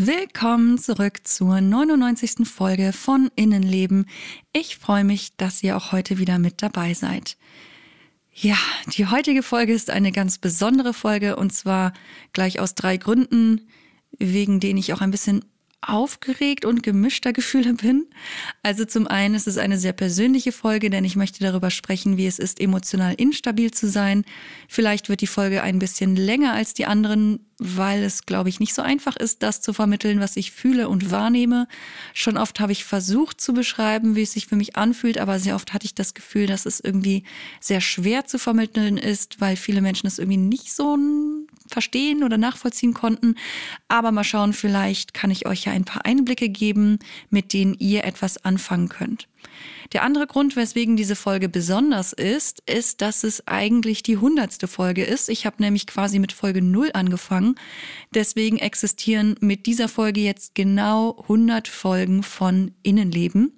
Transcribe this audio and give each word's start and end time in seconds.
Willkommen 0.00 0.78
zurück 0.78 1.26
zur 1.26 1.60
99. 1.60 2.46
Folge 2.46 2.92
von 2.92 3.32
Innenleben. 3.34 4.06
Ich 4.52 4.76
freue 4.76 5.02
mich, 5.02 5.36
dass 5.36 5.60
ihr 5.64 5.76
auch 5.76 5.90
heute 5.90 6.18
wieder 6.18 6.38
mit 6.38 6.62
dabei 6.62 6.94
seid. 6.94 7.36
Ja, 8.32 8.56
die 8.96 9.06
heutige 9.06 9.42
Folge 9.42 9.72
ist 9.72 9.90
eine 9.90 10.12
ganz 10.12 10.38
besondere 10.38 10.94
Folge 10.94 11.34
und 11.34 11.52
zwar 11.52 11.94
gleich 12.32 12.60
aus 12.60 12.76
drei 12.76 12.96
Gründen, 12.96 13.66
wegen 14.16 14.60
denen 14.60 14.78
ich 14.78 14.92
auch 14.92 15.00
ein 15.00 15.10
bisschen 15.10 15.44
aufgeregt 15.80 16.64
und 16.64 16.82
gemischter 16.82 17.32
Gefühle 17.32 17.74
bin. 17.74 18.06
Also 18.62 18.84
zum 18.84 19.06
einen 19.06 19.34
ist 19.34 19.46
es 19.46 19.58
eine 19.58 19.78
sehr 19.78 19.92
persönliche 19.92 20.52
Folge, 20.52 20.90
denn 20.90 21.04
ich 21.04 21.16
möchte 21.16 21.40
darüber 21.40 21.70
sprechen, 21.70 22.16
wie 22.16 22.26
es 22.26 22.38
ist, 22.38 22.60
emotional 22.60 23.14
instabil 23.14 23.70
zu 23.70 23.88
sein. 23.88 24.24
Vielleicht 24.68 25.08
wird 25.08 25.20
die 25.20 25.26
Folge 25.26 25.62
ein 25.62 25.78
bisschen 25.78 26.16
länger 26.16 26.52
als 26.52 26.74
die 26.74 26.86
anderen, 26.86 27.40
weil 27.58 28.04
es, 28.04 28.24
glaube 28.24 28.48
ich, 28.48 28.60
nicht 28.60 28.74
so 28.74 28.82
einfach 28.82 29.16
ist, 29.16 29.42
das 29.42 29.60
zu 29.60 29.72
vermitteln, 29.72 30.20
was 30.20 30.36
ich 30.36 30.52
fühle 30.52 30.88
und 30.88 31.10
wahrnehme. 31.10 31.66
Schon 32.14 32.36
oft 32.36 32.60
habe 32.60 32.72
ich 32.72 32.84
versucht 32.84 33.40
zu 33.40 33.52
beschreiben, 33.52 34.14
wie 34.14 34.22
es 34.22 34.32
sich 34.32 34.46
für 34.46 34.56
mich 34.56 34.76
anfühlt, 34.76 35.18
aber 35.18 35.40
sehr 35.40 35.56
oft 35.56 35.72
hatte 35.72 35.86
ich 35.86 35.94
das 35.94 36.14
Gefühl, 36.14 36.46
dass 36.46 36.66
es 36.66 36.80
irgendwie 36.80 37.24
sehr 37.60 37.80
schwer 37.80 38.26
zu 38.26 38.38
vermitteln 38.38 38.96
ist, 38.96 39.40
weil 39.40 39.56
viele 39.56 39.80
Menschen 39.80 40.06
es 40.06 40.18
irgendwie 40.18 40.38
nicht 40.38 40.72
so 40.72 40.96
verstehen 41.68 42.22
oder 42.24 42.38
nachvollziehen 42.38 42.94
konnten. 42.94 43.34
Aber 43.88 44.12
mal 44.12 44.24
schauen, 44.24 44.52
vielleicht 44.52 45.14
kann 45.14 45.30
ich 45.30 45.46
euch 45.46 45.64
ja 45.64 45.72
ein 45.72 45.84
paar 45.84 46.04
Einblicke 46.04 46.48
geben, 46.48 46.98
mit 47.30 47.52
denen 47.52 47.74
ihr 47.78 48.04
etwas 48.04 48.44
anfangen 48.44 48.88
könnt. 48.88 49.28
Der 49.92 50.02
andere 50.02 50.26
Grund, 50.26 50.54
weswegen 50.56 50.96
diese 50.96 51.16
Folge 51.16 51.48
besonders 51.48 52.12
ist, 52.12 52.62
ist, 52.66 53.00
dass 53.00 53.24
es 53.24 53.46
eigentlich 53.48 54.02
die 54.02 54.18
hundertste 54.18 54.68
Folge 54.68 55.02
ist. 55.04 55.28
Ich 55.30 55.46
habe 55.46 55.62
nämlich 55.62 55.86
quasi 55.86 56.18
mit 56.18 56.32
Folge 56.32 56.60
0 56.60 56.90
angefangen. 56.92 57.54
Deswegen 58.12 58.58
existieren 58.58 59.36
mit 59.40 59.66
dieser 59.66 59.88
Folge 59.88 60.20
jetzt 60.20 60.54
genau 60.54 61.18
100 61.22 61.68
Folgen 61.68 62.22
von 62.22 62.72
Innenleben. 62.82 63.52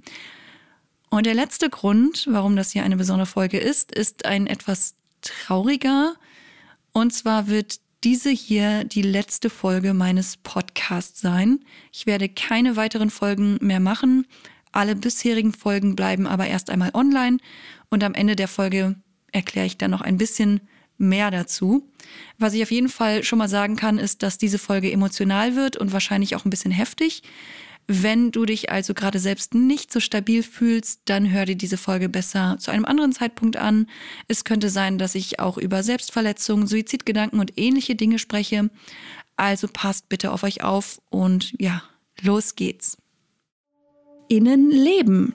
Und 1.11 1.27
der 1.27 1.35
letzte 1.35 1.69
Grund, 1.69 2.29
warum 2.31 2.55
das 2.55 2.71
hier 2.71 2.85
eine 2.85 2.97
besondere 2.97 3.27
Folge 3.27 3.59
ist, 3.59 3.93
ist 3.93 4.25
ein 4.25 4.47
etwas 4.47 4.95
trauriger. 5.23 6.15
Und 6.93 7.13
zwar 7.13 7.49
wird 7.49 7.81
diese 8.05 8.31
hier 8.31 8.85
die 8.85 9.03
letzte 9.03 9.51
Folge 9.51 9.95
meines 9.95 10.37
Podcasts 10.39 11.21
sein. 11.21 11.61
Ich 11.93 12.07
werde 12.07 12.29
keine 12.29 12.77
weiteren 12.77 13.11
Folgen 13.11 13.59
mehr 13.61 13.81
machen. 13.81 14.27
Alle 14.73 14.97
bisherigen 14.97 15.53
Folgen 15.53 15.97
bleiben 15.97 16.27
aber 16.27 16.47
erst 16.47 16.71
einmal 16.71 16.91
online 16.95 17.39
und 17.91 18.05
am 18.05 18.15
Ende 18.15 18.37
der 18.37 18.49
Folge 18.49 18.97
erkläre 19.33 19.67
ich 19.67 19.79
dann 19.79 19.91
noch 19.91 20.01
ein 20.01 20.17
bisschen 20.17 20.61
mehr 20.97 21.31
dazu. 21.31 21.89
Was 22.39 22.55
ich 22.55 22.63
auf 22.63 22.71
jeden 22.71 22.89
Fall 22.89 23.25
schon 23.25 23.39
mal 23.39 23.49
sagen 23.49 23.77
kann, 23.77 23.99
ist, 23.99 24.23
dass 24.23 24.39
diese 24.39 24.59
Folge 24.59 24.93
emotional 24.93 25.57
wird 25.57 25.77
und 25.77 25.93
wahrscheinlich 25.93 26.37
auch 26.37 26.45
ein 26.45 26.51
bisschen 26.51 26.73
heftig. 26.73 27.23
Wenn 27.87 28.31
du 28.31 28.47
dich 28.47 28.71
also 28.71 28.95
gerade 28.95 29.19
selbst 29.19 29.55
nicht 29.55 29.93
so 29.93 29.99
stabil 29.99 30.43
fühlst, 30.43 31.03
dann 31.07 31.31
hör 31.31 31.45
dir 31.45 31.57
diese 31.57 31.77
Folge 31.77 32.09
besser 32.09 32.57
zu 32.61 32.71
einem 32.71 32.85
anderen 32.85 33.13
Zeitpunkt 33.13 33.57
an. 33.57 33.89
Es 34.29 34.45
könnte 34.45 34.71
sein, 34.71 34.97
dass 34.97 35.17
ich 35.17 35.41
auch 35.41 35.59
über 35.59 35.83
Selbstverletzungen, 35.83 36.69
Suizidgedanken 36.69 37.41
und 37.41 37.59
ähnliche 37.59 37.97
Dinge 37.97 38.19
spreche. 38.19 38.71
Also 39.37 39.69
passt 39.73 40.09
bitte 40.09 40.31
auf 40.31 40.45
euch 40.45 40.63
auf 40.63 41.01
und 41.11 41.55
ja, 41.59 41.83
los 42.21 42.55
geht's. 42.55 42.97
Innenleben. 44.29 45.35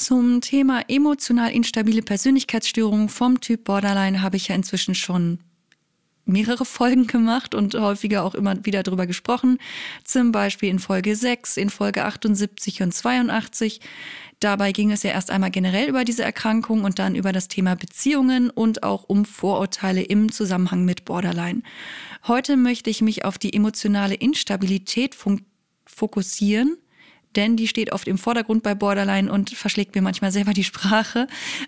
Zum 0.00 0.40
Thema 0.40 0.82
emotional 0.88 1.52
instabile 1.52 2.00
Persönlichkeitsstörungen 2.00 3.10
vom 3.10 3.38
Typ 3.42 3.64
Borderline 3.64 4.22
habe 4.22 4.38
ich 4.38 4.48
ja 4.48 4.54
inzwischen 4.54 4.94
schon 4.94 5.40
mehrere 6.24 6.64
Folgen 6.64 7.06
gemacht 7.06 7.54
und 7.54 7.74
häufiger 7.74 8.24
auch 8.24 8.34
immer 8.34 8.64
wieder 8.64 8.82
darüber 8.82 9.06
gesprochen. 9.06 9.58
Zum 10.02 10.32
Beispiel 10.32 10.70
in 10.70 10.78
Folge 10.78 11.14
6, 11.14 11.58
in 11.58 11.68
Folge 11.68 12.06
78 12.06 12.80
und 12.80 12.94
82. 12.94 13.82
Dabei 14.40 14.72
ging 14.72 14.90
es 14.90 15.02
ja 15.02 15.10
erst 15.10 15.30
einmal 15.30 15.50
generell 15.50 15.90
über 15.90 16.06
diese 16.06 16.24
Erkrankung 16.24 16.84
und 16.84 16.98
dann 16.98 17.14
über 17.14 17.32
das 17.32 17.48
Thema 17.48 17.76
Beziehungen 17.76 18.48
und 18.48 18.82
auch 18.82 19.04
um 19.04 19.26
Vorurteile 19.26 20.00
im 20.00 20.32
Zusammenhang 20.32 20.86
mit 20.86 21.04
Borderline. 21.04 21.60
Heute 22.26 22.56
möchte 22.56 22.88
ich 22.88 23.02
mich 23.02 23.26
auf 23.26 23.36
die 23.36 23.52
emotionale 23.52 24.14
Instabilität 24.14 25.14
fokussieren 25.84 26.78
denn 27.36 27.56
die 27.56 27.68
steht 27.68 27.92
oft 27.92 28.08
im 28.08 28.18
Vordergrund 28.18 28.62
bei 28.62 28.74
Borderline 28.74 29.32
und 29.32 29.50
verschlägt 29.50 29.94
mir 29.94 30.02
manchmal 30.02 30.32
selber 30.32 30.52
die 30.52 30.64
Sprache. 30.64 31.26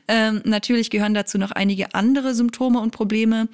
Ähm, 0.08 0.42
natürlich 0.44 0.90
gehören 0.90 1.14
dazu 1.14 1.38
noch 1.38 1.52
einige 1.52 1.94
andere 1.94 2.34
Symptome 2.34 2.80
und 2.80 2.90
Probleme, 2.90 3.48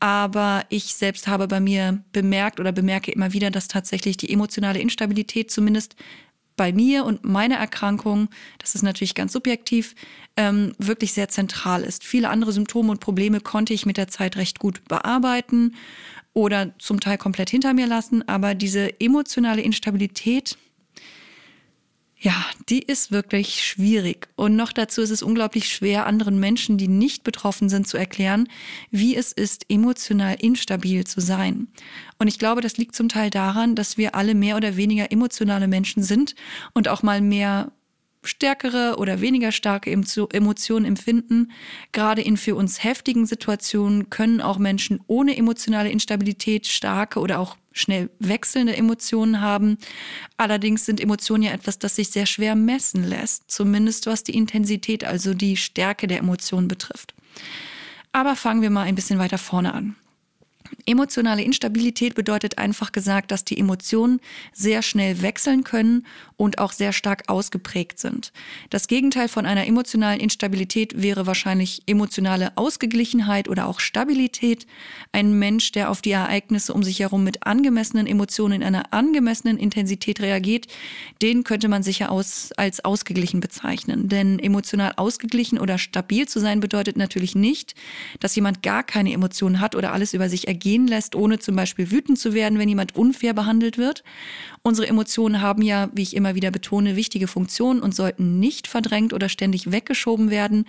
aber 0.00 0.64
ich 0.68 0.94
selbst 0.94 1.26
habe 1.26 1.48
bei 1.48 1.60
mir 1.60 2.02
bemerkt 2.12 2.60
oder 2.60 2.72
bemerke 2.72 3.10
immer 3.10 3.32
wieder, 3.32 3.50
dass 3.50 3.68
tatsächlich 3.68 4.16
die 4.16 4.32
emotionale 4.32 4.78
Instabilität 4.78 5.50
zumindest 5.50 5.96
bei 6.56 6.72
mir 6.72 7.04
und 7.04 7.24
meiner 7.24 7.56
Erkrankung, 7.56 8.28
das 8.58 8.74
ist 8.74 8.82
natürlich 8.82 9.14
ganz 9.14 9.32
subjektiv, 9.32 9.94
ähm, 10.36 10.72
wirklich 10.78 11.12
sehr 11.12 11.28
zentral 11.28 11.82
ist. 11.82 12.04
Viele 12.04 12.28
andere 12.28 12.52
Symptome 12.52 12.90
und 12.90 13.00
Probleme 13.00 13.40
konnte 13.40 13.72
ich 13.72 13.86
mit 13.86 13.96
der 13.96 14.08
Zeit 14.08 14.36
recht 14.36 14.58
gut 14.58 14.84
bearbeiten 14.88 15.74
oder 16.34 16.78
zum 16.78 17.00
Teil 17.00 17.16
komplett 17.16 17.48
hinter 17.48 17.72
mir 17.74 17.86
lassen, 17.86 18.28
aber 18.28 18.54
diese 18.54 19.00
emotionale 19.00 19.62
Instabilität, 19.62 20.58
ja, 22.20 22.34
die 22.68 22.80
ist 22.80 23.12
wirklich 23.12 23.64
schwierig. 23.64 24.28
Und 24.34 24.56
noch 24.56 24.72
dazu 24.72 25.02
ist 25.02 25.10
es 25.10 25.22
unglaublich 25.22 25.68
schwer, 25.68 26.06
anderen 26.06 26.40
Menschen, 26.40 26.76
die 26.76 26.88
nicht 26.88 27.22
betroffen 27.22 27.68
sind, 27.68 27.86
zu 27.86 27.96
erklären, 27.96 28.48
wie 28.90 29.14
es 29.14 29.32
ist, 29.32 29.66
emotional 29.68 30.34
instabil 30.40 31.04
zu 31.04 31.20
sein. 31.20 31.68
Und 32.18 32.26
ich 32.26 32.40
glaube, 32.40 32.60
das 32.60 32.76
liegt 32.76 32.96
zum 32.96 33.08
Teil 33.08 33.30
daran, 33.30 33.76
dass 33.76 33.98
wir 33.98 34.16
alle 34.16 34.34
mehr 34.34 34.56
oder 34.56 34.76
weniger 34.76 35.12
emotionale 35.12 35.68
Menschen 35.68 36.02
sind 36.02 36.34
und 36.74 36.88
auch 36.88 37.04
mal 37.04 37.20
mehr 37.20 37.70
stärkere 38.24 38.96
oder 38.98 39.20
weniger 39.20 39.52
starke 39.52 39.90
Emotionen 39.92 40.84
empfinden. 40.84 41.52
Gerade 41.92 42.20
in 42.20 42.36
für 42.36 42.56
uns 42.56 42.82
heftigen 42.82 43.26
Situationen 43.26 44.10
können 44.10 44.40
auch 44.40 44.58
Menschen 44.58 45.00
ohne 45.06 45.36
emotionale 45.36 45.90
Instabilität 45.90 46.66
starke 46.66 47.20
oder 47.20 47.38
auch 47.38 47.56
schnell 47.78 48.10
wechselnde 48.18 48.76
Emotionen 48.76 49.40
haben. 49.40 49.78
Allerdings 50.36 50.84
sind 50.84 51.00
Emotionen 51.00 51.42
ja 51.42 51.52
etwas, 51.52 51.78
das 51.78 51.96
sich 51.96 52.10
sehr 52.10 52.26
schwer 52.26 52.54
messen 52.54 53.04
lässt, 53.04 53.50
zumindest 53.50 54.06
was 54.06 54.24
die 54.24 54.36
Intensität, 54.36 55.04
also 55.04 55.34
die 55.34 55.56
Stärke 55.56 56.06
der 56.06 56.18
Emotionen 56.18 56.68
betrifft. 56.68 57.14
Aber 58.12 58.36
fangen 58.36 58.62
wir 58.62 58.70
mal 58.70 58.82
ein 58.82 58.94
bisschen 58.94 59.18
weiter 59.18 59.38
vorne 59.38 59.72
an. 59.74 59.96
Emotionale 60.86 61.42
Instabilität 61.42 62.14
bedeutet 62.14 62.58
einfach 62.58 62.92
gesagt, 62.92 63.30
dass 63.30 63.44
die 63.44 63.58
Emotionen 63.58 64.20
sehr 64.52 64.82
schnell 64.82 65.22
wechseln 65.22 65.64
können 65.64 66.06
und 66.36 66.58
auch 66.58 66.72
sehr 66.72 66.92
stark 66.92 67.24
ausgeprägt 67.28 67.98
sind. 67.98 68.32
Das 68.70 68.86
Gegenteil 68.86 69.28
von 69.28 69.46
einer 69.46 69.66
emotionalen 69.66 70.20
Instabilität 70.20 71.00
wäre 71.00 71.26
wahrscheinlich 71.26 71.82
emotionale 71.86 72.56
Ausgeglichenheit 72.56 73.48
oder 73.48 73.66
auch 73.66 73.80
Stabilität. 73.80 74.66
Ein 75.12 75.38
Mensch, 75.38 75.72
der 75.72 75.90
auf 75.90 76.00
die 76.00 76.12
Ereignisse 76.12 76.72
um 76.72 76.82
sich 76.82 77.00
herum 77.00 77.24
mit 77.24 77.46
angemessenen 77.46 78.06
Emotionen 78.06 78.62
in 78.62 78.62
einer 78.62 78.92
angemessenen 78.92 79.58
Intensität 79.58 80.20
reagiert, 80.20 80.66
den 81.22 81.44
könnte 81.44 81.68
man 81.68 81.82
sicher 81.82 82.10
aus, 82.10 82.52
als 82.56 82.84
ausgeglichen 82.84 83.40
bezeichnen. 83.40 84.08
Denn 84.08 84.38
emotional 84.38 84.92
ausgeglichen 84.96 85.58
oder 85.58 85.78
stabil 85.78 86.28
zu 86.28 86.40
sein 86.40 86.60
bedeutet 86.60 86.96
natürlich 86.96 87.34
nicht, 87.34 87.74
dass 88.20 88.36
jemand 88.36 88.62
gar 88.62 88.82
keine 88.84 89.12
Emotionen 89.12 89.60
hat 89.60 89.74
oder 89.74 89.92
alles 89.92 90.14
über 90.14 90.28
sich 90.28 90.46
ergeht 90.46 90.57
ergehen 90.58 90.88
lässt, 90.88 91.14
ohne 91.14 91.38
zum 91.38 91.54
Beispiel 91.54 91.92
wütend 91.92 92.18
zu 92.18 92.34
werden, 92.34 92.58
wenn 92.58 92.68
jemand 92.68 92.96
unfair 92.96 93.32
behandelt 93.32 93.78
wird. 93.78 94.02
Unsere 94.62 94.88
Emotionen 94.88 95.40
haben 95.40 95.62
ja, 95.62 95.88
wie 95.94 96.02
ich 96.02 96.16
immer 96.16 96.34
wieder 96.34 96.50
betone, 96.50 96.96
wichtige 96.96 97.28
Funktionen 97.28 97.80
und 97.80 97.94
sollten 97.94 98.40
nicht 98.40 98.66
verdrängt 98.66 99.12
oder 99.12 99.28
ständig 99.28 99.70
weggeschoben 99.70 100.30
werden. 100.30 100.66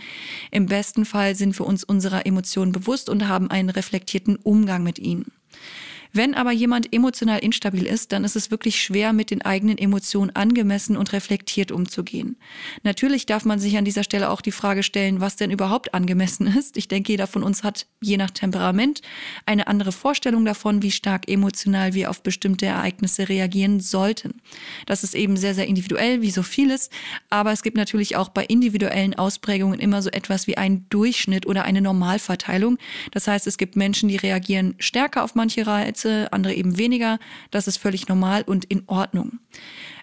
Im 0.51 0.67
besten 0.67 1.05
Fall 1.05 1.33
sind 1.33 1.57
wir 1.59 1.65
uns 1.65 1.83
unserer 1.83 2.27
Emotionen 2.27 2.71
bewusst 2.71 3.09
und 3.09 3.27
haben 3.27 3.49
einen 3.49 3.71
reflektierten 3.71 4.35
Umgang 4.35 4.83
mit 4.83 4.99
ihnen. 4.99 5.31
Wenn 6.11 6.33
aber 6.33 6.51
jemand 6.51 6.91
emotional 6.91 7.37
instabil 7.39 7.85
ist, 7.85 8.11
dann 8.11 8.23
ist 8.23 8.35
es 8.35 8.49
wirklich 8.49 8.81
schwer, 8.81 9.13
mit 9.13 9.29
den 9.29 9.43
eigenen 9.43 9.77
Emotionen 9.77 10.35
angemessen 10.35 10.97
und 10.97 11.13
reflektiert 11.13 11.71
umzugehen. 11.71 12.35
Natürlich 12.81 13.27
darf 13.27 13.45
man 13.45 13.59
sich 13.59 13.77
an 13.77 13.85
dieser 13.85 14.03
Stelle 14.03 14.31
auch 14.31 14.41
die 14.41 14.51
Frage 14.51 14.81
stellen, 14.81 15.21
was 15.21 15.35
denn 15.35 15.51
überhaupt 15.51 15.93
angemessen 15.93 16.47
ist. 16.47 16.77
Ich 16.77 16.87
denke, 16.87 17.11
jeder 17.11 17.27
von 17.27 17.43
uns 17.43 17.61
hat 17.61 17.85
je 18.01 18.17
nach 18.17 18.31
Temperament 18.31 19.01
eine 19.45 19.67
andere 19.67 19.91
Vorstellung 19.91 20.45
davon, 20.45 20.81
wie 20.81 20.89
stark 20.89 21.29
emotional 21.29 21.93
wir 21.93 22.09
auf 22.09 22.23
bestimmte 22.23 22.65
Ereignisse 22.65 23.29
reagieren 23.29 23.79
sollten. 23.79 24.41
Das 24.87 25.03
ist 25.03 25.13
eben 25.13 25.37
sehr, 25.37 25.53
sehr 25.53 25.67
individuell, 25.67 26.23
wie 26.23 26.31
so 26.31 26.41
vieles. 26.41 26.89
Aber 27.29 27.51
es 27.51 27.61
gibt 27.61 27.77
natürlich 27.77 28.15
auch 28.15 28.29
bei 28.29 28.45
individuellen 28.45 29.13
Ausprägungen 29.13 29.79
immer 29.79 30.01
so 30.01 30.09
etwas 30.09 30.47
wie 30.47 30.57
einen 30.57 30.87
Durchschnitt 30.89 31.45
oder 31.45 31.65
eine 31.65 31.81
Normalverteilung. 31.81 32.79
Das 33.11 33.27
heißt, 33.27 33.45
es 33.45 33.59
gibt 33.59 33.75
Menschen, 33.75 34.09
die 34.09 34.17
reagieren 34.17 34.73
stärker 34.79 35.23
auf 35.23 35.35
manche 35.35 35.67
Reize 35.67 35.98
Reize, 35.99 36.31
andere 36.31 36.53
eben 36.53 36.77
weniger. 36.77 37.19
Das 37.51 37.67
ist 37.67 37.77
völlig 37.77 38.07
normal 38.07 38.43
und 38.43 38.65
in 38.65 38.83
Ordnung. 38.87 39.39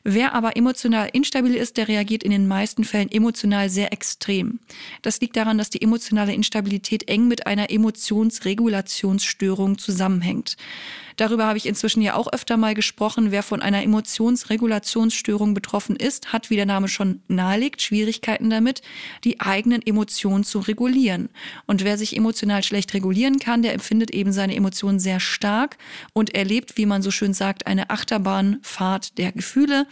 Wer 0.09 0.35
aber 0.35 0.57
emotional 0.57 1.09
instabil 1.13 1.57
ist, 1.57 1.77
der 1.77 1.89
reagiert 1.89 2.23
in 2.23 2.31
den 2.31 2.47
meisten 2.47 2.85
Fällen 2.85 3.11
emotional 3.11 3.69
sehr 3.69 3.93
extrem. 3.93 4.61
Das 5.03 5.21
liegt 5.21 5.37
daran, 5.37 5.59
dass 5.59 5.69
die 5.69 5.83
emotionale 5.83 6.33
Instabilität 6.33 7.09
eng 7.09 7.27
mit 7.27 7.49
einer 7.49 7.73
Emotionsregulationsstörung 7.73 9.79
zusammenhängt. 9.79 10.57
Darüber 11.17 11.47
habe 11.47 11.57
ich 11.57 11.67
inzwischen 11.67 12.03
ja 12.03 12.15
auch 12.15 12.31
öfter 12.33 12.59
mal 12.59 12.75
gesprochen. 12.75 13.31
Wer 13.31 13.43
von 13.43 13.63
einer 13.63 13.83
Emotionsregulationsstörung 13.83 15.55
betroffen 15.55 15.97
ist, 15.97 16.33
hat, 16.33 16.51
wie 16.51 16.57
der 16.57 16.67
Name 16.67 16.89
schon 16.89 17.23
nahelegt, 17.27 17.81
Schwierigkeiten 17.81 18.51
damit, 18.51 18.83
die 19.25 19.41
eigenen 19.41 19.85
Emotionen 19.85 20.45
zu 20.45 20.59
regulieren. 20.59 21.31
Und 21.67 21.85
wer 21.85 21.97
sich 21.97 22.17
emotional 22.17 22.63
schlecht 22.63 22.93
regulieren 22.93 23.39
kann, 23.39 23.63
der 23.63 23.73
empfindet 23.73 24.11
eben 24.11 24.33
seine 24.33 24.55
Emotionen 24.55 25.01
sehr 25.01 25.19
stark 25.19 25.79
und 26.13 26.35
erlebt, 26.35 26.77
wie 26.77 26.87
man 26.87 27.01
so 27.01 27.11
schön 27.11 27.33
sagt, 27.33 27.67
eine 27.67 27.89
Achterbahnfahrt 27.89 29.17
der 29.17 29.33
Gefühle. 29.33 29.87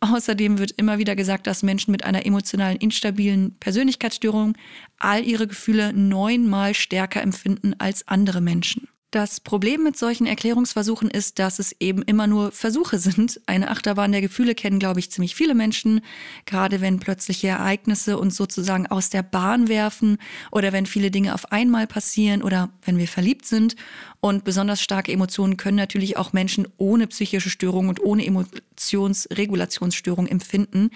Außerdem 0.00 0.58
wird 0.58 0.72
immer 0.72 0.98
wieder 0.98 1.14
gesagt, 1.14 1.46
dass 1.46 1.62
Menschen 1.62 1.92
mit 1.92 2.04
einer 2.04 2.26
emotionalen 2.26 2.76
instabilen 2.76 3.54
Persönlichkeitsstörung 3.60 4.56
all 4.98 5.24
ihre 5.24 5.46
Gefühle 5.46 5.92
neunmal 5.92 6.74
stärker 6.74 7.22
empfinden 7.22 7.74
als 7.78 8.08
andere 8.08 8.40
Menschen. 8.40 8.88
Das 9.12 9.38
Problem 9.40 9.82
mit 9.82 9.98
solchen 9.98 10.26
Erklärungsversuchen 10.26 11.10
ist, 11.10 11.38
dass 11.38 11.58
es 11.58 11.76
eben 11.80 12.00
immer 12.00 12.26
nur 12.26 12.50
Versuche 12.50 12.98
sind. 12.98 13.42
Eine 13.44 13.70
Achterbahn 13.70 14.10
der 14.10 14.22
Gefühle 14.22 14.54
kennen, 14.54 14.78
glaube 14.78 15.00
ich, 15.00 15.10
ziemlich 15.10 15.34
viele 15.34 15.54
Menschen, 15.54 16.00
gerade 16.46 16.80
wenn 16.80 16.98
plötzliche 16.98 17.48
Ereignisse 17.48 18.16
uns 18.16 18.38
sozusagen 18.38 18.86
aus 18.86 19.10
der 19.10 19.22
Bahn 19.22 19.68
werfen 19.68 20.16
oder 20.50 20.72
wenn 20.72 20.86
viele 20.86 21.10
Dinge 21.10 21.34
auf 21.34 21.52
einmal 21.52 21.86
passieren 21.86 22.42
oder 22.42 22.70
wenn 22.86 22.96
wir 22.96 23.06
verliebt 23.06 23.44
sind. 23.44 23.76
Und 24.20 24.44
besonders 24.44 24.80
starke 24.80 25.12
Emotionen 25.12 25.58
können 25.58 25.76
natürlich 25.76 26.16
auch 26.16 26.32
Menschen 26.32 26.66
ohne 26.78 27.06
psychische 27.06 27.50
Störung 27.50 27.88
und 27.88 28.00
ohne 28.00 28.24
Emotionsregulationsstörung 28.24 30.26
empfinden. 30.26 30.88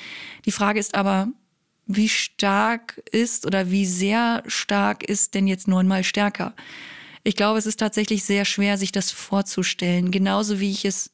Die 0.46 0.52
Frage 0.52 0.80
ist 0.80 0.94
aber, 0.94 1.28
wie 1.84 2.08
stark 2.08 2.98
ist 3.12 3.44
oder 3.44 3.70
wie 3.70 3.84
sehr 3.84 4.42
stark 4.46 5.04
ist 5.04 5.34
denn 5.34 5.46
jetzt 5.46 5.68
neunmal 5.68 6.02
stärker? 6.02 6.54
Ich 7.26 7.34
glaube, 7.34 7.58
es 7.58 7.66
ist 7.66 7.80
tatsächlich 7.80 8.22
sehr 8.22 8.44
schwer, 8.44 8.78
sich 8.78 8.92
das 8.92 9.10
vorzustellen. 9.10 10.12
Genauso 10.12 10.60
wie 10.60 10.70
ich 10.70 10.84
es 10.84 11.10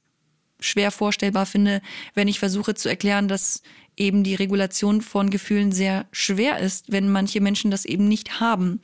schwer 0.60 0.90
vorstellbar 0.90 1.46
finde, 1.46 1.80
wenn 2.12 2.28
ich 2.28 2.38
versuche 2.38 2.74
zu 2.74 2.90
erklären, 2.90 3.28
dass 3.28 3.62
eben 3.96 4.22
die 4.22 4.34
Regulation 4.34 5.00
von 5.00 5.30
Gefühlen 5.30 5.72
sehr 5.72 6.04
schwer 6.12 6.58
ist, 6.58 6.92
wenn 6.92 7.10
manche 7.10 7.40
Menschen 7.40 7.70
das 7.70 7.86
eben 7.86 8.08
nicht 8.08 8.40
haben. 8.40 8.82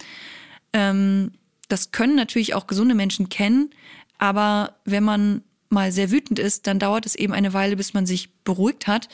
Ähm, 0.72 1.32
das 1.69 1.90
können 1.90 2.16
natürlich 2.16 2.54
auch 2.54 2.66
gesunde 2.66 2.94
Menschen 2.94 3.28
kennen, 3.28 3.75
aber 4.16 4.76
wenn 4.86 5.04
man 5.04 5.42
mal 5.69 5.92
sehr 5.92 6.10
wütend 6.10 6.38
ist, 6.38 6.66
dann 6.66 6.78
dauert 6.78 7.04
es 7.04 7.14
eben 7.14 7.34
eine 7.34 7.52
Weile, 7.52 7.76
bis 7.76 7.92
man 7.92 8.06
sich 8.06 8.32
beruhigt 8.42 8.86
hat. 8.86 9.10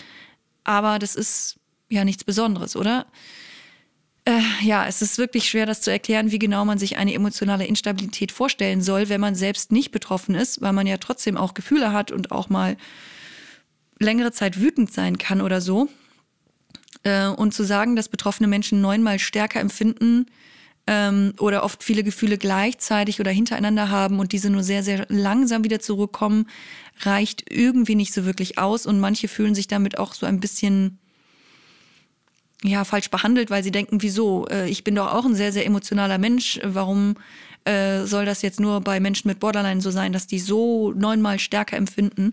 Aber 0.63 1.01
das 1.01 1.17
ist 1.17 1.59
ja 1.89 2.05
nichts 2.05 2.23
Besonderes, 2.23 2.77
oder? 2.77 3.07
Äh, 4.27 4.41
ja, 4.63 4.87
es 4.87 5.03
ist 5.03 5.19
wirklich 5.19 5.49
schwer, 5.49 5.67
das 5.67 5.83
zu 5.83 5.91
erklären, 5.91 6.31
wie 6.31 6.39
genau 6.39 6.65
man 6.65 6.79
sich 6.79 6.97
eine 6.97 7.13
emotionale 7.13 7.67
Instabilität 7.67 8.33
vorstellen 8.33 8.81
soll, 8.81 9.11
wenn 9.11 9.21
man 9.21 9.35
selbst 9.35 9.71
nicht 9.71 9.91
betroffen 9.91 10.35
ist, 10.35 10.63
weil 10.63 10.73
man 10.73 10.87
ja 10.87 10.97
trotzdem 10.97 11.37
auch 11.37 11.53
Gefühle 11.53 11.93
hat 11.93 12.11
und 12.11 12.33
auch 12.33 12.49
mal 12.49 12.77
längere 13.99 14.33
Zeit 14.33 14.61
wütend 14.61 14.93
sein 14.93 15.19
kann 15.19 15.43
oder 15.43 15.61
so. 15.61 15.89
Äh, 17.03 17.27
und 17.27 17.53
zu 17.53 17.65
sagen, 17.65 17.97
dass 17.97 18.09
betroffene 18.09 18.49
Menschen 18.49 18.81
neunmal 18.81 19.19
stärker 19.19 19.61
empfinden 19.61 20.25
ähm, 20.87 21.35
oder 21.39 21.63
oft 21.63 21.85
viele 21.85 22.03
Gefühle 22.03 22.39
gleichzeitig 22.39 23.21
oder 23.21 23.31
hintereinander 23.31 23.91
haben 23.91 24.21
und 24.21 24.33
diese 24.33 24.49
nur 24.49 24.63
sehr, 24.63 24.83
sehr 24.83 25.05
langsam 25.11 25.65
wieder 25.65 25.81
zurückkommen, 25.81 26.47
reicht 27.01 27.51
irgendwie 27.51 27.95
nicht 27.95 28.15
so 28.15 28.25
wirklich 28.25 28.57
aus. 28.57 28.87
Und 28.87 29.01
manche 29.01 29.29
fühlen 29.29 29.55
sich 29.55 29.67
damit 29.67 29.99
auch 29.99 30.15
so 30.15 30.25
ein 30.25 30.41
bisschen 30.41 30.99
ja, 32.63 32.85
falsch 32.85 33.11
behandelt, 33.11 33.51
weil 33.51 33.63
sie 33.63 33.71
denken, 33.71 34.03
wieso? 34.03 34.47
Äh, 34.49 34.69
ich 34.69 34.85
bin 34.85 34.95
doch 34.95 35.13
auch 35.13 35.25
ein 35.25 35.35
sehr, 35.35 35.53
sehr 35.53 35.67
emotionaler 35.67 36.19
Mensch. 36.19 36.61
Warum 36.63 37.17
äh, 37.65 38.05
soll 38.05 38.25
das 38.25 38.43
jetzt 38.43 38.61
nur 38.61 38.81
bei 38.81 39.01
Menschen 39.01 39.29
mit 39.29 39.41
Borderline 39.41 39.81
so 39.81 39.91
sein, 39.91 40.13
dass 40.13 40.27
die 40.27 40.39
so 40.39 40.93
neunmal 40.93 41.39
stärker 41.39 41.77
empfinden? 41.77 42.33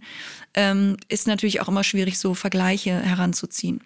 Ähm, 0.54 0.98
ist 1.10 1.28
natürlich 1.28 1.62
auch 1.62 1.68
immer 1.68 1.84
schwierig, 1.84 2.20
so 2.20 2.34
Vergleiche 2.34 2.92
heranzuziehen. 2.92 3.82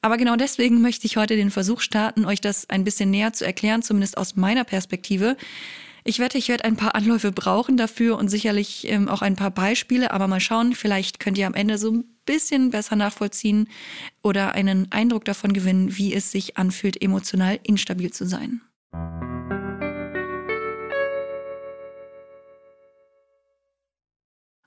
Aber 0.00 0.18
genau 0.18 0.36
deswegen 0.36 0.82
möchte 0.82 1.06
ich 1.06 1.16
heute 1.16 1.34
den 1.34 1.50
Versuch 1.50 1.80
starten, 1.80 2.26
euch 2.26 2.40
das 2.40 2.68
ein 2.68 2.84
bisschen 2.84 3.10
näher 3.10 3.32
zu 3.32 3.46
erklären, 3.46 3.82
zumindest 3.82 4.18
aus 4.18 4.36
meiner 4.36 4.64
Perspektive. 4.64 5.36
Ich 6.04 6.18
wette, 6.18 6.36
ich 6.36 6.50
werde 6.50 6.64
ein 6.64 6.76
paar 6.76 6.94
Anläufe 6.94 7.32
brauchen 7.32 7.78
dafür 7.78 8.18
und 8.18 8.28
sicherlich 8.28 8.86
ähm, 8.90 9.08
auch 9.08 9.22
ein 9.22 9.36
paar 9.36 9.50
Beispiele, 9.50 10.10
aber 10.10 10.28
mal 10.28 10.40
schauen, 10.40 10.74
vielleicht 10.74 11.20
könnt 11.20 11.38
ihr 11.38 11.46
am 11.46 11.54
Ende 11.54 11.78
so 11.78 11.90
ein 11.90 12.04
bisschen 12.24 12.70
besser 12.70 12.96
nachvollziehen 12.96 13.68
oder 14.22 14.52
einen 14.52 14.90
Eindruck 14.92 15.24
davon 15.24 15.52
gewinnen, 15.52 15.96
wie 15.96 16.14
es 16.14 16.30
sich 16.30 16.56
anfühlt, 16.56 17.00
emotional 17.02 17.58
instabil 17.62 18.12
zu 18.12 18.26
sein. 18.26 18.60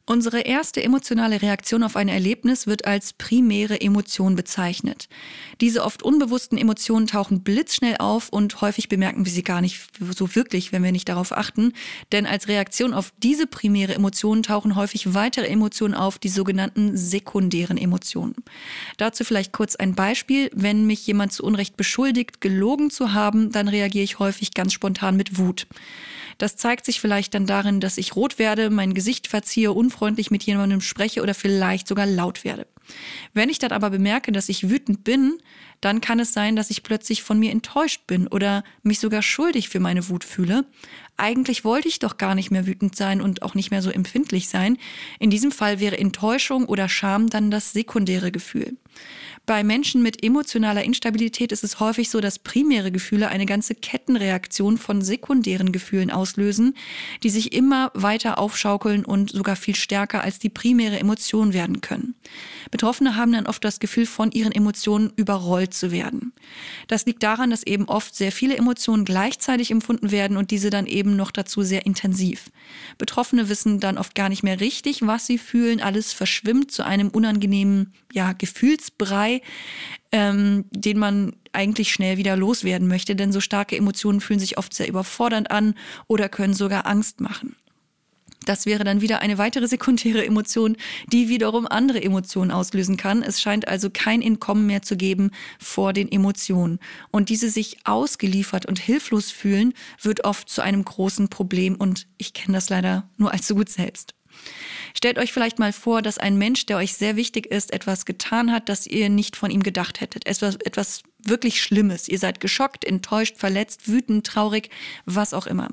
Unsere 0.09 0.39
erste 0.39 0.81
emotionale 0.81 1.42
Reaktion 1.42 1.83
auf 1.83 1.98
ein 1.98 2.07
Erlebnis 2.07 2.65
wird 2.65 2.86
als 2.86 3.12
primäre 3.12 3.81
Emotion 3.81 4.38
bezeichnet. 4.38 5.09
Diese 5.59 5.83
oft 5.83 6.01
unbewussten 6.01 6.57
Emotionen 6.57 7.07
tauchen 7.07 7.44
blitzschnell 7.44 7.98
auf 8.00 8.30
und 8.30 8.62
häufig 8.62 8.88
bemerken 8.88 9.25
wir 9.25 9.31
sie 9.33 9.44
gar 9.44 9.59
nicht 9.59 9.81
so 10.00 10.33
wirklich, 10.33 10.71
wenn 10.71 10.81
wir 10.81 10.94
nicht 10.94 11.09
darauf 11.09 11.33
achten. 11.33 11.74
Denn 12.13 12.25
als 12.25 12.48
Reaktion 12.48 12.94
auf 12.94 13.12
diese 13.18 13.48
primäre 13.48 13.95
Emotion 13.95 14.44
tauchen 14.44 14.77
häufig 14.77 15.13
weitere 15.13 15.48
Emotionen 15.48 15.94
auf, 15.94 16.18
die 16.19 16.30
sogenannten 16.30 16.95
sekundären 16.95 17.77
Emotionen. 17.77 18.36
Dazu 18.95 19.25
vielleicht 19.25 19.51
kurz 19.51 19.75
ein 19.75 19.94
Beispiel. 19.94 20.50
Wenn 20.54 20.88
mich 20.88 21.06
jemand 21.06 21.33
zu 21.33 21.44
Unrecht 21.44 21.75
beschuldigt, 21.75 22.39
gelogen 22.39 22.92
zu 22.92 23.12
haben, 23.12 23.51
dann 23.51 23.68
reagiere 23.68 24.06
ich 24.06 24.19
häufig 24.19 24.54
ganz 24.54 24.71
spontan 24.71 25.18
mit 25.18 25.38
Wut. 25.38 25.68
Das 26.38 26.56
zeigt 26.56 26.86
sich 26.86 27.01
vielleicht 27.01 27.33
dann 27.33 27.48
darin, 27.48 27.80
dass 27.80 27.98
ich 27.98 28.15
rot 28.15 28.38
werde, 28.38 28.69
mein 28.69 28.94
Gesicht 28.94 29.27
verziehe, 29.27 29.71
unfreundlich 29.71 29.97
mit 30.30 30.44
jemandem 30.44 30.82
spreche 30.82 31.22
oder 31.22 31.34
vielleicht 31.34 31.88
sogar 31.88 32.06
laut 32.06 32.44
werde. 32.44 32.68
Wenn 33.34 33.50
ich 33.50 33.60
dann 33.60 33.72
aber 33.72 33.90
bemerke, 33.90 34.32
dass 34.32 34.50
ich 34.50 34.70
wütend 34.70 35.04
bin, 35.04 35.38
dann 35.82 36.02
kann 36.02 36.20
es 36.20 36.34
sein, 36.34 36.56
dass 36.56 36.69
ich 36.69 36.83
plötzlich 36.83 37.21
von 37.21 37.38
mir 37.38 37.52
enttäuscht 37.52 38.07
bin 38.07 38.28
oder 38.28 38.64
mich 38.83 39.00
sogar 39.00 39.21
schuldig 39.21 39.69
für 39.69 39.80
meine 39.80 40.10
Wut 40.10 40.24
fühle. 40.24 40.66
Eigentlich 41.18 41.64
wollte 41.64 41.88
ich 41.88 42.00
doch 42.00 42.18
gar 42.18 42.36
nicht 42.36 42.52
mehr 42.52 42.66
wütend 42.66 42.95
sein 42.95 43.21
und 43.21 43.42
auch 43.42 43.56
nicht 43.56 43.71
mehr 43.71 43.81
so 43.81 43.90
empfindlich 43.90 44.50
sein. 44.50 44.78
In 45.19 45.30
diesem 45.30 45.52
Fall 45.52 45.80
wäre 45.80 45.98
Enttäuschung 45.98 46.66
oder 46.66 46.90
Scham 46.90 47.30
dann 47.30 47.52
das 47.52 47.74
sekundäre 47.74 48.31
Gefühl. 48.31 48.78
Bei 49.47 49.63
Menschen 49.63 50.04
mit 50.04 50.25
emotionaler 50.25 50.83
Instabilität 50.83 51.54
ist 51.54 51.63
es 51.63 51.80
häufig 51.80 52.09
so, 52.09 52.19
dass 52.19 52.37
primäre 52.37 52.92
Gefühle 52.92 53.30
eine 53.30 53.45
ganze 53.45 53.75
Kettenreaktion 53.75 54.77
von 54.77 55.01
sekundären 55.01 55.71
Gefühlen 55.71 56.11
auslösen, 56.11 56.75
die 57.23 57.30
sich 57.30 57.54
immer 57.54 57.89
weiter 57.94 58.39
aufschaukeln 58.39 59.06
und 59.06 59.31
sogar 59.31 59.56
viel 59.56 59.75
stärker 59.75 60.21
als 60.21 60.37
die 60.39 60.49
primäre 60.49 60.99
Emotion 60.99 61.54
werden 61.54 61.80
können. 61.80 62.13
Betroffene 62.71 63.16
haben 63.16 63.31
dann 63.31 63.47
oft 63.47 63.63
das 63.63 63.80
Gefühl, 63.80 64.06
von 64.06 64.33
ihren 64.33 64.51
Emotionen 64.51 65.13
überrollt 65.16 65.73
zu 65.73 65.94
werden. 65.94 66.33
Das 66.89 67.06
liegt 67.06 67.23
daran, 67.23 67.49
dass 67.49 67.63
eben 67.63 67.85
oft 67.85 68.18
sehr 68.18 68.33
viele 68.33 68.57
Emotionen 68.57 69.06
gleichzeitig 69.06 69.71
empfunden 69.71 70.11
werden 70.11 70.35
und 70.35 70.51
diese 70.51 70.69
dann 70.71 70.87
eben 70.87 71.16
noch 71.16 71.31
dazu 71.31 71.61
sehr 71.61 71.85
intensiv. 71.85 72.51
Betroffene 72.97 73.47
wissen 73.47 73.80
dann 73.80 73.97
oft 73.97 74.13
gar 74.13 74.27
nicht 74.27 74.44
mehr 74.44 74.59
richtig, 74.59 75.07
was 75.07 75.25
sie 75.25 75.37
fühlen. 75.37 75.80
Alles 75.80 76.11
verschwimmt 76.11 76.69
zu 76.69 76.83
einem 76.85 77.07
unangenehmen 77.07 77.94
ja, 78.11 78.33
Gefühlsbrei 78.33 79.37
ähm, 80.12 80.66
den 80.72 80.98
man 80.98 81.36
eigentlich 81.54 81.92
schnell 81.92 82.18
wieder 82.18 82.36
loswerden 82.36 82.88
möchte, 82.88 83.16
denn 83.16 83.32
so 83.32 83.42
starke 83.42 83.76
Emotionen 83.76 84.22
fühlen 84.22 84.40
sich 84.40 84.58
oft 84.58 84.74
sehr 84.74 84.88
überfordernd 84.88 85.52
an 85.52 85.76
oder 86.08 86.30
können 86.30 86.54
sogar 86.54 86.86
Angst 86.86 87.20
machen. 87.22 87.56
Das 88.48 88.66
wäre 88.66 88.86
dann 88.86 89.02
wieder 89.02 89.22
eine 89.22 89.38
weitere 89.38 89.68
sekundäre 89.68 90.26
Emotion, 90.26 90.78
die 91.12 91.28
wiederum 91.28 91.68
andere 91.68 92.02
Emotionen 92.02 92.50
auslösen 92.50 92.96
kann. 92.96 93.22
Es 93.22 93.42
scheint 93.42 93.68
also 93.68 93.90
kein 93.90 94.22
Entkommen 94.22 94.66
mehr 94.66 94.82
zu 94.82 94.96
geben 94.96 95.32
vor 95.60 95.92
den 95.92 96.10
Emotionen. 96.10 96.80
Und 97.12 97.28
diese 97.28 97.50
sich 97.50 97.80
ausgeliefert 97.84 98.66
und 98.66 98.80
hilflos 98.80 99.32
fühlen, 99.32 99.74
wird 100.02 100.24
oft 100.24 100.50
zu 100.50 100.62
einem 100.62 100.86
großen 100.86 101.28
Problem. 101.28 101.76
Und 101.76 102.08
ich 102.18 102.34
kenne 102.34 102.58
das 102.58 102.70
leider 102.70 103.10
nur 103.18 103.34
allzu 103.34 103.54
gut 103.54 103.68
selbst. 103.68 104.14
Stellt 104.96 105.20
euch 105.20 105.32
vielleicht 105.32 105.60
mal 105.60 105.74
vor, 105.74 106.02
dass 106.02 106.18
ein 106.18 106.38
Mensch, 106.38 106.66
der 106.66 106.78
euch 106.78 106.94
sehr 106.94 107.16
wichtig 107.16 107.46
ist, 107.48 107.72
etwas 107.72 108.06
getan 108.06 108.52
hat, 108.52 108.68
das 108.70 108.88
ihr 108.88 109.10
nicht 109.10 109.36
von 109.36 109.52
ihm 109.52 109.62
gedacht 109.62 110.02
hättet. 110.02 110.26
Etwas, 110.26 110.56
etwas 110.56 111.04
wirklich 111.20 111.62
Schlimmes. 111.62 112.08
Ihr 112.08 112.20
seid 112.20 112.40
geschockt, 112.40 112.86
enttäuscht, 112.86 113.38
verletzt, 113.38 113.88
wütend, 113.88 114.26
traurig, 114.26 114.70
was 115.06 115.34
auch 115.34 115.48
immer. 115.48 115.70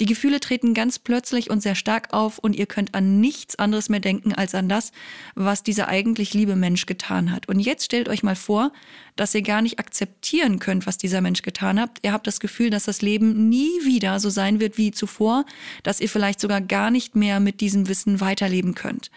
Die 0.00 0.06
Gefühle 0.06 0.40
treten 0.40 0.74
ganz 0.74 0.98
plötzlich 0.98 1.50
und 1.50 1.62
sehr 1.62 1.74
stark 1.74 2.12
auf 2.12 2.38
und 2.38 2.54
ihr 2.54 2.66
könnt 2.66 2.94
an 2.94 3.20
nichts 3.20 3.56
anderes 3.56 3.88
mehr 3.88 4.00
denken 4.00 4.32
als 4.32 4.54
an 4.54 4.68
das, 4.68 4.92
was 5.34 5.62
dieser 5.62 5.88
eigentlich 5.88 6.34
liebe 6.34 6.56
Mensch 6.56 6.86
getan 6.86 7.32
hat. 7.32 7.48
Und 7.48 7.60
jetzt 7.60 7.84
stellt 7.84 8.08
euch 8.08 8.22
mal 8.22 8.36
vor, 8.36 8.72
dass 9.18 9.34
ihr 9.34 9.42
gar 9.42 9.62
nicht 9.62 9.78
akzeptieren 9.78 10.58
könnt, 10.58 10.86
was 10.86 10.98
dieser 10.98 11.20
Mensch 11.20 11.42
getan 11.42 11.80
hat. 11.80 11.98
Ihr 12.02 12.12
habt 12.12 12.26
das 12.26 12.40
Gefühl, 12.40 12.70
dass 12.70 12.84
das 12.84 13.02
Leben 13.02 13.48
nie 13.48 13.70
wieder 13.84 14.20
so 14.20 14.30
sein 14.30 14.60
wird 14.60 14.78
wie 14.78 14.90
zuvor, 14.90 15.44
dass 15.82 16.00
ihr 16.00 16.08
vielleicht 16.08 16.40
sogar 16.40 16.60
gar 16.60 16.90
nicht 16.90 17.16
mehr 17.16 17.40
mit 17.40 17.60
diesem 17.60 17.88
Wissen 17.88 18.20
weiterleben 18.20 18.74
könnt. 18.74 19.10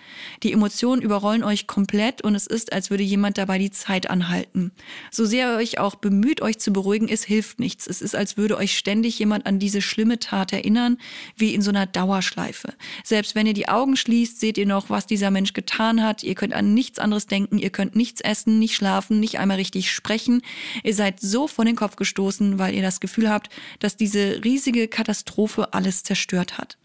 Die 0.44 0.54
Emotionen 0.54 1.02
überrollen 1.02 1.44
euch 1.44 1.68
komplett 1.68 2.22
und 2.22 2.36
es 2.36 2.48
ist, 2.48 2.74
als 2.74 2.90
würde 2.90 3.04
jemand 3.04 3.38
dabei 3.38 3.58
die 3.58 3.72
Zeit 3.72 4.10
anhalten. 4.10 4.72
So 5.12 5.26
sehr 5.26 5.42
ihr 5.42 5.58
euch 5.58 5.80
auch 5.80 5.96
bemüht, 5.96 6.42
euch 6.42 6.60
zu 6.60 6.72
beruhigen, 6.72 7.08
es 7.08 7.24
hilft 7.24 7.60
nichts. 7.60 7.88
Es 7.88 8.02
ist, 8.02 8.16
als 8.16 8.38
würde 8.38 8.58
euch 8.58 8.78
ständig 8.78 9.20
jemand 9.20 9.46
an 9.46 9.60
diese 9.60 9.82
schlimme 9.82 10.20
Tat 10.20 10.54
erinnern, 10.54 10.98
wie 11.36 11.54
in 11.54 11.62
so 11.62 11.70
einer 11.70 11.86
Dauerschleife. 11.86 12.74
Selbst 13.04 13.36
wenn 13.36 13.48
ihr 13.48 13.54
die 13.54 13.70
Augen 13.70 13.96
schließt, 13.96 14.40
seht 14.40 14.58
ihr 14.58 14.66
noch, 14.66 14.90
was 14.90 15.06
dieser 15.06 15.32
Mensch 15.32 15.54
getan 15.54 16.04
hat. 16.04 16.24
Ihr 16.24 16.36
könnt 16.36 16.54
an 16.54 16.74
nichts 16.74 17.00
anderes 17.00 17.28
denken, 17.28 17.58
ihr 17.58 17.70
könnt 17.70 17.96
nichts 17.96 18.22
essen, 18.22 18.60
nicht 18.60 18.76
schlafen, 18.76 19.20
nicht 19.20 19.40
einmal 19.40 19.58
richtig 19.58 19.91
sprechen. 19.92 20.42
Ihr 20.84 20.96
seid 20.96 21.20
so 21.20 21.48
vor 21.48 21.66
den 21.66 21.76
Kopf 21.76 21.96
gestoßen, 21.96 22.60
weil 22.60 22.74
ihr 22.74 22.82
das 22.82 23.00
Gefühl 23.00 23.30
habt, 23.30 23.50
dass 23.80 23.98
diese 23.98 24.44
riesige 24.44 24.88
Katastrophe 24.88 25.74
alles 25.74 26.04
zerstört 26.04 26.58
hat. 26.58 26.78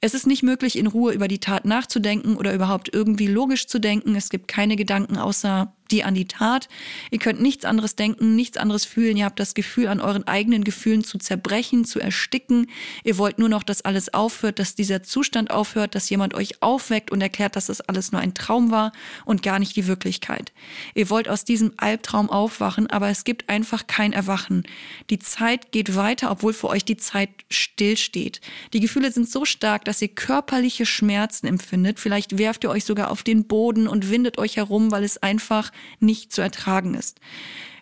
Es 0.00 0.14
ist 0.14 0.28
nicht 0.28 0.44
möglich, 0.44 0.78
in 0.78 0.86
Ruhe 0.86 1.12
über 1.12 1.26
die 1.26 1.40
Tat 1.40 1.64
nachzudenken 1.64 2.36
oder 2.36 2.54
überhaupt 2.54 2.92
irgendwie 2.92 3.26
logisch 3.26 3.66
zu 3.66 3.80
denken. 3.80 4.14
Es 4.14 4.30
gibt 4.30 4.46
keine 4.46 4.76
Gedanken 4.76 5.16
außer 5.16 5.74
die 5.90 6.04
an 6.04 6.14
die 6.14 6.26
Tat. 6.26 6.68
Ihr 7.10 7.18
könnt 7.18 7.40
nichts 7.40 7.64
anderes 7.64 7.96
denken, 7.96 8.36
nichts 8.36 8.56
anderes 8.56 8.84
fühlen. 8.84 9.16
Ihr 9.16 9.24
habt 9.24 9.40
das 9.40 9.54
Gefühl, 9.54 9.88
an 9.88 10.00
euren 10.00 10.26
eigenen 10.26 10.64
Gefühlen 10.64 11.04
zu 11.04 11.18
zerbrechen, 11.18 11.84
zu 11.84 12.00
ersticken. 12.00 12.68
Ihr 13.04 13.18
wollt 13.18 13.38
nur 13.38 13.48
noch, 13.48 13.62
dass 13.62 13.82
alles 13.82 14.12
aufhört, 14.14 14.58
dass 14.58 14.74
dieser 14.74 15.02
Zustand 15.02 15.50
aufhört, 15.50 15.94
dass 15.94 16.10
jemand 16.10 16.34
euch 16.34 16.62
aufweckt 16.62 17.10
und 17.10 17.20
erklärt, 17.20 17.56
dass 17.56 17.66
das 17.66 17.80
alles 17.80 18.12
nur 18.12 18.20
ein 18.20 18.34
Traum 18.34 18.70
war 18.70 18.92
und 19.24 19.42
gar 19.42 19.58
nicht 19.58 19.76
die 19.76 19.86
Wirklichkeit. 19.86 20.52
Ihr 20.94 21.10
wollt 21.10 21.28
aus 21.28 21.44
diesem 21.44 21.72
Albtraum 21.76 22.30
aufwachen, 22.30 22.88
aber 22.88 23.08
es 23.08 23.24
gibt 23.24 23.48
einfach 23.48 23.86
kein 23.86 24.12
Erwachen. 24.12 24.64
Die 25.10 25.18
Zeit 25.18 25.72
geht 25.72 25.96
weiter, 25.96 26.30
obwohl 26.30 26.52
für 26.52 26.68
euch 26.68 26.84
die 26.84 26.96
Zeit 26.96 27.30
stillsteht. 27.50 28.40
Die 28.72 28.80
Gefühle 28.80 29.10
sind 29.10 29.28
so 29.28 29.44
stark, 29.44 29.84
dass 29.84 30.02
ihr 30.02 30.08
körperliche 30.08 30.86
Schmerzen 30.86 31.46
empfindet. 31.46 32.00
Vielleicht 32.00 32.38
werft 32.38 32.64
ihr 32.64 32.70
euch 32.70 32.84
sogar 32.84 33.10
auf 33.10 33.22
den 33.22 33.44
Boden 33.44 33.88
und 33.88 34.10
windet 34.10 34.38
euch 34.38 34.56
herum, 34.56 34.90
weil 34.90 35.04
es 35.04 35.18
einfach 35.18 35.72
nicht 36.00 36.32
zu 36.32 36.40
ertragen 36.40 36.94
ist. 36.94 37.20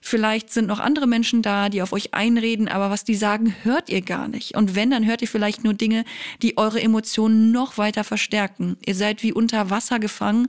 Vielleicht 0.01 0.53
sind 0.53 0.69
noch 0.69 0.79
andere 0.79 1.09
Menschen 1.09 1.43
da, 1.43 1.69
die 1.69 1.83
auf 1.83 1.93
euch 1.93 2.15
einreden, 2.15 2.69
aber 2.69 2.91
was 2.91 3.03
die 3.03 3.17
sagen, 3.17 3.57
hört 3.65 3.89
ihr 3.89 4.03
gar 4.03 4.29
nicht. 4.29 4.55
Und 4.55 4.77
wenn, 4.77 4.91
dann 4.91 5.05
hört 5.05 5.21
ihr 5.21 5.27
vielleicht 5.27 5.65
nur 5.65 5.75
Dinge, 5.75 6.05
die 6.43 6.57
eure 6.57 6.81
Emotionen 6.81 7.51
noch 7.51 7.77
weiter 7.77 8.05
verstärken. 8.05 8.77
Ihr 8.87 8.95
seid 8.95 9.25
wie 9.25 9.33
unter 9.33 9.69
Wasser 9.69 9.99
gefangen 9.99 10.47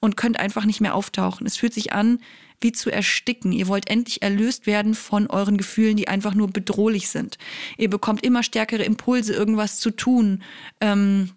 und 0.00 0.16
könnt 0.16 0.40
einfach 0.40 0.64
nicht 0.64 0.80
mehr 0.80 0.96
auftauchen. 0.96 1.46
Es 1.46 1.56
fühlt 1.56 1.72
sich 1.72 1.92
an, 1.92 2.18
wie 2.60 2.72
zu 2.72 2.90
ersticken. 2.90 3.52
Ihr 3.52 3.68
wollt 3.68 3.88
endlich 3.88 4.22
erlöst 4.22 4.66
werden 4.66 4.94
von 4.94 5.28
euren 5.28 5.56
Gefühlen, 5.56 5.96
die 5.96 6.08
einfach 6.08 6.34
nur 6.34 6.48
bedrohlich 6.48 7.08
sind. 7.08 7.38
Ihr 7.76 7.90
bekommt 7.90 8.24
immer 8.24 8.42
stärkere 8.42 8.82
Impulse, 8.82 9.34
irgendwas 9.34 9.78
zu 9.78 9.90
tun. 9.90 10.42
Ähm, 10.80 11.30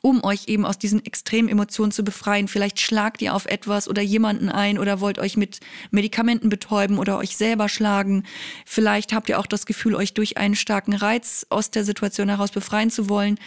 um 0.00 0.24
euch 0.24 0.48
eben 0.48 0.64
aus 0.64 0.78
diesen 0.78 1.04
extremen 1.04 1.48
Emotionen 1.48 1.92
zu 1.92 2.04
befreien. 2.04 2.48
Vielleicht 2.48 2.80
schlagt 2.80 3.22
ihr 3.22 3.34
auf 3.34 3.46
etwas 3.46 3.88
oder 3.88 4.02
jemanden 4.02 4.48
ein 4.48 4.78
oder 4.78 5.00
wollt 5.00 5.18
euch 5.18 5.36
mit 5.36 5.60
Medikamenten 5.90 6.48
betäuben 6.48 6.98
oder 6.98 7.18
euch 7.18 7.36
selber 7.36 7.68
schlagen. 7.68 8.24
Vielleicht 8.64 9.12
habt 9.12 9.28
ihr 9.28 9.38
auch 9.38 9.46
das 9.46 9.66
Gefühl, 9.66 9.94
euch 9.94 10.14
durch 10.14 10.36
einen 10.36 10.54
starken 10.54 10.94
Reiz 10.94 11.46
aus 11.50 11.70
der 11.70 11.84
Situation 11.84 12.28
heraus 12.28 12.50
befreien 12.50 12.90
zu 12.90 13.08
wollen. 13.08 13.38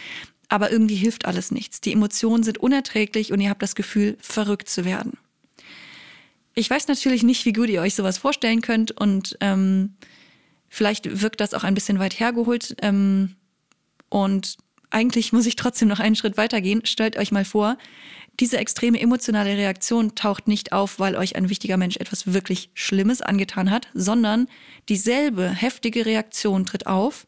Aber 0.48 0.70
irgendwie 0.70 0.96
hilft 0.96 1.24
alles 1.24 1.50
nichts. 1.50 1.80
Die 1.80 1.92
Emotionen 1.92 2.42
sind 2.42 2.58
unerträglich 2.58 3.32
und 3.32 3.40
ihr 3.40 3.48
habt 3.48 3.62
das 3.62 3.74
Gefühl, 3.74 4.18
verrückt 4.20 4.68
zu 4.68 4.84
werden. 4.84 5.16
Ich 6.54 6.68
weiß 6.68 6.88
natürlich 6.88 7.22
nicht, 7.22 7.46
wie 7.46 7.54
gut 7.54 7.70
ihr 7.70 7.80
euch 7.80 7.94
sowas 7.94 8.18
vorstellen 8.18 8.60
könnt 8.60 8.90
und 8.92 9.38
ähm, 9.40 9.94
vielleicht 10.68 11.22
wirkt 11.22 11.40
das 11.40 11.54
auch 11.54 11.64
ein 11.64 11.74
bisschen 11.74 11.98
weit 11.98 12.20
hergeholt. 12.20 12.76
Ähm, 12.82 13.36
und 14.10 14.58
eigentlich 14.92 15.32
muss 15.32 15.46
ich 15.46 15.56
trotzdem 15.56 15.88
noch 15.88 16.00
einen 16.00 16.16
Schritt 16.16 16.36
weitergehen. 16.36 16.84
Stellt 16.84 17.16
euch 17.16 17.32
mal 17.32 17.44
vor, 17.44 17.76
diese 18.40 18.58
extreme 18.58 19.00
emotionale 19.00 19.56
Reaktion 19.56 20.14
taucht 20.14 20.48
nicht 20.48 20.72
auf, 20.72 20.98
weil 20.98 21.16
euch 21.16 21.36
ein 21.36 21.48
wichtiger 21.48 21.76
Mensch 21.76 21.96
etwas 21.96 22.32
wirklich 22.32 22.70
Schlimmes 22.74 23.20
angetan 23.20 23.70
hat, 23.70 23.88
sondern 23.94 24.48
dieselbe 24.88 25.48
heftige 25.50 26.06
Reaktion 26.06 26.64
tritt 26.64 26.86
auf, 26.86 27.26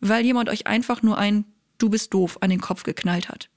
weil 0.00 0.24
jemand 0.24 0.48
euch 0.48 0.66
einfach 0.66 1.02
nur 1.02 1.18
ein 1.18 1.44
Du 1.78 1.90
bist 1.90 2.14
doof 2.14 2.38
an 2.40 2.48
den 2.48 2.60
Kopf 2.60 2.84
geknallt 2.84 3.28
hat. 3.28 3.50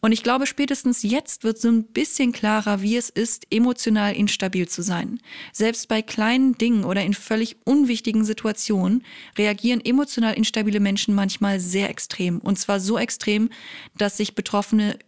Und 0.00 0.12
ich 0.12 0.22
glaube, 0.22 0.46
spätestens 0.46 1.02
jetzt 1.02 1.44
wird 1.44 1.58
so 1.58 1.68
ein 1.68 1.84
bisschen 1.84 2.32
klarer, 2.32 2.80
wie 2.80 2.96
es 2.96 3.10
ist, 3.10 3.46
emotional 3.50 4.14
instabil 4.14 4.66
zu 4.68 4.82
sein. 4.82 5.20
Selbst 5.52 5.88
bei 5.88 6.00
kleinen 6.00 6.56
Dingen 6.56 6.84
oder 6.84 7.04
in 7.04 7.14
völlig 7.14 7.56
unwichtigen 7.64 8.24
Situationen 8.24 9.04
reagieren 9.36 9.84
emotional 9.84 10.34
instabile 10.34 10.80
Menschen 10.80 11.14
manchmal 11.14 11.60
sehr 11.60 11.90
extrem. 11.90 12.38
Und 12.38 12.58
zwar 12.58 12.80
so 12.80 12.98
extrem, 12.98 13.50
dass 13.96 14.16
sich 14.16 14.34
Betroffene 14.34 14.98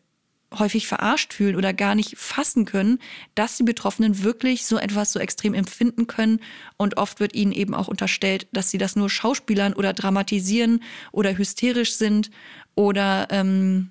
häufig 0.58 0.86
verarscht 0.86 1.32
fühlen 1.32 1.56
oder 1.56 1.72
gar 1.72 1.94
nicht 1.94 2.18
fassen 2.18 2.66
können, 2.66 2.98
dass 3.34 3.56
die 3.56 3.62
Betroffenen 3.62 4.22
wirklich 4.22 4.66
so 4.66 4.76
etwas 4.76 5.12
so 5.12 5.18
extrem 5.18 5.54
empfinden 5.54 6.06
können. 6.06 6.40
Und 6.76 6.98
oft 6.98 7.20
wird 7.20 7.34
ihnen 7.34 7.52
eben 7.52 7.74
auch 7.74 7.88
unterstellt, 7.88 8.46
dass 8.52 8.70
sie 8.70 8.78
das 8.78 8.96
nur 8.96 9.08
schauspielern 9.08 9.72
oder 9.72 9.92
dramatisieren 9.92 10.82
oder 11.10 11.36
hysterisch 11.36 11.94
sind 11.94 12.30
oder 12.74 13.28
ähm, 13.30 13.90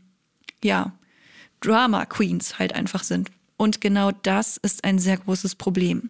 ja, 0.64 0.94
Drama 1.62 2.06
Queens 2.06 2.60
halt 2.60 2.74
einfach 2.74 3.04
sind. 3.04 3.30
Und 3.58 3.82
genau 3.82 4.12
das 4.12 4.58
ist 4.58 4.84
ein 4.84 4.98
sehr 4.98 5.18
großes 5.18 5.56
Problem. 5.56 6.10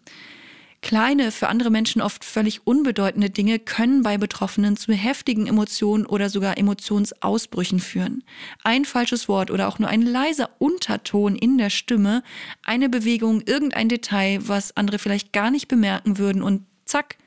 Kleine, 0.81 1.31
für 1.31 1.48
andere 1.48 1.70
Menschen 1.70 2.01
oft 2.01 2.25
völlig 2.25 2.65
unbedeutende 2.65 3.29
Dinge 3.29 3.60
können 3.60 4.01
bei 4.01 4.17
Betroffenen 4.17 4.77
zu 4.77 4.93
heftigen 4.93 5.46
Emotionen 5.46 6.08
oder 6.08 6.27
sogar 6.29 6.58
Emotionsausbrüchen 6.58 7.79
führen. 7.79 8.24
Ein 8.63 8.86
falsches 8.86 9.27
Wort 9.27 9.51
oder 9.51 9.67
auch 9.67 9.77
nur 9.77 9.89
ein 9.89 10.01
leiser 10.01 10.50
Unterton 10.58 11.36
in 11.36 11.60
der 11.60 11.70
Stimme, 11.70 12.24
eine 12.63 12.89
Bewegung, 12.89 13.41
irgendein 13.41 13.89
Detail, 13.89 14.39
was 14.48 14.75
andere 14.75 14.98
vielleicht 14.98 15.34
gar 15.34 15.51
nicht 15.51 15.67
bemerken 15.67 16.17
würden 16.17 16.41
und 16.41 16.65
zack, 16.86 17.17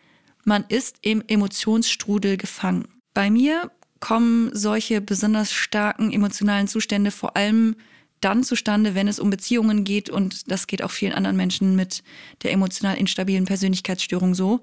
man 0.45 0.65
ist 0.69 0.97
im 1.03 1.23
Emotionsstrudel 1.27 2.37
gefangen. 2.37 2.89
Bei 3.15 3.31
mir 3.31 3.71
kommen 4.05 4.51
solche 4.53 5.01
besonders 5.01 5.51
starken 5.51 6.13
emotionalen 6.13 6.69
Zustände 6.69 7.11
vor 7.11 7.39
allem 7.39 7.75
dann 8.21 8.45
zustande, 8.45 8.95
wenn 8.95 9.09
es 9.09 9.19
um 9.19 9.31
Beziehungen 9.31 9.83
geht 9.83 10.11
und 10.11 10.51
das 10.51 10.67
geht 10.67 10.83
auch 10.83 10.91
vielen 10.91 11.15
anderen 11.15 11.39
Menschen 11.39 11.75
mit 11.75 12.03
der 12.43 12.53
emotional 12.53 12.99
instabilen 12.99 13.47
Persönlichkeitsstörung 13.47 14.35
so. 14.35 14.61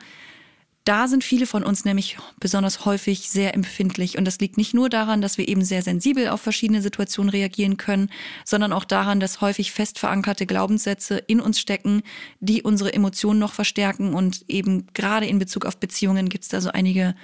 Da 0.83 1.07
sind 1.07 1.23
viele 1.23 1.47
von 1.47 1.63
uns 1.63 1.85
nämlich 1.85 2.19
besonders 2.39 2.85
häufig 2.85 3.31
sehr 3.31 3.55
empfindlich. 3.55 4.15
Und 4.19 4.25
das 4.25 4.37
liegt 4.39 4.57
nicht 4.57 4.75
nur 4.75 4.89
daran, 4.89 5.21
dass 5.21 5.39
wir 5.39 5.47
eben 5.47 5.65
sehr 5.65 5.81
sensibel 5.81 6.27
auf 6.29 6.41
verschiedene 6.41 6.83
Situationen 6.83 7.31
reagieren 7.31 7.77
können, 7.77 8.11
sondern 8.45 8.73
auch 8.73 8.85
daran, 8.85 9.19
dass 9.19 9.41
häufig 9.41 9.71
fest 9.71 9.97
verankerte 9.97 10.45
Glaubenssätze 10.45 11.17
in 11.17 11.39
uns 11.39 11.59
stecken, 11.59 12.03
die 12.41 12.61
unsere 12.61 12.93
Emotionen 12.93 13.39
noch 13.39 13.53
verstärken. 13.53 14.13
Und 14.13 14.45
eben 14.47 14.85
gerade 14.93 15.25
in 15.25 15.39
Bezug 15.39 15.65
auf 15.65 15.77
Beziehungen 15.77 16.29
gibt 16.29 16.43
es 16.43 16.49
da 16.49 16.61
so 16.61 16.69
einige 16.71 17.15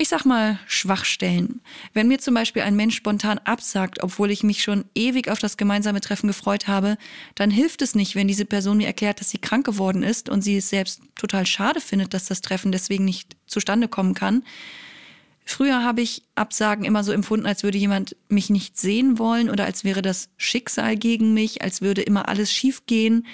ich 0.00 0.08
sag 0.08 0.24
mal, 0.24 0.60
Schwachstellen. 0.68 1.60
Wenn 1.92 2.06
mir 2.06 2.20
zum 2.20 2.32
Beispiel 2.32 2.62
ein 2.62 2.76
Mensch 2.76 2.94
spontan 2.94 3.38
absagt, 3.38 4.00
obwohl 4.00 4.30
ich 4.30 4.44
mich 4.44 4.62
schon 4.62 4.84
ewig 4.94 5.28
auf 5.28 5.40
das 5.40 5.56
gemeinsame 5.56 6.00
Treffen 6.00 6.28
gefreut 6.28 6.68
habe, 6.68 6.96
dann 7.34 7.50
hilft 7.50 7.82
es 7.82 7.96
nicht, 7.96 8.14
wenn 8.14 8.28
diese 8.28 8.44
Person 8.44 8.76
mir 8.76 8.86
erklärt, 8.86 9.20
dass 9.20 9.30
sie 9.30 9.38
krank 9.38 9.66
geworden 9.66 10.04
ist 10.04 10.28
und 10.28 10.42
sie 10.42 10.56
es 10.58 10.70
selbst 10.70 11.02
total 11.16 11.46
schade 11.46 11.80
findet, 11.80 12.14
dass 12.14 12.26
das 12.26 12.42
Treffen 12.42 12.70
deswegen 12.70 13.04
nicht 13.04 13.36
zustande 13.48 13.88
kommen 13.88 14.14
kann. 14.14 14.44
Früher 15.44 15.82
habe 15.82 16.02
ich 16.02 16.22
Absagen 16.36 16.84
immer 16.84 17.02
so 17.02 17.10
empfunden, 17.10 17.46
als 17.46 17.64
würde 17.64 17.78
jemand 17.78 18.14
mich 18.28 18.50
nicht 18.50 18.78
sehen 18.78 19.18
wollen 19.18 19.50
oder 19.50 19.64
als 19.64 19.82
wäre 19.82 20.02
das 20.02 20.28
Schicksal 20.36 20.96
gegen 20.96 21.34
mich, 21.34 21.62
als 21.62 21.80
würde 21.82 22.02
immer 22.02 22.28
alles 22.28 22.52
schiefgehen, 22.52 23.26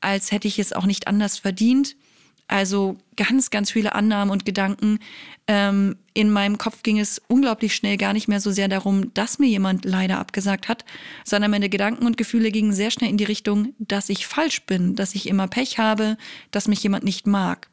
als 0.00 0.32
hätte 0.32 0.48
ich 0.48 0.58
es 0.58 0.72
auch 0.72 0.86
nicht 0.86 1.06
anders 1.06 1.38
verdient. 1.38 1.94
Also 2.48 2.96
ganz, 3.16 3.50
ganz 3.50 3.70
viele 3.70 3.94
Annahmen 3.94 4.30
und 4.32 4.46
Gedanken. 4.46 4.98
Ähm, 5.46 5.96
in 6.14 6.30
meinem 6.30 6.56
Kopf 6.56 6.82
ging 6.82 6.98
es 6.98 7.20
unglaublich 7.28 7.74
schnell 7.74 7.98
gar 7.98 8.14
nicht 8.14 8.26
mehr 8.26 8.40
so 8.40 8.50
sehr 8.50 8.68
darum, 8.68 9.12
dass 9.14 9.38
mir 9.38 9.48
jemand 9.48 9.84
leider 9.84 10.18
abgesagt 10.18 10.68
hat, 10.68 10.84
sondern 11.24 11.50
meine 11.50 11.68
Gedanken 11.68 12.06
und 12.06 12.16
Gefühle 12.16 12.50
gingen 12.50 12.72
sehr 12.72 12.90
schnell 12.90 13.10
in 13.10 13.18
die 13.18 13.24
Richtung, 13.24 13.74
dass 13.78 14.08
ich 14.08 14.26
falsch 14.26 14.62
bin, 14.62 14.96
dass 14.96 15.14
ich 15.14 15.28
immer 15.28 15.46
Pech 15.46 15.78
habe, 15.78 16.16
dass 16.50 16.68
mich 16.68 16.82
jemand 16.82 17.04
nicht 17.04 17.26
mag. 17.26 17.67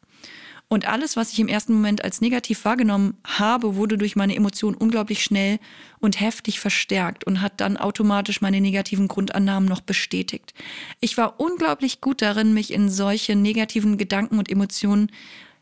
Und 0.68 0.88
alles, 0.88 1.16
was 1.16 1.32
ich 1.32 1.40
im 1.40 1.48
ersten 1.48 1.74
Moment 1.74 2.04
als 2.04 2.22
negativ 2.22 2.66
wahrgenommen 2.66 3.18
habe, 3.24 3.76
wurde 3.76 3.98
durch 3.98 4.16
meine 4.16 4.36
Emotionen 4.36 4.76
unglaublich 4.76 5.24
schnell 5.24 5.60
und 6.00 6.20
heftig 6.20 6.60
verstärkt 6.60 7.24
und 7.24 7.42
hat 7.42 7.62
dann 7.62 7.78
automatisch 7.78 8.42
meine 8.42 8.62
negativen 8.62 9.08
Grundannahmen 9.08 9.70
noch 9.70 9.82
bestätigt. 9.82 10.54
Ich 11.02 11.18
war 11.18 11.40
unglaublich 11.40 12.02
gut 12.02 12.22
darin, 12.22 12.54
mich 12.54 12.74
in 12.74 12.90
solche 12.90 13.36
negativen 13.36 13.98
Gedanken 13.98 14.40
und 14.40 14.50
Emotionen 14.50 15.12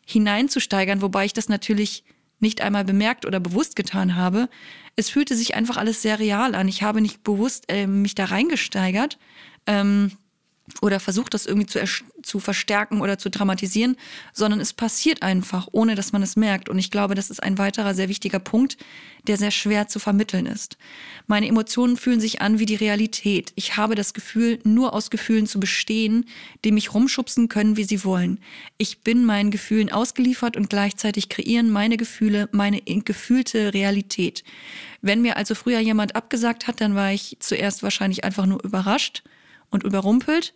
hineinzusteigern, 0.06 1.02
wobei 1.02 1.26
ich 1.26 1.34
das 1.34 1.50
natürlich 1.50 2.04
nicht 2.40 2.62
einmal 2.62 2.86
bemerkt 2.86 3.26
oder 3.26 3.40
bewusst 3.40 3.76
getan 3.76 4.16
habe. 4.16 4.50
Es 4.96 5.10
fühlte 5.10 5.36
sich 5.36 5.56
einfach 5.56 5.78
alles 5.78 6.02
sehr 6.02 6.20
real 6.20 6.56
an. 6.56 6.68
Ich 6.68 6.84
habe 6.84 7.02
nicht 7.02 7.24
bewusst 7.24 7.66
äh, 7.70 7.88
mich 7.88 8.16
da 8.16 8.26
reingesteigert. 8.26 9.18
Ähm, 9.66 10.12
oder 10.82 11.00
versucht 11.01 11.34
das 11.34 11.46
irgendwie 11.46 11.65
zu, 11.67 11.79
zu 12.22 12.39
verstärken 12.39 13.01
oder 13.01 13.17
zu 13.17 13.29
dramatisieren, 13.29 13.98
sondern 14.32 14.62
es 14.62 14.72
passiert 14.72 15.22
einfach, 15.22 15.67
ohne 15.72 15.96
dass 15.96 16.13
man 16.13 16.24
es 16.24 16.38
merkt. 16.38 16.70
Und 16.70 16.79
ich 16.79 16.89
glaube, 16.89 17.15
das 17.15 17.29
ist 17.29 17.43
ein 17.43 17.58
weiterer 17.58 17.93
sehr 17.93 18.08
wichtiger 18.08 18.39
Punkt, 18.39 18.77
der 19.27 19.38
sehr 19.38 19.51
schwer 19.51 19.89
zu 19.89 20.00
vermitteln 20.00 20.46
ist. 20.46 20.77
Meine 21.27 21.48
Emotionen 21.48 21.98
fühlen 21.98 22.22
sich 22.22 22.41
an 22.41 22.60
wie 22.60 22.65
die 22.65 22.75
Realität. 22.75 23.51
Ich 23.55 23.75
habe 23.75 23.96
das 23.96 24.13
Gefühl, 24.13 24.60
nur 24.63 24.93
aus 24.93 25.10
Gefühlen 25.10 25.48
zu 25.48 25.60
bestehen, 25.60 26.25
die 26.63 26.72
mich 26.72 26.93
rumschubsen 26.93 27.50
können, 27.50 27.75
wie 27.75 27.84
sie 27.84 28.05
wollen. 28.05 28.39
Ich 28.77 29.01
bin 29.01 29.25
meinen 29.25 29.51
Gefühlen 29.51 29.91
ausgeliefert 29.91 30.55
und 30.55 30.70
gleichzeitig 30.70 31.27
kreieren 31.27 31.72
meine 31.72 31.98
Gefühle 31.98 32.48
meine 32.53 32.82
gefühlte 32.82 33.74
Realität. 33.74 34.46
Wenn 35.01 35.22
mir 35.22 35.36
also 35.36 35.55
früher 35.55 35.79
jemand 35.79 36.15
abgesagt 36.15 36.67
hat, 36.67 36.79
dann 36.79 36.96
war 36.96 37.12
ich 37.12 37.36
zuerst 37.39 37.84
wahrscheinlich 37.84 38.24
einfach 38.24 38.46
nur 38.46 38.63
überrascht 38.63 39.24
und 39.74 39.84
überrumpelt. 39.84 40.53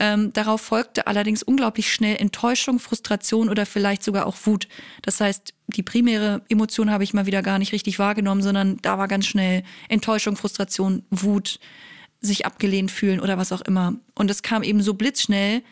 Ähm, 0.00 0.32
darauf 0.32 0.60
folgte 0.60 1.06
allerdings 1.08 1.42
unglaublich 1.42 1.92
schnell 1.92 2.16
Enttäuschung, 2.16 2.78
Frustration 2.78 3.48
oder 3.48 3.66
vielleicht 3.66 4.04
sogar 4.04 4.26
auch 4.26 4.36
Wut. 4.44 4.68
Das 5.02 5.20
heißt, 5.20 5.54
die 5.66 5.82
primäre 5.82 6.42
Emotion 6.48 6.90
habe 6.90 7.02
ich 7.02 7.14
mal 7.14 7.26
wieder 7.26 7.42
gar 7.42 7.58
nicht 7.58 7.72
richtig 7.72 7.98
wahrgenommen, 7.98 8.42
sondern 8.42 8.76
da 8.82 8.98
war 8.98 9.08
ganz 9.08 9.26
schnell 9.26 9.64
Enttäuschung, 9.88 10.36
Frustration, 10.36 11.04
Wut, 11.10 11.58
sich 12.20 12.46
abgelehnt 12.46 12.90
fühlen 12.90 13.20
oder 13.20 13.38
was 13.38 13.52
auch 13.52 13.60
immer. 13.62 13.94
Und 14.14 14.30
es 14.30 14.42
kam 14.42 14.62
eben 14.62 14.82
so 14.82 14.94
blitzschnell, 14.94 15.62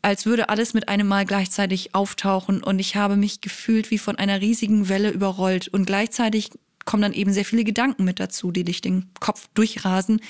als 0.00 0.26
würde 0.26 0.48
alles 0.48 0.74
mit 0.74 0.88
einem 0.88 1.06
Mal 1.06 1.24
gleichzeitig 1.24 1.94
auftauchen 1.94 2.62
und 2.62 2.80
ich 2.80 2.96
habe 2.96 3.16
mich 3.16 3.40
gefühlt 3.40 3.90
wie 3.92 3.98
von 3.98 4.16
einer 4.16 4.40
riesigen 4.40 4.88
Welle 4.88 5.10
überrollt 5.10 5.68
und 5.68 5.86
gleichzeitig 5.86 6.50
kommen 6.84 7.02
dann 7.02 7.12
eben 7.12 7.32
sehr 7.32 7.44
viele 7.44 7.64
Gedanken 7.64 8.04
mit 8.04 8.20
dazu, 8.20 8.50
die 8.50 8.64
dich 8.64 8.80
den 8.80 9.10
Kopf 9.20 9.48
durchrasen. 9.54 10.20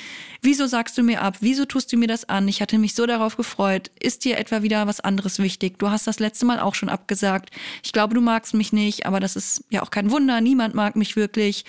Wieso 0.41 0.67
sagst 0.67 0.99
du 0.99 1.03
mir 1.03 1.23
ab? 1.23 1.37
Wieso 1.41 1.65
tust 1.65 1.93
du 1.93 1.97
mir 1.97 2.09
das 2.09 2.29
an? 2.29 2.49
Ich 2.49 2.61
hatte 2.61 2.79
mich 2.79 2.95
so 2.95 3.07
darauf 3.07 3.37
gefreut. 3.37 3.91
Ist 4.01 4.25
dir 4.25 4.39
etwa 4.39 4.63
wieder 4.63 4.87
was 4.87 5.01
anderes 5.01 5.39
wichtig? 5.39 5.79
Du 5.79 5.91
hast 5.91 6.07
das 6.07 6.19
letzte 6.21 6.47
Mal 6.47 6.61
auch 6.61 6.75
schon 6.75 6.89
abgesagt. 6.89 7.51
Ich 7.83 7.93
glaube, 7.93 8.15
du 8.15 8.21
magst 8.21 8.55
mich 8.55 8.73
nicht, 8.73 9.07
aber 9.07 9.21
das 9.21 9.37
ist 9.37 9.65
ja 9.71 9.83
auch 9.83 9.91
kein 9.91 10.11
Wunder. 10.11 10.41
Niemand 10.41 10.75
mag 10.75 10.97
mich 10.97 11.17
wirklich. 11.17 11.65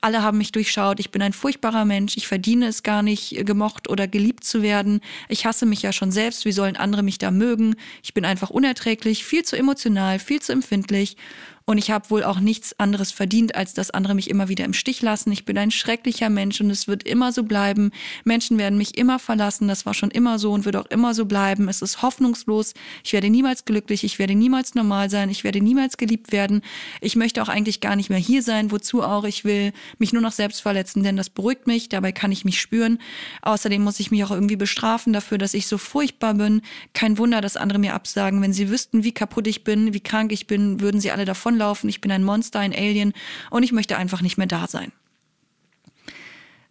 Alle 0.00 0.22
haben 0.22 0.38
mich 0.38 0.52
durchschaut. 0.52 1.00
Ich 1.00 1.10
bin 1.10 1.22
ein 1.22 1.32
furchtbarer 1.32 1.84
Mensch. 1.84 2.16
Ich 2.16 2.26
verdiene 2.26 2.66
es 2.66 2.82
gar 2.82 3.02
nicht, 3.02 3.46
gemocht 3.46 3.88
oder 3.88 4.08
geliebt 4.08 4.44
zu 4.44 4.62
werden. 4.62 5.00
Ich 5.28 5.46
hasse 5.46 5.66
mich 5.66 5.82
ja 5.82 5.92
schon 5.92 6.10
selbst. 6.10 6.44
Wie 6.44 6.52
sollen 6.52 6.76
andere 6.76 7.02
mich 7.02 7.18
da 7.18 7.30
mögen? 7.30 7.76
Ich 8.02 8.14
bin 8.14 8.24
einfach 8.24 8.50
unerträglich, 8.50 9.24
viel 9.24 9.44
zu 9.44 9.56
emotional, 9.56 10.18
viel 10.18 10.40
zu 10.40 10.52
empfindlich. 10.52 11.16
Und 11.64 11.78
ich 11.78 11.90
habe 11.90 12.10
wohl 12.10 12.24
auch 12.24 12.40
nichts 12.40 12.78
anderes 12.78 13.12
verdient, 13.12 13.54
als 13.54 13.74
dass 13.74 13.90
andere 13.90 14.14
mich 14.14 14.30
immer 14.30 14.48
wieder 14.48 14.64
im 14.64 14.72
Stich 14.72 15.02
lassen. 15.02 15.32
Ich 15.32 15.44
bin 15.44 15.56
ein 15.58 15.70
schrecklicher 15.70 16.30
Mensch 16.30 16.60
und 16.60 16.70
es 16.70 16.88
wird 16.88 17.04
immer 17.04 17.32
so 17.32 17.44
bleiben. 17.44 17.90
Menschen 18.24 18.58
werden 18.58 18.78
mich 18.78 18.98
immer 18.98 19.18
verlassen. 19.18 19.68
Das 19.68 19.86
war 19.86 19.94
schon 19.94 20.10
immer 20.10 20.38
so 20.38 20.52
und 20.52 20.64
wird 20.64 20.76
auch 20.76 20.86
immer 20.86 21.14
so 21.14 21.26
bleiben. 21.26 21.68
Es 21.68 21.82
ist 21.82 22.02
hoffnungslos. 22.02 22.74
Ich 23.04 23.12
werde 23.12 23.30
niemals 23.30 23.64
glücklich. 23.64 24.04
Ich 24.04 24.18
werde 24.18 24.34
niemals 24.34 24.74
normal 24.74 25.10
sein. 25.10 25.30
Ich 25.30 25.44
werde 25.44 25.60
niemals 25.60 25.96
geliebt 25.96 26.32
werden. 26.32 26.62
Ich 27.00 27.16
möchte 27.16 27.42
auch 27.42 27.48
eigentlich 27.48 27.80
gar 27.80 27.96
nicht 27.96 28.10
mehr 28.10 28.18
hier 28.18 28.42
sein. 28.42 28.70
Wozu 28.70 29.02
auch? 29.02 29.24
Ich 29.24 29.44
will 29.44 29.72
mich 29.98 30.12
nur 30.12 30.22
noch 30.22 30.32
selbst 30.32 30.62
verletzen, 30.62 31.02
denn 31.02 31.16
das 31.16 31.30
beruhigt 31.30 31.66
mich. 31.66 31.88
Dabei 31.88 32.12
kann 32.12 32.32
ich 32.32 32.44
mich 32.44 32.60
spüren. 32.60 32.98
Außerdem 33.42 33.82
muss 33.82 34.00
ich 34.00 34.10
mich 34.10 34.24
auch 34.24 34.30
irgendwie 34.30 34.56
bestrafen 34.56 35.12
dafür, 35.12 35.38
dass 35.38 35.54
ich 35.54 35.66
so 35.66 35.78
furchtbar 35.78 36.34
bin. 36.34 36.62
Kein 36.92 37.18
Wunder, 37.18 37.40
dass 37.40 37.56
andere 37.56 37.78
mir 37.78 37.94
absagen. 37.94 38.42
Wenn 38.42 38.52
sie 38.52 38.70
wüssten, 38.70 39.04
wie 39.04 39.12
kaputt 39.12 39.46
ich 39.46 39.64
bin, 39.64 39.94
wie 39.94 40.00
krank 40.00 40.32
ich 40.32 40.46
bin, 40.46 40.80
würden 40.80 41.00
sie 41.00 41.10
alle 41.10 41.24
davon 41.24 41.51
davonlaufen, 41.52 41.88
ich 41.88 42.00
bin 42.00 42.12
ein 42.12 42.24
Monster, 42.24 42.60
ein 42.60 42.74
Alien 42.74 43.12
und 43.50 43.62
ich 43.62 43.72
möchte 43.72 43.96
einfach 43.96 44.22
nicht 44.22 44.38
mehr 44.38 44.46
da 44.46 44.66
sein. 44.66 44.92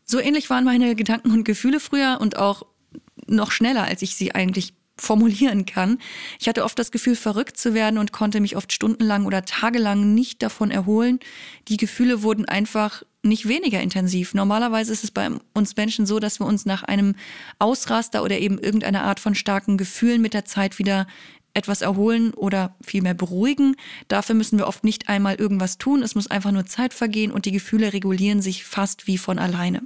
So 0.05 0.19
ähnlich 0.19 0.49
waren 0.49 0.65
meine 0.65 0.95
Gedanken 0.95 1.31
und 1.31 1.43
Gefühle 1.43 1.79
früher 1.79 2.17
und 2.19 2.37
auch 2.37 2.63
noch 3.27 3.51
schneller, 3.51 3.83
als 3.83 4.01
ich 4.01 4.15
sie 4.15 4.35
eigentlich 4.35 4.73
formulieren 4.97 5.65
kann. 5.65 5.99
Ich 6.39 6.47
hatte 6.47 6.63
oft 6.63 6.77
das 6.77 6.91
Gefühl, 6.91 7.15
verrückt 7.15 7.57
zu 7.57 7.73
werden 7.73 7.97
und 7.97 8.11
konnte 8.11 8.39
mich 8.39 8.55
oft 8.55 8.71
stundenlang 8.71 9.25
oder 9.25 9.45
tagelang 9.45 10.13
nicht 10.13 10.43
davon 10.43 10.69
erholen. 10.69 11.19
Die 11.69 11.77
Gefühle 11.77 12.23
wurden 12.23 12.45
einfach 12.45 13.03
nicht 13.23 13.47
weniger 13.47 13.81
intensiv. 13.81 14.33
Normalerweise 14.33 14.91
ist 14.91 15.03
es 15.03 15.11
bei 15.11 15.29
uns 15.53 15.75
Menschen 15.75 16.05
so, 16.05 16.19
dass 16.19 16.39
wir 16.39 16.45
uns 16.45 16.65
nach 16.65 16.83
einem 16.83 17.15
Ausraster 17.57 18.21
oder 18.21 18.37
eben 18.37 18.59
irgendeiner 18.59 19.03
Art 19.03 19.19
von 19.19 19.33
starken 19.33 19.77
Gefühlen 19.77 20.21
mit 20.21 20.33
der 20.33 20.45
Zeit 20.45 20.77
wieder 20.77 21.07
etwas 21.53 21.81
erholen 21.81 22.33
oder 22.33 22.75
vielmehr 22.81 23.13
beruhigen. 23.13 23.75
Dafür 24.07 24.35
müssen 24.35 24.57
wir 24.57 24.67
oft 24.67 24.83
nicht 24.83 25.09
einmal 25.09 25.35
irgendwas 25.35 25.77
tun. 25.77 26.03
Es 26.03 26.15
muss 26.15 26.29
einfach 26.29 26.51
nur 26.51 26.65
Zeit 26.65 26.93
vergehen 26.93 27.31
und 27.31 27.45
die 27.45 27.51
Gefühle 27.51 27.93
regulieren 27.93 28.41
sich 28.41 28.63
fast 28.63 29.07
wie 29.07 29.17
von 29.17 29.39
alleine. 29.39 29.81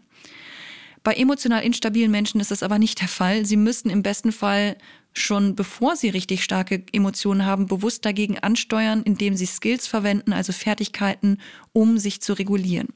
Bei 1.04 1.14
emotional 1.14 1.64
instabilen 1.64 2.10
Menschen 2.10 2.42
ist 2.42 2.50
das 2.50 2.64
aber 2.64 2.80
nicht 2.80 3.00
der 3.00 3.08
Fall. 3.08 3.46
Sie 3.46 3.58
müssen 3.58 3.92
im 3.92 4.02
besten 4.02 4.32
Fall 4.32 4.76
schon 5.14 5.56
bevor 5.56 5.96
sie 5.96 6.10
richtig 6.10 6.44
starke 6.44 6.84
Emotionen 6.92 7.46
haben, 7.46 7.68
bewusst 7.68 8.06
dagegen 8.06 8.40
ansteuern, 8.40 9.04
indem 9.04 9.36
sie 9.36 9.46
Skills 9.46 9.88
verwenden, 9.88 10.34
also 10.34 10.52
Fertigkeiten, 10.52 11.40
um 11.74 11.98
sich 11.98 12.22
zu 12.22 12.34
regulieren. 12.34 12.90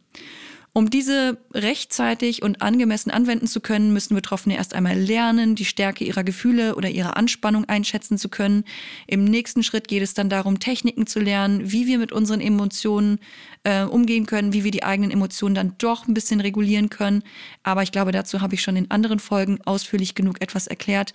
Um 0.71 0.89
diese 0.89 1.39
rechtzeitig 1.53 2.43
und 2.43 2.61
angemessen 2.61 3.09
anwenden 3.09 3.47
zu 3.47 3.59
können, 3.59 3.91
müssen 3.91 4.13
Betroffene 4.13 4.55
erst 4.55 4.75
einmal 4.75 4.97
lernen, 4.97 5.55
die 5.55 5.65
Stärke 5.65 6.03
ihrer 6.03 6.23
Gefühle 6.23 6.75
oder 6.75 6.89
ihrer 6.89 7.17
Anspannung 7.17 7.65
einschätzen 7.65 8.19
zu 8.19 8.29
können. 8.29 8.63
Im 9.07 9.23
nächsten 9.23 9.63
Schritt 9.63 9.87
geht 9.87 10.03
es 10.03 10.13
dann 10.13 10.29
darum, 10.29 10.59
Techniken 10.59 11.07
zu 11.07 11.19
lernen, 11.19 11.71
wie 11.71 11.87
wir 11.87 11.97
mit 11.97 12.11
unseren 12.11 12.39
Emotionen 12.39 13.19
äh, 13.63 13.83
umgehen 13.83 14.27
können, 14.27 14.53
wie 14.53 14.63
wir 14.63 14.71
die 14.71 14.83
eigenen 14.83 15.09
Emotionen 15.09 15.55
dann 15.55 15.73
doch 15.79 16.07
ein 16.07 16.13
bisschen 16.13 16.39
regulieren 16.39 16.89
können. 16.89 17.23
Aber 17.63 17.81
ich 17.81 17.91
glaube, 17.91 18.11
dazu 18.11 18.41
habe 18.41 18.53
ich 18.53 18.61
schon 18.61 18.75
in 18.75 18.91
anderen 18.91 19.19
Folgen 19.19 19.59
ausführlich 19.65 20.13
genug 20.13 20.39
etwas 20.39 20.67
erklärt. 20.67 21.13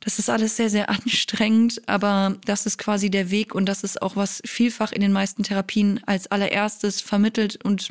Das 0.00 0.18
ist 0.18 0.28
alles 0.28 0.56
sehr, 0.56 0.68
sehr 0.68 0.90
anstrengend, 0.90 1.80
aber 1.88 2.36
das 2.44 2.66
ist 2.66 2.76
quasi 2.76 3.10
der 3.10 3.30
Weg 3.30 3.54
und 3.54 3.66
das 3.66 3.84
ist 3.84 4.02
auch, 4.02 4.16
was 4.16 4.42
vielfach 4.44 4.92
in 4.92 5.00
den 5.00 5.12
meisten 5.12 5.44
Therapien 5.44 6.00
als 6.04 6.26
allererstes 6.26 7.00
vermittelt 7.00 7.64
und 7.64 7.88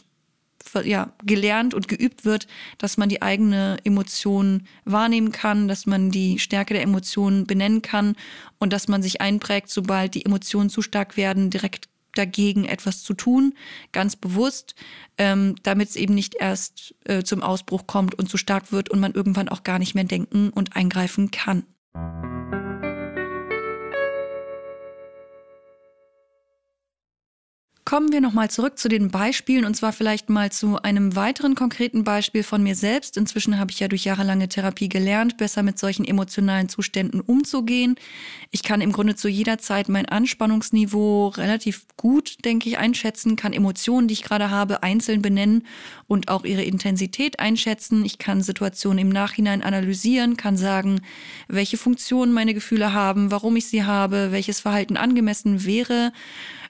ja, 0.83 1.11
gelernt 1.23 1.73
und 1.73 1.87
geübt 1.87 2.25
wird, 2.25 2.47
dass 2.77 2.97
man 2.97 3.09
die 3.09 3.21
eigene 3.21 3.77
Emotion 3.83 4.67
wahrnehmen 4.85 5.31
kann, 5.31 5.67
dass 5.67 5.85
man 5.85 6.11
die 6.11 6.39
Stärke 6.39 6.73
der 6.73 6.83
Emotionen 6.83 7.45
benennen 7.45 7.81
kann 7.81 8.15
und 8.59 8.73
dass 8.73 8.87
man 8.87 9.01
sich 9.01 9.21
einprägt, 9.21 9.69
sobald 9.69 10.15
die 10.15 10.25
Emotionen 10.25 10.69
zu 10.69 10.81
stark 10.81 11.17
werden, 11.17 11.49
direkt 11.49 11.89
dagegen 12.15 12.65
etwas 12.65 13.03
zu 13.03 13.13
tun, 13.13 13.53
ganz 13.91 14.15
bewusst, 14.15 14.75
ähm, 15.17 15.55
damit 15.63 15.89
es 15.89 15.95
eben 15.95 16.15
nicht 16.15 16.35
erst 16.35 16.95
äh, 17.05 17.23
zum 17.23 17.41
Ausbruch 17.41 17.87
kommt 17.87 18.15
und 18.15 18.29
zu 18.29 18.37
stark 18.37 18.71
wird 18.71 18.89
und 18.89 18.99
man 18.99 19.13
irgendwann 19.13 19.49
auch 19.49 19.63
gar 19.63 19.79
nicht 19.79 19.95
mehr 19.95 20.03
denken 20.03 20.49
und 20.49 20.75
eingreifen 20.75 21.31
kann. 21.31 21.63
Kommen 27.89 28.11
wir 28.11 28.21
nochmal 28.21 28.51
zurück 28.51 28.77
zu 28.77 28.87
den 28.87 29.09
Beispielen 29.09 29.65
und 29.65 29.73
zwar 29.73 29.91
vielleicht 29.93 30.29
mal 30.29 30.51
zu 30.51 30.79
einem 30.79 31.15
weiteren 31.15 31.55
konkreten 31.55 32.03
Beispiel 32.03 32.43
von 32.43 32.61
mir 32.61 32.75
selbst. 32.75 33.17
Inzwischen 33.17 33.57
habe 33.57 33.71
ich 33.71 33.79
ja 33.79 33.87
durch 33.87 34.05
jahrelange 34.05 34.47
Therapie 34.47 34.89
gelernt, 34.89 35.37
besser 35.37 35.63
mit 35.63 35.79
solchen 35.79 36.05
emotionalen 36.05 36.69
Zuständen 36.69 37.19
umzugehen. 37.19 37.95
Ich 38.51 38.61
kann 38.61 38.81
im 38.81 38.91
Grunde 38.91 39.15
zu 39.15 39.27
jeder 39.27 39.57
Zeit 39.57 39.89
mein 39.89 40.05
Anspannungsniveau 40.05 41.29
relativ 41.29 41.87
gut, 41.97 42.45
denke 42.45 42.69
ich, 42.69 42.77
einschätzen, 42.77 43.35
kann 43.35 43.53
Emotionen, 43.53 44.07
die 44.07 44.13
ich 44.13 44.21
gerade 44.21 44.51
habe, 44.51 44.83
einzeln 44.83 45.23
benennen 45.23 45.65
und 46.05 46.29
auch 46.29 46.45
ihre 46.45 46.61
Intensität 46.61 47.39
einschätzen. 47.39 48.05
Ich 48.05 48.19
kann 48.19 48.43
Situationen 48.43 48.99
im 48.99 49.09
Nachhinein 49.09 49.63
analysieren, 49.63 50.37
kann 50.37 50.57
sagen, 50.57 51.01
welche 51.47 51.77
Funktionen 51.77 52.33
meine 52.33 52.53
Gefühle 52.53 52.93
haben, 52.93 53.31
warum 53.31 53.55
ich 53.55 53.65
sie 53.65 53.83
habe, 53.83 54.31
welches 54.31 54.59
Verhalten 54.59 54.95
angemessen 54.95 55.65
wäre 55.65 56.11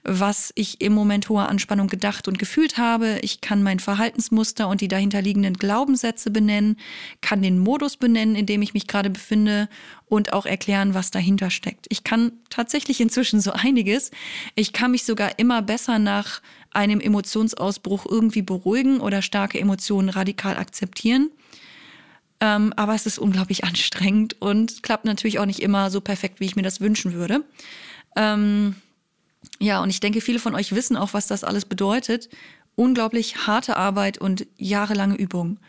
was 0.03 0.51
ich 0.55 0.81
im 0.81 0.93
Moment 0.93 1.29
hoher 1.29 1.49
Anspannung 1.49 1.87
gedacht 1.87 2.27
und 2.27 2.39
gefühlt 2.39 2.77
habe. 2.77 3.19
Ich 3.21 3.41
kann 3.41 3.63
mein 3.63 3.79
Verhaltensmuster 3.79 4.67
und 4.67 4.81
die 4.81 4.87
dahinterliegenden 4.87 5.55
Glaubenssätze 5.55 6.31
benennen, 6.31 6.77
kann 7.21 7.41
den 7.41 7.59
Modus 7.59 7.97
benennen, 7.97 8.35
in 8.35 8.45
dem 8.45 8.61
ich 8.61 8.73
mich 8.73 8.87
gerade 8.87 9.09
befinde 9.09 9.67
und 10.07 10.33
auch 10.33 10.45
erklären, 10.45 10.93
was 10.93 11.11
dahinter 11.11 11.49
steckt. 11.49 11.85
Ich 11.89 12.03
kann 12.03 12.31
tatsächlich 12.49 13.01
inzwischen 13.01 13.41
so 13.41 13.51
einiges. 13.51 14.11
Ich 14.55 14.73
kann 14.73 14.91
mich 14.91 15.03
sogar 15.03 15.37
immer 15.37 15.61
besser 15.61 15.99
nach 15.99 16.41
einem 16.71 17.01
Emotionsausbruch 17.01 18.05
irgendwie 18.05 18.41
beruhigen 18.41 19.01
oder 19.01 19.21
starke 19.21 19.59
Emotionen 19.59 20.09
radikal 20.09 20.57
akzeptieren. 20.57 21.29
Ähm, 22.41 22.73
aber 22.77 22.95
es 22.95 23.05
ist 23.05 23.19
unglaublich 23.19 23.63
anstrengend 23.65 24.41
und 24.41 24.81
klappt 24.81 25.05
natürlich 25.05 25.39
auch 25.39 25.45
nicht 25.45 25.61
immer 25.61 25.89
so 25.89 25.99
perfekt, 25.99 26.39
wie 26.39 26.45
ich 26.45 26.55
mir 26.55 26.61
das 26.61 26.79
wünschen 26.79 27.13
würde. 27.13 27.43
Ähm, 28.15 28.75
ja, 29.59 29.81
und 29.81 29.89
ich 29.89 29.99
denke, 29.99 30.21
viele 30.21 30.39
von 30.39 30.55
euch 30.55 30.73
wissen 30.73 30.97
auch, 30.97 31.13
was 31.13 31.27
das 31.27 31.43
alles 31.43 31.65
bedeutet. 31.65 32.29
Unglaublich 32.75 33.47
harte 33.47 33.75
Arbeit 33.75 34.17
und 34.17 34.47
jahrelange 34.57 35.15
Übung. 35.15 35.59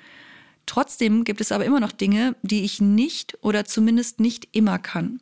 Trotzdem 0.66 1.24
gibt 1.24 1.40
es 1.40 1.50
aber 1.50 1.64
immer 1.64 1.80
noch 1.80 1.92
Dinge, 1.92 2.36
die 2.42 2.62
ich 2.62 2.80
nicht 2.80 3.36
oder 3.42 3.64
zumindest 3.64 4.20
nicht 4.20 4.48
immer 4.52 4.78
kann. 4.78 5.20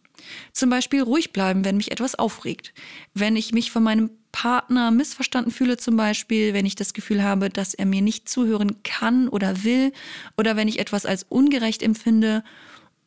Zum 0.53 0.69
Beispiel 0.69 1.03
ruhig 1.03 1.33
bleiben, 1.33 1.65
wenn 1.65 1.79
mich 1.79 1.91
etwas 1.91 2.17
aufregt. 2.17 2.75
Wenn 3.15 3.37
ich 3.37 3.53
mich 3.53 3.71
von 3.71 3.83
meinem 3.83 4.11
Partner 4.33 4.91
missverstanden 4.91 5.51
fühle 5.51 5.79
zum 5.79 5.97
Beispiel, 5.97 6.53
wenn 6.53 6.67
ich 6.67 6.75
das 6.75 6.93
Gefühl 6.93 7.23
habe, 7.23 7.49
dass 7.49 7.73
er 7.73 7.87
mir 7.87 8.03
nicht 8.03 8.29
zuhören 8.29 8.83
kann 8.83 9.29
oder 9.29 9.65
will 9.65 9.93
oder 10.37 10.57
wenn 10.57 10.69
ich 10.69 10.79
etwas 10.79 11.07
als 11.07 11.25
ungerecht 11.29 11.83
empfinde 11.83 12.45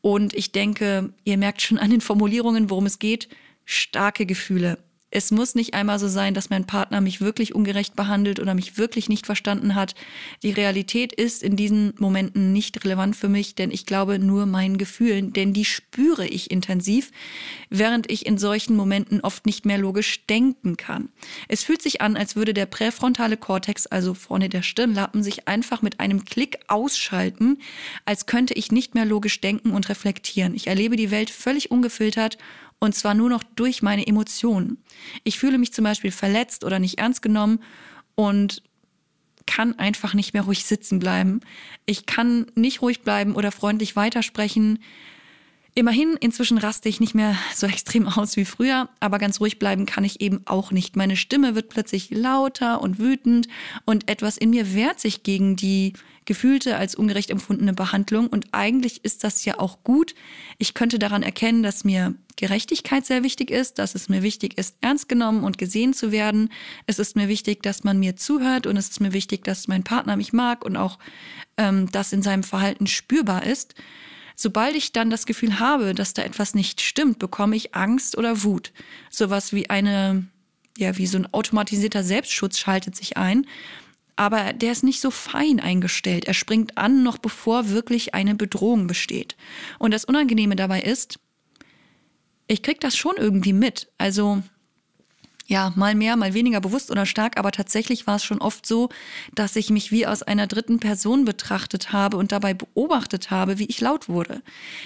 und 0.00 0.34
ich 0.34 0.50
denke, 0.50 1.12
ihr 1.22 1.38
merkt 1.38 1.62
schon 1.62 1.78
an 1.78 1.90
den 1.90 2.00
Formulierungen, 2.00 2.70
worum 2.70 2.86
es 2.86 2.98
geht, 2.98 3.28
starke 3.64 4.26
Gefühle. 4.26 4.78
Es 5.14 5.30
muss 5.30 5.54
nicht 5.54 5.74
einmal 5.74 5.98
so 5.98 6.08
sein, 6.08 6.32
dass 6.32 6.48
mein 6.48 6.66
Partner 6.66 7.02
mich 7.02 7.20
wirklich 7.20 7.54
ungerecht 7.54 7.94
behandelt 7.94 8.40
oder 8.40 8.54
mich 8.54 8.78
wirklich 8.78 9.10
nicht 9.10 9.26
verstanden 9.26 9.74
hat. 9.74 9.94
Die 10.42 10.50
Realität 10.50 11.12
ist 11.12 11.42
in 11.42 11.54
diesen 11.54 11.92
Momenten 11.98 12.54
nicht 12.54 12.82
relevant 12.82 13.14
für 13.14 13.28
mich, 13.28 13.54
denn 13.54 13.70
ich 13.70 13.84
glaube 13.84 14.18
nur 14.18 14.46
meinen 14.46 14.78
Gefühlen, 14.78 15.34
denn 15.34 15.52
die 15.52 15.66
spüre 15.66 16.26
ich 16.26 16.50
intensiv, 16.50 17.10
während 17.68 18.10
ich 18.10 18.24
in 18.24 18.38
solchen 18.38 18.74
Momenten 18.74 19.20
oft 19.20 19.44
nicht 19.44 19.66
mehr 19.66 19.76
logisch 19.76 20.24
denken 20.24 20.78
kann. 20.78 21.10
Es 21.46 21.62
fühlt 21.62 21.82
sich 21.82 22.00
an, 22.00 22.16
als 22.16 22.34
würde 22.34 22.54
der 22.54 22.64
präfrontale 22.64 23.36
Kortex, 23.36 23.86
also 23.86 24.14
vorne 24.14 24.48
der 24.48 24.62
Stirnlappen, 24.62 25.22
sich 25.22 25.46
einfach 25.46 25.82
mit 25.82 26.00
einem 26.00 26.24
Klick 26.24 26.58
ausschalten, 26.68 27.58
als 28.06 28.24
könnte 28.24 28.54
ich 28.54 28.72
nicht 28.72 28.94
mehr 28.94 29.04
logisch 29.04 29.42
denken 29.42 29.72
und 29.72 29.90
reflektieren. 29.90 30.54
Ich 30.54 30.68
erlebe 30.68 30.96
die 30.96 31.10
Welt 31.10 31.28
völlig 31.28 31.70
ungefiltert 31.70 32.38
und 32.82 32.96
zwar 32.96 33.14
nur 33.14 33.28
noch 33.28 33.44
durch 33.44 33.80
meine 33.80 34.08
Emotionen. 34.08 34.76
Ich 35.22 35.38
fühle 35.38 35.56
mich 35.56 35.72
zum 35.72 35.84
Beispiel 35.84 36.10
verletzt 36.10 36.64
oder 36.64 36.80
nicht 36.80 36.98
ernst 36.98 37.22
genommen 37.22 37.60
und 38.16 38.60
kann 39.46 39.78
einfach 39.78 40.14
nicht 40.14 40.34
mehr 40.34 40.42
ruhig 40.42 40.64
sitzen 40.64 40.98
bleiben. 40.98 41.42
Ich 41.86 42.06
kann 42.06 42.46
nicht 42.56 42.82
ruhig 42.82 43.02
bleiben 43.02 43.36
oder 43.36 43.52
freundlich 43.52 43.94
weitersprechen. 43.94 44.82
Immerhin, 45.74 46.18
inzwischen 46.20 46.58
raste 46.58 46.90
ich 46.90 47.00
nicht 47.00 47.14
mehr 47.14 47.34
so 47.54 47.66
extrem 47.66 48.06
aus 48.06 48.36
wie 48.36 48.44
früher, 48.44 48.90
aber 49.00 49.18
ganz 49.18 49.40
ruhig 49.40 49.58
bleiben 49.58 49.86
kann 49.86 50.04
ich 50.04 50.20
eben 50.20 50.42
auch 50.44 50.70
nicht. 50.70 50.96
Meine 50.96 51.16
Stimme 51.16 51.54
wird 51.54 51.70
plötzlich 51.70 52.10
lauter 52.10 52.82
und 52.82 52.98
wütend 52.98 53.48
und 53.86 54.10
etwas 54.10 54.36
in 54.36 54.50
mir 54.50 54.74
wehrt 54.74 55.00
sich 55.00 55.22
gegen 55.22 55.56
die 55.56 55.94
gefühlte 56.26 56.76
als 56.76 56.94
ungerecht 56.94 57.30
empfundene 57.30 57.72
Behandlung. 57.72 58.26
Und 58.26 58.48
eigentlich 58.52 59.02
ist 59.02 59.24
das 59.24 59.46
ja 59.46 59.58
auch 59.58 59.82
gut. 59.82 60.14
Ich 60.58 60.74
könnte 60.74 60.98
daran 60.98 61.22
erkennen, 61.22 61.62
dass 61.62 61.84
mir 61.84 62.14
Gerechtigkeit 62.36 63.06
sehr 63.06 63.22
wichtig 63.22 63.50
ist, 63.50 63.78
dass 63.78 63.94
es 63.94 64.10
mir 64.10 64.22
wichtig 64.22 64.58
ist, 64.58 64.76
ernst 64.82 65.08
genommen 65.08 65.42
und 65.42 65.56
gesehen 65.58 65.94
zu 65.94 66.12
werden. 66.12 66.50
Es 66.86 66.98
ist 66.98 67.16
mir 67.16 67.28
wichtig, 67.28 67.62
dass 67.62 67.82
man 67.82 67.98
mir 67.98 68.16
zuhört 68.16 68.66
und 68.66 68.76
es 68.76 68.90
ist 68.90 69.00
mir 69.00 69.12
wichtig, 69.12 69.44
dass 69.44 69.68
mein 69.68 69.84
Partner 69.84 70.16
mich 70.16 70.32
mag 70.34 70.64
und 70.64 70.76
auch 70.76 70.98
ähm, 71.56 71.90
das 71.90 72.12
in 72.12 72.22
seinem 72.22 72.42
Verhalten 72.42 72.86
spürbar 72.86 73.44
ist. 73.44 73.74
Sobald 74.42 74.74
ich 74.74 74.90
dann 74.90 75.08
das 75.08 75.24
Gefühl 75.24 75.60
habe, 75.60 75.94
dass 75.94 76.14
da 76.14 76.22
etwas 76.22 76.56
nicht 76.56 76.80
stimmt, 76.80 77.20
bekomme 77.20 77.54
ich 77.54 77.76
Angst 77.76 78.18
oder 78.18 78.42
Wut. 78.42 78.72
Sowas 79.08 79.52
wie 79.52 79.70
eine, 79.70 80.26
ja, 80.76 80.98
wie 80.98 81.06
so 81.06 81.16
ein 81.16 81.32
automatisierter 81.32 82.02
Selbstschutz 82.02 82.58
schaltet 82.58 82.96
sich 82.96 83.16
ein 83.16 83.46
aber 84.14 84.52
der 84.52 84.72
ist 84.72 84.84
nicht 84.84 85.00
so 85.00 85.10
fein 85.10 85.58
eingestellt. 85.58 86.26
Er 86.26 86.34
springt 86.34 86.76
an, 86.76 87.02
noch 87.02 87.16
bevor 87.16 87.70
wirklich 87.70 88.14
eine 88.14 88.34
Bedrohung 88.34 88.86
besteht. 88.86 89.36
Und 89.78 89.92
das 89.92 90.04
Unangenehme 90.04 90.54
dabei 90.54 90.82
ist, 90.82 91.18
ich 92.46 92.62
krieg 92.62 92.78
das 92.80 92.94
schon 92.94 93.16
irgendwie 93.16 93.54
mit. 93.54 93.88
Also 93.96 94.42
ja, 95.46 95.72
mal 95.76 95.94
mehr, 95.94 96.16
mal 96.16 96.34
weniger 96.34 96.60
bewusst 96.60 96.90
oder 96.90 97.06
stark, 97.06 97.38
aber 97.38 97.52
tatsächlich 97.52 98.06
war 98.06 98.16
es 98.16 98.24
schon 98.24 98.40
oft 98.40 98.66
so, 98.66 98.88
dass 99.34 99.56
ich 99.56 99.70
mich 99.70 99.90
wie 99.90 100.06
aus 100.06 100.22
einer 100.22 100.46
dritten 100.46 100.80
Person 100.80 101.24
betrachtet 101.24 101.92
habe 101.92 102.16
und 102.16 102.32
dabei 102.32 102.54
beobachtet 102.54 103.30
habe, 103.30 103.58
wie 103.58 103.66
ich 103.66 103.80
laut 103.80 104.08
wurde. 104.08 104.42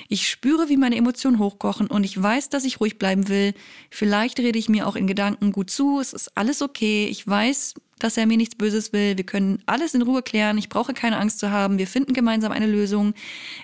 Ich 0.08 0.28
spüre, 0.28 0.68
wie 0.68 0.76
meine 0.76 0.96
Emotionen 0.96 1.38
hochkochen 1.38 1.86
und 1.86 2.04
ich 2.04 2.20
weiß, 2.20 2.48
dass 2.48 2.64
ich 2.64 2.80
ruhig 2.80 2.98
bleiben 2.98 3.28
will. 3.28 3.54
Vielleicht 3.90 4.38
rede 4.38 4.58
ich 4.58 4.68
mir 4.68 4.86
auch 4.86 4.96
in 4.96 5.06
Gedanken 5.06 5.52
gut 5.52 5.70
zu, 5.70 6.00
es 6.00 6.12
ist 6.12 6.36
alles 6.36 6.62
okay. 6.62 7.06
Ich 7.06 7.26
weiß, 7.26 7.74
dass 7.98 8.16
er 8.16 8.26
mir 8.26 8.36
nichts 8.36 8.54
Böses 8.54 8.92
will. 8.92 9.16
Wir 9.16 9.24
können 9.24 9.62
alles 9.66 9.94
in 9.94 10.02
Ruhe 10.02 10.22
klären. 10.22 10.58
Ich 10.58 10.68
brauche 10.68 10.92
keine 10.92 11.18
Angst 11.18 11.38
zu 11.38 11.50
haben. 11.50 11.78
Wir 11.78 11.86
finden 11.86 12.12
gemeinsam 12.12 12.52
eine 12.52 12.66
Lösung. 12.66 13.14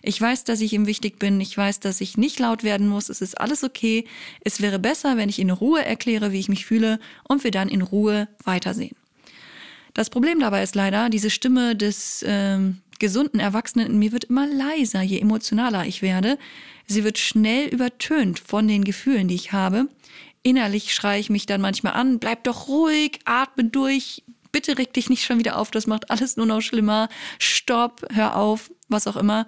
Ich 0.02 0.20
weiß, 0.20 0.44
dass 0.44 0.60
ich 0.60 0.72
ihm 0.72 0.86
wichtig 0.86 1.18
bin. 1.18 1.40
Ich 1.40 1.56
weiß, 1.56 1.80
dass 1.80 2.00
ich 2.00 2.16
nicht 2.16 2.38
laut 2.38 2.64
werden 2.64 2.88
muss. 2.88 3.08
Es 3.08 3.20
ist 3.20 3.38
alles 3.40 3.62
okay. 3.62 4.06
Es 4.42 4.62
wäre 4.62 4.78
besser, 4.78 5.16
wenn 5.16 5.28
ich 5.28 5.38
in 5.38 5.50
Ruhe 5.50 5.84
erkläre, 5.84 6.32
wie 6.32 6.40
ich 6.40 6.48
mich 6.48 6.64
fühle 6.64 6.98
und 7.28 7.44
wir 7.44 7.50
dann 7.50 7.68
in 7.68 7.82
Ruhe 7.82 8.28
weitersehen. 8.44 8.96
Das 9.94 10.08
Problem 10.08 10.40
dabei 10.40 10.62
ist 10.62 10.74
leider, 10.74 11.10
diese 11.10 11.28
Stimme 11.28 11.76
des 11.76 12.24
ähm, 12.26 12.78
gesunden 12.98 13.40
Erwachsenen 13.40 13.88
in 13.88 13.98
mir 13.98 14.12
wird 14.12 14.24
immer 14.24 14.46
leiser, 14.46 15.02
je 15.02 15.18
emotionaler 15.18 15.84
ich 15.84 16.00
werde. 16.00 16.38
Sie 16.86 17.04
wird 17.04 17.18
schnell 17.18 17.68
übertönt 17.68 18.38
von 18.38 18.66
den 18.66 18.84
Gefühlen, 18.84 19.28
die 19.28 19.34
ich 19.34 19.52
habe. 19.52 19.88
Innerlich 20.42 20.92
schreie 20.94 21.20
ich 21.20 21.30
mich 21.30 21.46
dann 21.46 21.60
manchmal 21.60 21.92
an, 21.92 22.18
bleib 22.18 22.44
doch 22.44 22.68
ruhig, 22.68 23.20
atme 23.24 23.64
durch, 23.64 24.24
bitte 24.50 24.76
reg 24.76 24.92
dich 24.92 25.08
nicht 25.08 25.24
schon 25.24 25.38
wieder 25.38 25.56
auf, 25.58 25.70
das 25.70 25.86
macht 25.86 26.10
alles 26.10 26.36
nur 26.36 26.46
noch 26.46 26.60
schlimmer, 26.60 27.08
stopp, 27.38 28.04
hör 28.12 28.36
auf, 28.36 28.70
was 28.88 29.06
auch 29.06 29.16
immer. 29.16 29.46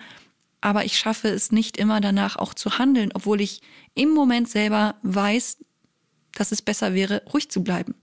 Aber 0.60 0.84
ich 0.84 0.96
schaffe 0.96 1.28
es 1.28 1.52
nicht 1.52 1.76
immer 1.76 2.00
danach 2.00 2.36
auch 2.36 2.54
zu 2.54 2.78
handeln, 2.78 3.10
obwohl 3.12 3.40
ich 3.40 3.60
im 3.94 4.10
Moment 4.10 4.48
selber 4.48 4.94
weiß, 5.02 5.58
dass 6.32 6.52
es 6.52 6.62
besser 6.62 6.94
wäre, 6.94 7.22
ruhig 7.32 7.50
zu 7.50 7.62
bleiben. 7.62 7.94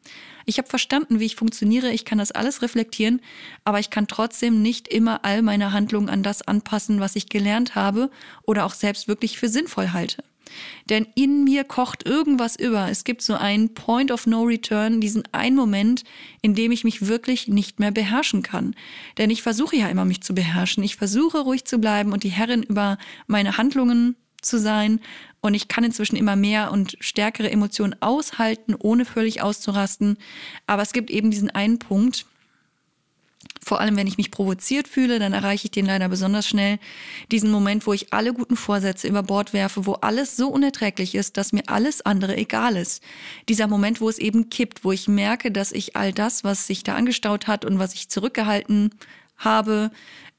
Ich 0.45 0.57
habe 0.57 0.67
verstanden, 0.67 1.19
wie 1.19 1.25
ich 1.25 1.35
funktioniere, 1.35 1.91
ich 1.91 2.05
kann 2.05 2.17
das 2.17 2.31
alles 2.31 2.61
reflektieren, 2.61 3.21
aber 3.63 3.79
ich 3.79 3.89
kann 3.89 4.07
trotzdem 4.07 4.61
nicht 4.61 4.87
immer 4.87 5.23
all 5.23 5.41
meine 5.41 5.71
Handlungen 5.71 6.09
an 6.09 6.23
das 6.23 6.41
anpassen, 6.41 6.99
was 6.99 7.15
ich 7.15 7.29
gelernt 7.29 7.75
habe 7.75 8.09
oder 8.43 8.65
auch 8.65 8.73
selbst 8.73 9.07
wirklich 9.07 9.37
für 9.37 9.49
sinnvoll 9.49 9.91
halte. 9.91 10.23
Denn 10.89 11.07
in 11.15 11.43
mir 11.43 11.63
kocht 11.63 12.05
irgendwas 12.05 12.55
über. 12.55 12.89
Es 12.89 13.03
gibt 13.03 13.21
so 13.21 13.33
einen 13.35 13.73
Point 13.73 14.11
of 14.11 14.27
No 14.27 14.43
Return, 14.43 15.01
diesen 15.01 15.23
einen 15.31 15.55
Moment, 15.55 16.03
in 16.41 16.55
dem 16.55 16.71
ich 16.71 16.83
mich 16.83 17.07
wirklich 17.07 17.47
nicht 17.47 17.79
mehr 17.79 17.91
beherrschen 17.91 18.41
kann. 18.41 18.75
Denn 19.17 19.29
ich 19.29 19.41
versuche 19.41 19.75
ja 19.75 19.87
immer, 19.87 20.05
mich 20.05 20.21
zu 20.21 20.33
beherrschen. 20.33 20.83
Ich 20.83 20.95
versuche 20.95 21.39
ruhig 21.39 21.65
zu 21.65 21.79
bleiben 21.79 22.13
und 22.13 22.23
die 22.23 22.29
Herrin 22.29 22.63
über 22.63 22.97
meine 23.27 23.57
Handlungen 23.57 24.15
zu 24.41 24.59
sein. 24.59 24.99
Und 25.41 25.53
ich 25.53 25.67
kann 25.67 25.83
inzwischen 25.83 26.15
immer 26.15 26.35
mehr 26.35 26.71
und 26.71 26.97
stärkere 26.99 27.49
Emotionen 27.49 27.95
aushalten, 27.99 28.75
ohne 28.77 29.05
völlig 29.05 29.41
auszurasten. 29.41 30.17
Aber 30.67 30.81
es 30.83 30.93
gibt 30.93 31.09
eben 31.09 31.31
diesen 31.31 31.49
einen 31.49 31.79
Punkt, 31.79 32.25
vor 33.63 33.79
allem, 33.79 33.95
wenn 33.95 34.07
ich 34.07 34.17
mich 34.17 34.31
provoziert 34.31 34.87
fühle, 34.87 35.19
dann 35.19 35.33
erreiche 35.33 35.65
ich 35.65 35.71
den 35.71 35.85
leider 35.85 36.09
besonders 36.09 36.47
schnell. 36.47 36.79
Diesen 37.31 37.51
Moment, 37.51 37.85
wo 37.85 37.93
ich 37.93 38.11
alle 38.11 38.33
guten 38.33 38.55
Vorsätze 38.55 39.07
über 39.07 39.21
Bord 39.21 39.53
werfe, 39.53 39.85
wo 39.85 39.93
alles 39.93 40.35
so 40.35 40.49
unerträglich 40.49 41.13
ist, 41.13 41.37
dass 41.37 41.53
mir 41.53 41.63
alles 41.67 42.01
andere 42.01 42.35
egal 42.37 42.75
ist. 42.75 43.03
Dieser 43.49 43.67
Moment, 43.67 44.01
wo 44.01 44.09
es 44.09 44.17
eben 44.17 44.49
kippt, 44.49 44.83
wo 44.83 44.91
ich 44.91 45.07
merke, 45.07 45.51
dass 45.51 45.71
ich 45.71 45.95
all 45.95 46.11
das, 46.11 46.43
was 46.43 46.65
sich 46.65 46.83
da 46.83 46.95
angestaut 46.95 47.47
hat 47.47 47.63
und 47.63 47.77
was 47.77 47.93
ich 47.93 48.09
zurückgehalten 48.09 48.89
habe, 49.37 49.91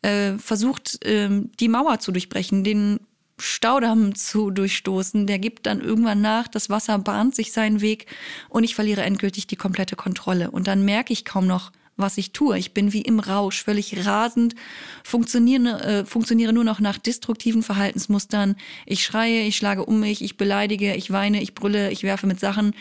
äh, 0.03 0.33
versucht, 0.39 1.05
äh, 1.05 1.29
die 1.61 1.69
Mauer 1.69 2.01
zu 2.01 2.11
durchbrechen, 2.11 2.65
den 2.65 2.99
Staudamm 3.39 4.15
zu 4.17 4.51
durchstoßen. 4.51 5.27
Der 5.29 5.39
gibt 5.39 5.67
dann 5.67 5.81
irgendwann 5.81 6.21
nach, 6.21 6.49
das 6.49 6.71
Wasser 6.71 6.99
bahnt 6.99 7.37
sich 7.37 7.53
seinen 7.53 7.81
Weg 7.81 8.07
und 8.49 8.65
ich 8.65 8.75
verliere 8.75 9.03
endgültig 9.03 9.47
die 9.47 9.57
komplette 9.57 9.95
Kontrolle. 9.95 10.51
Und 10.51 10.67
dann 10.67 10.85
merke 10.85 11.13
ich 11.13 11.25
kaum 11.25 11.47
noch, 11.47 11.71
was 12.03 12.19
ich 12.19 12.33
tue. 12.33 12.59
Ich 12.59 12.75
bin 12.75 12.93
wie 12.93 13.01
im 13.01 13.19
Rausch, 13.19 13.65
völlig 13.65 14.05
rasend, 14.05 14.55
funktioniere, 15.03 15.83
äh, 15.83 16.05
funktioniere 16.05 16.53
nur 16.53 16.65
noch 16.65 16.81
nach 16.81 16.99
destruktiven 16.99 17.63
Verhaltensmustern. 17.63 18.57
Ich 18.85 19.03
schreie, 19.03 19.47
ich 19.47 19.57
schlage 19.57 19.87
um 19.87 20.01
mich, 20.01 20.23
ich 20.23 20.37
beleidige, 20.37 20.95
ich 20.95 21.11
weine, 21.11 21.41
ich 21.41 21.55
brülle, 21.55 21.91
ich 21.91 22.03
werfe 22.03 22.27
mit 22.27 22.39
Sachen. 22.39 22.75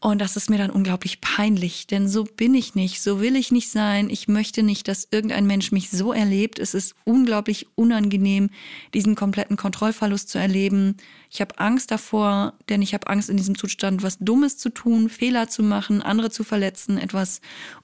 Und 0.00 0.20
das 0.20 0.36
ist 0.36 0.48
mir 0.48 0.58
dann 0.58 0.70
unglaublich 0.70 1.20
peinlich, 1.20 1.88
denn 1.88 2.08
so 2.08 2.22
bin 2.22 2.54
ich 2.54 2.76
nicht, 2.76 3.02
so 3.02 3.20
will 3.20 3.34
ich 3.34 3.50
nicht 3.50 3.68
sein. 3.68 4.10
Ich 4.10 4.28
möchte 4.28 4.62
nicht, 4.62 4.86
dass 4.86 5.08
irgendein 5.10 5.46
Mensch 5.46 5.72
mich 5.72 5.90
so 5.90 6.12
erlebt. 6.12 6.60
Es 6.60 6.72
ist 6.72 6.94
unglaublich 7.04 7.66
unangenehm, 7.74 8.50
diesen 8.94 9.16
kompletten 9.16 9.56
Kontrollverlust 9.56 10.28
zu 10.28 10.38
erleben. 10.38 10.96
Ich 11.30 11.40
habe 11.40 11.58
Angst 11.58 11.90
davor, 11.90 12.54
denn 12.68 12.80
ich 12.80 12.94
habe 12.94 13.08
Angst 13.08 13.28
in 13.28 13.36
diesem 13.36 13.56
Zustand, 13.56 14.02
was 14.02 14.18
Dummes 14.18 14.56
zu 14.56 14.70
tun, 14.70 15.10
Fehler 15.10 15.48
zu 15.48 15.62
machen, 15.62 16.00
andere 16.00 16.30
zu 16.30 16.42
verletzen, 16.42 16.96
etwas 16.96 17.40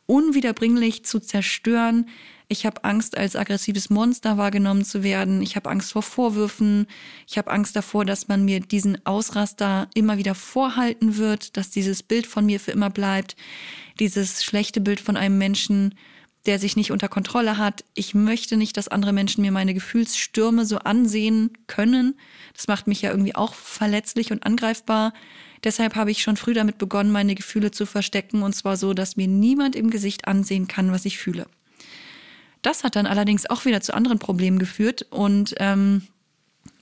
unwiederbringlich 0.07 1.05
zu 1.05 1.21
zerstören. 1.21 2.09
Ich 2.49 2.67
habe 2.67 2.85
Angst, 2.85 3.17
als 3.17 3.37
aggressives 3.37 3.91
Monster 3.91 4.39
wahrgenommen 4.39 4.85
zu 4.85 5.03
werden. 5.03 5.43
Ich 5.43 5.57
habe 5.57 5.71
Angst 5.71 5.93
vor 5.93 6.03
Vorwürfen. 6.03 6.87
Ich 7.27 7.39
habe 7.39 7.51
Angst 7.51 7.77
davor, 7.77 8.05
dass 8.05 8.29
man 8.29 8.45
mir 8.45 8.61
diesen 8.61 9.05
Ausraster 9.07 9.89
immer 9.95 10.19
wieder 10.19 10.35
vorhalten 10.35 11.17
wird, 11.17 11.57
dass 11.57 11.71
dieses 11.71 12.03
Bild 12.03 12.27
von 12.27 12.47
mir 12.47 12.61
für 12.61 12.73
immer 12.73 12.91
bleibt. 12.91 13.37
Dieses 13.99 14.43
schlechte 14.45 14.81
Bild 14.81 15.01
von 15.01 15.17
einem 15.17 15.39
Menschen, 15.39 15.95
der 16.47 16.59
sich 16.59 16.77
nicht 16.77 16.93
unter 16.93 17.09
Kontrolle 17.09 17.57
hat. 17.57 17.85
Ich 17.95 18.15
möchte 18.15 18.57
nicht, 18.57 18.77
dass 18.77 18.89
andere 18.89 19.13
Menschen 19.13 19.43
mir 19.43 19.53
meine 19.53 19.75
Gefühlsstürme 19.75 20.67
so 20.67 20.79
ansehen 20.79 21.51
können. 21.67 22.19
Das 22.55 22.69
macht 22.69 22.87
mich 22.87 23.03
ja 23.03 23.11
irgendwie 23.11 23.35
auch 23.35 23.55
verletzlich 23.55 24.31
und 24.31 24.45
angreifbar. 24.45 25.13
Deshalb 25.65 25.97
habe 25.97 26.11
ich 26.11 26.23
schon 26.23 26.37
früh 26.37 26.53
damit 26.53 26.77
begonnen, 26.77 27.11
meine 27.11 27.35
Gefühle 27.35 27.71
zu 27.71 27.87
verstecken, 27.87 28.43
und 28.43 28.55
zwar 28.55 28.77
so, 28.77 28.93
dass 28.93 29.17
mir 29.17 29.27
niemand 29.27 29.75
im 29.75 29.89
Gesicht 29.89 30.29
ansehen 30.29 30.69
kann, 30.69 30.93
was 30.93 31.07
ich 31.07 31.17
fühle. 31.17 31.47
Das 32.61 32.85
hat 32.85 32.97
dann 32.97 33.07
allerdings 33.07 33.49
auch 33.49 33.65
wieder 33.65 33.81
zu 33.81 33.95
anderen 33.95 34.19
Problemen 34.19 34.59
geführt 34.59 35.07
und 35.11 35.55
ähm, 35.59 36.03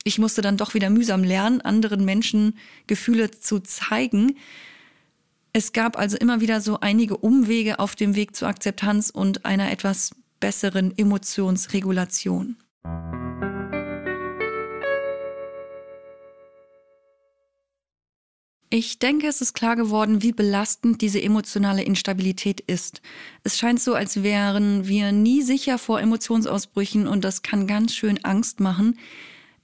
ich 0.04 0.18
musste 0.18 0.42
dann 0.42 0.56
doch 0.56 0.74
wieder 0.74 0.90
mühsam 0.90 1.22
lernen, 1.22 1.60
anderen 1.60 2.04
Menschen 2.04 2.58
Gefühle 2.86 3.30
zu 3.30 3.60
zeigen. 3.60 4.36
Es 5.54 5.74
gab 5.74 5.98
also 5.98 6.16
immer 6.16 6.40
wieder 6.40 6.62
so 6.62 6.80
einige 6.80 7.18
Umwege 7.18 7.78
auf 7.78 7.94
dem 7.94 8.16
Weg 8.16 8.34
zur 8.34 8.48
Akzeptanz 8.48 9.10
und 9.10 9.44
einer 9.44 9.70
etwas 9.70 10.12
besseren 10.40 10.96
Emotionsregulation. 10.96 12.56
Ich 18.70 18.98
denke, 18.98 19.26
es 19.26 19.42
ist 19.42 19.52
klar 19.52 19.76
geworden, 19.76 20.22
wie 20.22 20.32
belastend 20.32 21.02
diese 21.02 21.22
emotionale 21.22 21.82
Instabilität 21.82 22.62
ist. 22.62 23.02
Es 23.44 23.58
scheint 23.58 23.82
so, 23.82 23.92
als 23.92 24.22
wären 24.22 24.88
wir 24.88 25.12
nie 25.12 25.42
sicher 25.42 25.76
vor 25.76 26.00
Emotionsausbrüchen 26.00 27.06
und 27.06 27.22
das 27.22 27.42
kann 27.42 27.66
ganz 27.66 27.94
schön 27.94 28.24
Angst 28.24 28.60
machen. 28.60 28.98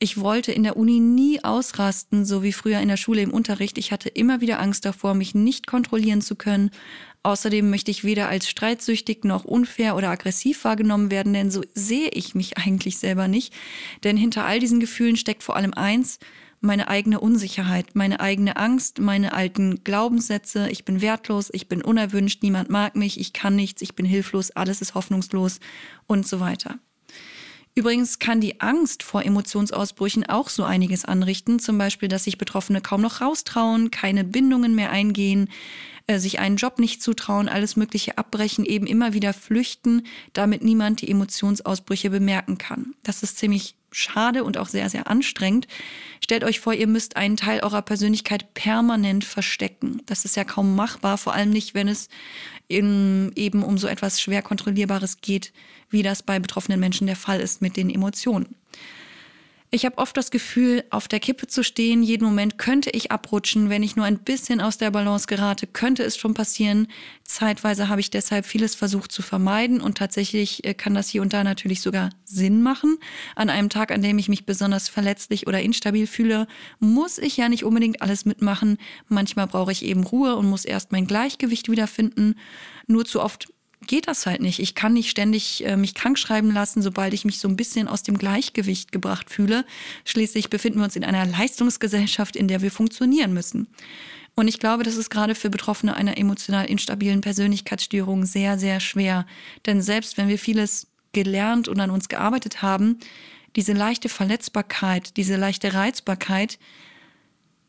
Ich 0.00 0.20
wollte 0.20 0.52
in 0.52 0.62
der 0.62 0.76
Uni 0.76 1.00
nie 1.00 1.42
ausrasten, 1.42 2.24
so 2.24 2.44
wie 2.44 2.52
früher 2.52 2.78
in 2.78 2.86
der 2.86 2.96
Schule 2.96 3.20
im 3.20 3.32
Unterricht. 3.32 3.78
Ich 3.78 3.90
hatte 3.90 4.08
immer 4.08 4.40
wieder 4.40 4.60
Angst 4.60 4.84
davor, 4.84 5.14
mich 5.14 5.34
nicht 5.34 5.66
kontrollieren 5.66 6.20
zu 6.20 6.36
können. 6.36 6.70
Außerdem 7.24 7.68
möchte 7.68 7.90
ich 7.90 8.04
weder 8.04 8.28
als 8.28 8.48
streitsüchtig 8.48 9.24
noch 9.24 9.44
unfair 9.44 9.96
oder 9.96 10.10
aggressiv 10.10 10.62
wahrgenommen 10.62 11.10
werden, 11.10 11.32
denn 11.32 11.50
so 11.50 11.62
sehe 11.74 12.10
ich 12.10 12.36
mich 12.36 12.58
eigentlich 12.58 12.98
selber 12.98 13.26
nicht. 13.26 13.52
Denn 14.04 14.16
hinter 14.16 14.44
all 14.44 14.60
diesen 14.60 14.78
Gefühlen 14.78 15.16
steckt 15.16 15.42
vor 15.42 15.56
allem 15.56 15.74
eins, 15.74 16.20
meine 16.60 16.86
eigene 16.86 17.18
Unsicherheit, 17.18 17.94
meine 17.94 18.20
eigene 18.20 18.56
Angst, 18.56 19.00
meine 19.00 19.32
alten 19.32 19.82
Glaubenssätze, 19.82 20.68
ich 20.70 20.84
bin 20.84 21.00
wertlos, 21.00 21.50
ich 21.52 21.68
bin 21.68 21.82
unerwünscht, 21.82 22.42
niemand 22.44 22.70
mag 22.70 22.94
mich, 22.94 23.18
ich 23.18 23.32
kann 23.32 23.56
nichts, 23.56 23.82
ich 23.82 23.96
bin 23.96 24.06
hilflos, 24.06 24.52
alles 24.52 24.80
ist 24.80 24.94
hoffnungslos 24.94 25.58
und 26.06 26.26
so 26.26 26.38
weiter. 26.38 26.78
Übrigens 27.78 28.18
kann 28.18 28.40
die 28.40 28.60
Angst 28.60 29.04
vor 29.04 29.24
Emotionsausbrüchen 29.24 30.28
auch 30.28 30.48
so 30.48 30.64
einiges 30.64 31.04
anrichten, 31.04 31.60
zum 31.60 31.78
Beispiel, 31.78 32.08
dass 32.08 32.24
sich 32.24 32.36
Betroffene 32.36 32.80
kaum 32.80 33.00
noch 33.00 33.20
raustrauen, 33.20 33.92
keine 33.92 34.24
Bindungen 34.24 34.74
mehr 34.74 34.90
eingehen, 34.90 35.48
äh, 36.08 36.18
sich 36.18 36.40
einen 36.40 36.56
Job 36.56 36.80
nicht 36.80 37.00
zutrauen, 37.00 37.48
alles 37.48 37.76
Mögliche 37.76 38.18
abbrechen, 38.18 38.64
eben 38.64 38.88
immer 38.88 39.12
wieder 39.12 39.32
flüchten, 39.32 40.08
damit 40.32 40.64
niemand 40.64 41.02
die 41.02 41.08
Emotionsausbrüche 41.08 42.10
bemerken 42.10 42.58
kann. 42.58 42.94
Das 43.04 43.22
ist 43.22 43.38
ziemlich 43.38 43.76
schade 43.92 44.42
und 44.42 44.58
auch 44.58 44.68
sehr, 44.68 44.90
sehr 44.90 45.08
anstrengend. 45.08 45.68
Stellt 46.20 46.42
euch 46.42 46.58
vor, 46.58 46.74
ihr 46.74 46.88
müsst 46.88 47.16
einen 47.16 47.36
Teil 47.36 47.60
eurer 47.60 47.82
Persönlichkeit 47.82 48.54
permanent 48.54 49.24
verstecken. 49.24 50.02
Das 50.06 50.24
ist 50.24 50.34
ja 50.34 50.42
kaum 50.42 50.74
machbar, 50.74 51.16
vor 51.16 51.32
allem 51.32 51.50
nicht, 51.50 51.74
wenn 51.74 51.86
es 51.86 52.08
in, 52.68 53.32
eben 53.34 53.62
um 53.62 53.78
so 53.78 53.88
etwas 53.88 54.20
schwer 54.20 54.42
kontrollierbares 54.42 55.20
geht, 55.20 55.52
wie 55.90 56.02
das 56.02 56.22
bei 56.22 56.38
betroffenen 56.38 56.78
Menschen 56.78 57.06
der 57.06 57.16
Fall 57.16 57.40
ist 57.40 57.62
mit 57.62 57.76
den 57.76 57.90
Emotionen. 57.90 58.54
Ich 59.70 59.84
habe 59.84 59.98
oft 59.98 60.16
das 60.16 60.30
Gefühl, 60.30 60.82
auf 60.88 61.08
der 61.08 61.20
Kippe 61.20 61.46
zu 61.46 61.62
stehen. 61.62 62.02
Jeden 62.02 62.24
Moment 62.24 62.56
könnte 62.56 62.88
ich 62.88 63.12
abrutschen. 63.12 63.68
Wenn 63.68 63.82
ich 63.82 63.96
nur 63.96 64.06
ein 64.06 64.18
bisschen 64.18 64.62
aus 64.62 64.78
der 64.78 64.90
Balance 64.90 65.26
gerate, 65.26 65.66
könnte 65.66 66.02
es 66.04 66.16
schon 66.16 66.32
passieren. 66.32 66.88
Zeitweise 67.22 67.88
habe 67.88 68.00
ich 68.00 68.08
deshalb 68.08 68.46
vieles 68.46 68.74
versucht 68.74 69.12
zu 69.12 69.20
vermeiden 69.20 69.82
und 69.82 69.98
tatsächlich 69.98 70.64
äh, 70.64 70.72
kann 70.72 70.94
das 70.94 71.10
hier 71.10 71.20
und 71.20 71.34
da 71.34 71.44
natürlich 71.44 71.82
sogar 71.82 72.08
Sinn 72.24 72.62
machen. 72.62 72.96
An 73.36 73.50
einem 73.50 73.68
Tag, 73.68 73.92
an 73.92 74.00
dem 74.00 74.16
ich 74.16 74.30
mich 74.30 74.46
besonders 74.46 74.88
verletzlich 74.88 75.46
oder 75.46 75.60
instabil 75.60 76.06
fühle, 76.06 76.46
muss 76.78 77.18
ich 77.18 77.36
ja 77.36 77.50
nicht 77.50 77.64
unbedingt 77.64 78.00
alles 78.00 78.24
mitmachen. 78.24 78.78
Manchmal 79.08 79.48
brauche 79.48 79.72
ich 79.72 79.84
eben 79.84 80.04
Ruhe 80.04 80.36
und 80.36 80.48
muss 80.48 80.64
erst 80.64 80.92
mein 80.92 81.06
Gleichgewicht 81.06 81.70
wiederfinden. 81.70 82.36
Nur 82.86 83.04
zu 83.04 83.20
oft 83.20 83.52
geht 83.86 84.08
das 84.08 84.26
halt 84.26 84.40
nicht. 84.40 84.58
Ich 84.58 84.74
kann 84.74 84.92
nicht 84.92 85.10
ständig 85.10 85.64
äh, 85.64 85.76
mich 85.76 85.94
krank 85.94 86.18
schreiben 86.18 86.52
lassen, 86.52 86.82
sobald 86.82 87.14
ich 87.14 87.24
mich 87.24 87.38
so 87.38 87.48
ein 87.48 87.56
bisschen 87.56 87.88
aus 87.88 88.02
dem 88.02 88.18
Gleichgewicht 88.18 88.92
gebracht 88.92 89.30
fühle. 89.30 89.64
Schließlich 90.04 90.50
befinden 90.50 90.80
wir 90.80 90.84
uns 90.84 90.96
in 90.96 91.04
einer 91.04 91.26
Leistungsgesellschaft, 91.26 92.36
in 92.36 92.48
der 92.48 92.62
wir 92.62 92.70
funktionieren 92.70 93.32
müssen. 93.32 93.68
Und 94.34 94.46
ich 94.46 94.60
glaube, 94.60 94.84
das 94.84 94.96
ist 94.96 95.10
gerade 95.10 95.34
für 95.34 95.50
Betroffene 95.50 95.96
einer 95.96 96.16
emotional 96.16 96.66
instabilen 96.66 97.20
Persönlichkeitsstörung 97.20 98.24
sehr, 98.24 98.58
sehr 98.58 98.78
schwer. 98.78 99.26
Denn 99.66 99.82
selbst 99.82 100.16
wenn 100.16 100.28
wir 100.28 100.38
vieles 100.38 100.86
gelernt 101.12 101.66
und 101.66 101.80
an 101.80 101.90
uns 101.90 102.08
gearbeitet 102.08 102.62
haben, 102.62 102.98
diese 103.56 103.72
leichte 103.72 104.08
Verletzbarkeit, 104.08 105.16
diese 105.16 105.36
leichte 105.36 105.74
Reizbarkeit, 105.74 106.58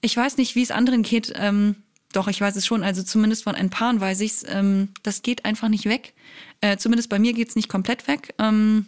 ich 0.01 0.15
weiß 0.15 0.37
nicht, 0.37 0.55
wie 0.55 0.61
es 0.61 0.71
anderen 0.71 1.01
geht, 1.01 1.33
ähm, 1.35 1.75
doch, 2.13 2.27
ich 2.27 2.41
weiß 2.41 2.55
es 2.55 2.65
schon. 2.65 2.83
Also 2.83 3.03
zumindest 3.03 3.43
von 3.43 3.55
ein 3.55 3.69
Paaren 3.69 4.01
weiß 4.01 4.21
ich 4.21 4.31
es. 4.31 4.45
Ähm, 4.47 4.89
das 5.03 5.21
geht 5.21 5.45
einfach 5.45 5.69
nicht 5.69 5.85
weg. 5.85 6.13
Äh, 6.61 6.77
zumindest 6.77 7.09
bei 7.09 7.19
mir 7.19 7.33
geht 7.33 7.49
es 7.49 7.55
nicht 7.55 7.69
komplett 7.69 8.07
weg. 8.07 8.33
Ähm, 8.39 8.87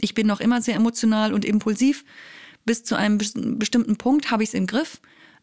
ich 0.00 0.14
bin 0.14 0.26
noch 0.26 0.40
immer 0.40 0.60
sehr 0.60 0.76
emotional 0.76 1.32
und 1.32 1.44
impulsiv. 1.44 2.04
Bis 2.64 2.84
zu 2.84 2.96
einem 2.96 3.18
bestimmten 3.18 3.96
Punkt 3.96 4.30
habe 4.30 4.42
ich 4.42 4.50
es 4.50 4.54
im 4.54 4.66
Griff, 4.66 5.00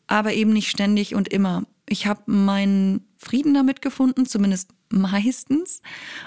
aber 0.07 0.33
eben 0.33 0.53
nicht 0.53 0.69
ständig 0.69 1.15
und 1.15 1.29
immer. 1.29 1.65
Ich 1.87 2.05
habe 2.05 2.31
meinen 2.31 3.07
Frieden 3.17 3.53
damit 3.53 3.81
gefunden, 3.81 4.25
zumindest 4.25 4.69
meistens. 4.89 5.81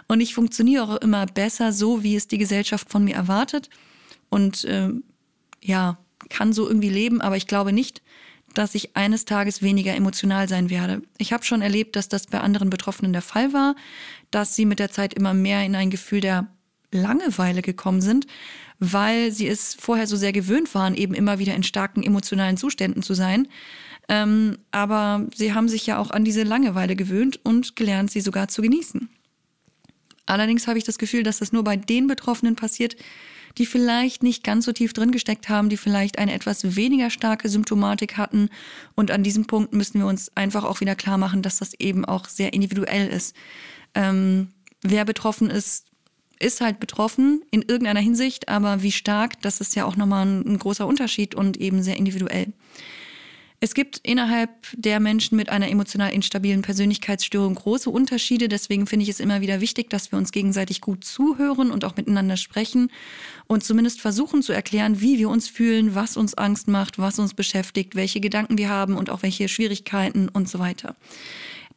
Und 0.09 0.21
ich 0.21 0.35
funktioniere 0.35 0.85
auch 0.85 0.97
immer 0.97 1.27
besser 1.27 1.73
so, 1.73 2.03
wie 2.03 2.17
es 2.17 2.29
die 2.29 2.39
Gesellschaft 2.39 2.91
von 2.91 3.05
mir 3.05 3.15
erwartet. 3.15 3.71
Und 4.31 4.65
äh, 4.65 4.91
ja, 5.63 5.99
kann 6.29 6.53
so 6.53 6.67
irgendwie 6.67 6.89
leben, 6.89 7.21
aber 7.21 7.37
ich 7.37 7.47
glaube 7.47 7.73
nicht, 7.73 8.03
dass 8.59 8.75
ich 8.75 8.97
eines 8.97 9.27
Tages 9.27 9.61
weniger 9.61 9.95
emotional 9.95 10.49
sein 10.49 10.71
werde. 10.71 11.03
Ich 11.19 11.33
habe 11.33 11.45
schon 11.45 11.61
erlebt, 11.61 11.95
dass 11.95 12.09
das 12.09 12.27
bei 12.27 12.41
anderen 12.41 12.71
Betroffenen 12.71 13.13
der 13.13 13.23
Fall 13.23 13.53
war, 13.53 13.77
dass 14.31 14.57
sie 14.57 14.65
mit 14.65 14.79
der 14.79 14.91
Zeit 14.91 15.15
immer 15.15 15.35
mehr 15.35 15.65
in 15.65 15.75
ein 15.75 15.91
Gefühl 15.91 16.21
der 16.21 16.47
Langeweile 16.91 17.61
gekommen 17.61 18.01
sind, 18.01 18.27
weil 18.79 19.31
sie 19.31 19.47
es 19.47 19.75
vorher 19.75 20.07
so 20.07 20.17
sehr 20.17 20.33
gewöhnt 20.33 20.75
waren, 20.75 20.95
eben 20.95 21.13
immer 21.13 21.39
wieder 21.39 21.55
in 21.55 21.65
starken 21.65 22.03
emotionalen 22.03 22.57
Zuständen 22.57 23.03
zu 23.03 23.13
sein. 23.13 23.49
Ähm, 24.09 24.59
aber 24.71 25.27
sie 25.35 25.53
haben 25.53 25.69
sich 25.69 25.87
ja 25.87 25.99
auch 25.99 26.11
an 26.11 26.25
diese 26.25 26.43
Langeweile 26.43 26.97
gewöhnt 26.97 27.41
und 27.45 27.77
gelernt, 27.77 28.11
sie 28.11 28.21
sogar 28.21 28.49
zu 28.49 28.63
genießen. 28.63 29.09
Allerdings 30.25 30.67
habe 30.67 30.79
ich 30.79 30.85
das 30.85 30.99
Gefühl, 30.99 31.23
dass 31.23 31.39
das 31.39 31.53
nur 31.53 31.65
bei 31.65 31.77
den 31.77 32.07
Betroffenen 32.07 32.57
passiert, 32.57 32.97
die 33.59 33.67
vielleicht 33.67 34.23
nicht 34.23 34.45
ganz 34.45 34.65
so 34.65 34.73
tief 34.73 34.93
drin 34.93 35.11
gesteckt 35.11 35.49
haben, 35.49 35.69
die 35.69 35.77
vielleicht 35.77 36.19
eine 36.19 36.35
etwas 36.35 36.77
weniger 36.77 37.11
starke 37.11 37.49
Symptomatik 37.49 38.17
hatten. 38.17 38.51
Und 38.95 39.11
an 39.11 39.23
diesem 39.23 39.47
Punkt 39.47 39.73
müssen 39.73 40.01
wir 40.01 40.07
uns 40.07 40.31
einfach 40.35 40.65
auch 40.65 40.81
wieder 40.81 40.95
klar 40.95 41.19
machen, 41.19 41.43
dass 41.43 41.59
das 41.59 41.75
eben 41.75 42.05
auch 42.05 42.29
sehr 42.29 42.53
individuell 42.53 43.09
ist. 43.09 43.35
Ähm, 43.95 44.49
wer 44.83 45.05
betroffen 45.05 45.51
ist, 45.51 45.87
ist 46.39 46.61
halt 46.61 46.81
betroffen 46.81 47.43
in 47.51 47.63
irgendeiner 47.63 48.01
Hinsicht, 48.01 48.49
aber 48.49 48.83
wie 48.83 48.93
stark, 48.93 49.41
das 49.41 49.61
ist 49.61 49.75
ja 49.75 49.87
auch 49.87 49.97
nochmal 49.97 50.27
ein, 50.27 50.47
ein 50.47 50.59
großer 50.59 50.87
Unterschied 50.87 51.35
und 51.35 51.57
eben 51.57 51.83
sehr 51.83 51.97
individuell. 51.97 52.53
Es 53.59 53.73
gibt 53.73 54.01
innerhalb 54.03 54.51
der 54.75 55.01
Menschen 55.01 55.37
mit 55.37 55.49
einer 55.49 55.71
emotional 55.71 56.13
instabilen 56.13 56.61
Persönlichkeitsstörung 56.61 57.55
große 57.55 57.89
Unterschiede. 57.89 58.49
Deswegen 58.49 58.87
finde 58.87 59.05
ich 59.05 59.09
es 59.09 59.19
immer 59.19 59.41
wieder 59.41 59.63
wichtig, 59.63 59.89
dass 59.89 60.13
wir 60.13 60.19
uns 60.19 60.31
gegenseitig 60.31 60.83
gut 60.83 61.05
zuhören 61.05 61.71
und 61.71 61.85
auch 61.85 61.97
miteinander 61.97 62.37
sprechen 62.37 62.91
und 63.47 63.65
zumindest 63.65 64.03
versuchen 64.03 64.43
zu 64.43 64.53
erklären, 64.53 65.01
wie 65.01 65.19
wir 65.19 65.31
uns 65.31 65.49
fühlen, 65.49 65.95
was 65.95 66.19
uns 66.19 66.35
Angst 66.35 66.69
macht, 66.69 66.99
was 66.99 67.19
uns 67.19 67.33
beschäftigt, 67.33 67.95
welche 67.95 68.21
Gedanken 68.21 68.59
wir 68.59 68.69
haben 68.69 68.95
und 68.95 69.09
auch 69.09 69.23
welche 69.23 69.49
Schwierigkeiten 69.49 70.29
und 70.29 70.51
so 70.51 70.59
weiter. 70.59 70.95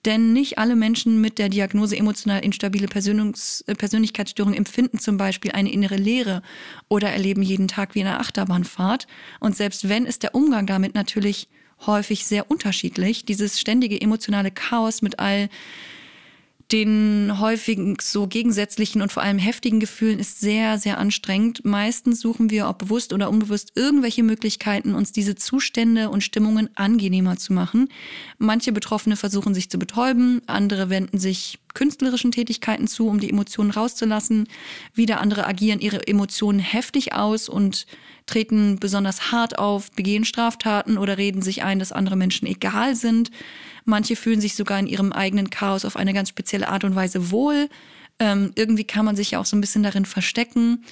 Denn 0.06 0.32
nicht 0.34 0.58
alle 0.58 0.76
Menschen 0.76 1.20
mit 1.20 1.40
der 1.40 1.50
Diagnose 1.50 1.96
emotional 1.96 2.44
instabile 2.44 2.88
äh, 2.88 3.76
Persönlichkeitsstörung 3.76 4.54
empfinden 4.54 5.00
zum 5.00 5.18
Beispiel 5.18 5.52
eine 5.52 5.72
innere 5.72 5.98
Leere 5.98 6.42
oder 6.88 7.10
erleben 7.10 7.42
jeden 7.42 7.68
Tag 7.68 7.96
wie 7.96 8.02
eine 8.02 8.20
Achterbahnfahrt. 8.20 9.08
Und 9.40 9.58
selbst 9.58 9.90
wenn, 9.90 10.06
ist 10.06 10.24
der 10.24 10.36
Umgang 10.36 10.66
damit 10.66 10.96
natürlich 10.96 11.50
häufig 11.86 12.26
sehr 12.26 12.50
unterschiedlich. 12.50 13.26
Dieses 13.26 13.60
ständige 13.60 14.00
emotionale 14.00 14.52
Chaos 14.52 15.02
mit 15.02 15.20
all 15.20 15.50
den 16.72 17.40
häufigen 17.40 17.98
so 18.00 18.28
gegensätzlichen 18.28 19.02
und 19.02 19.12
vor 19.12 19.24
allem 19.24 19.40
heftigen 19.40 19.80
Gefühlen 19.80 20.20
ist 20.20 20.40
sehr, 20.40 20.78
sehr 20.78 21.00
anstrengend. 21.00 21.66
Meistens 21.66 22.22
suchen 22.22 22.52
wir, 22.52 22.70
ob 22.70 22.78
bewusst 22.78 23.12
oder 23.12 23.30
unbewusst, 23.30 23.72
irgendwelche 23.74 24.22
Möglichkeiten, 24.22 24.94
uns 24.94 25.12
diese 25.12 25.34
Zustände 25.34 26.10
und 26.10 26.24
Stimmungen 26.24 26.70
angenehmer 26.76 27.38
zu 27.38 27.54
machen. 27.54 27.90
Manche 28.38 28.72
Betroffene 28.72 29.16
versuchen 29.16 29.56
sich 29.56 29.72
zu 29.72 29.80
betäuben, 29.80 30.42
andere 30.46 30.92
wenden 30.92 31.18
sich 31.18 31.58
künstlerischen 31.74 32.32
Tätigkeiten 32.32 32.88
zu, 32.88 33.08
um 33.08 33.20
die 33.20 33.32
Emotionen 33.32 33.72
rauszulassen. 33.72 34.48
Wieder 34.94 35.22
andere 35.22 35.48
agieren 35.48 35.80
ihre 35.80 36.08
Emotionen 36.08 36.60
heftig 36.60 37.14
aus 37.14 37.50
und 37.50 37.88
treten 38.30 38.80
besonders 38.80 39.32
hart 39.32 39.58
auf, 39.58 39.92
begehen 39.92 40.24
Straftaten 40.24 40.98
oder 40.98 41.18
reden 41.18 41.42
sich 41.42 41.64
ein, 41.64 41.80
dass 41.80 41.92
andere 41.92 42.16
Menschen 42.16 42.48
egal 42.48 42.96
sind. 42.96 43.32
Manche 43.86 44.16
fühlen 44.16 44.40
sich 44.40 44.56
sogar 44.56 44.80
in 44.80 44.88
ihrem 44.88 45.12
eigenen 45.12 45.50
Chaos 45.50 45.84
auf 45.84 45.96
eine 45.96 46.14
ganz 46.14 46.30
spezielle 46.30 46.70
Art 46.70 46.84
und 46.84 46.96
Weise 46.96 47.32
wohl. 47.32 47.70
Ähm, 48.20 48.52
irgendwie 48.56 48.84
kann 48.84 49.06
man 49.06 49.16
sich 49.16 49.32
ja 49.32 49.40
auch 49.40 49.46
so 49.46 49.58
ein 49.58 49.62
bisschen 49.62 49.84
darin 49.84 50.06
verstecken. 50.06 50.84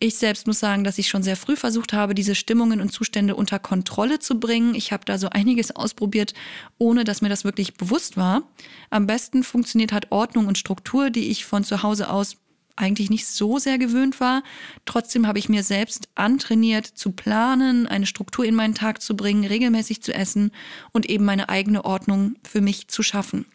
Ich 0.00 0.16
selbst 0.16 0.46
muss 0.46 0.58
sagen, 0.58 0.84
dass 0.84 0.98
ich 0.98 1.08
schon 1.08 1.22
sehr 1.22 1.36
früh 1.36 1.56
versucht 1.56 1.92
habe, 1.92 2.14
diese 2.14 2.34
Stimmungen 2.34 2.80
und 2.80 2.92
Zustände 2.92 3.36
unter 3.36 3.58
Kontrolle 3.58 4.18
zu 4.18 4.40
bringen. 4.40 4.74
Ich 4.74 4.92
habe 4.92 5.04
da 5.04 5.18
so 5.18 5.28
einiges 5.30 5.74
ausprobiert, 5.74 6.34
ohne 6.78 7.04
dass 7.04 7.22
mir 7.22 7.28
das 7.28 7.44
wirklich 7.44 7.74
bewusst 7.74 8.16
war. 8.16 8.42
Am 8.90 9.06
besten 9.06 9.44
funktioniert 9.44 9.92
halt 9.92 10.10
Ordnung 10.10 10.46
und 10.46 10.58
Struktur, 10.58 11.10
die 11.10 11.30
ich 11.30 11.44
von 11.44 11.64
zu 11.64 11.82
Hause 11.82 12.10
aus 12.10 12.36
eigentlich 12.76 13.10
nicht 13.10 13.26
so 13.26 13.58
sehr 13.58 13.78
gewöhnt 13.78 14.20
war. 14.20 14.42
Trotzdem 14.84 15.26
habe 15.26 15.38
ich 15.38 15.48
mir 15.48 15.62
selbst 15.62 16.08
antrainiert 16.14 16.86
zu 16.86 17.12
planen, 17.12 17.86
eine 17.86 18.06
Struktur 18.06 18.44
in 18.44 18.54
meinen 18.54 18.74
Tag 18.74 19.00
zu 19.00 19.16
bringen, 19.16 19.44
regelmäßig 19.44 20.02
zu 20.02 20.12
essen 20.12 20.50
und 20.92 21.08
eben 21.08 21.24
meine 21.24 21.48
eigene 21.48 21.84
Ordnung 21.84 22.34
für 22.42 22.60
mich 22.60 22.88
zu 22.88 23.02
schaffen. 23.02 23.46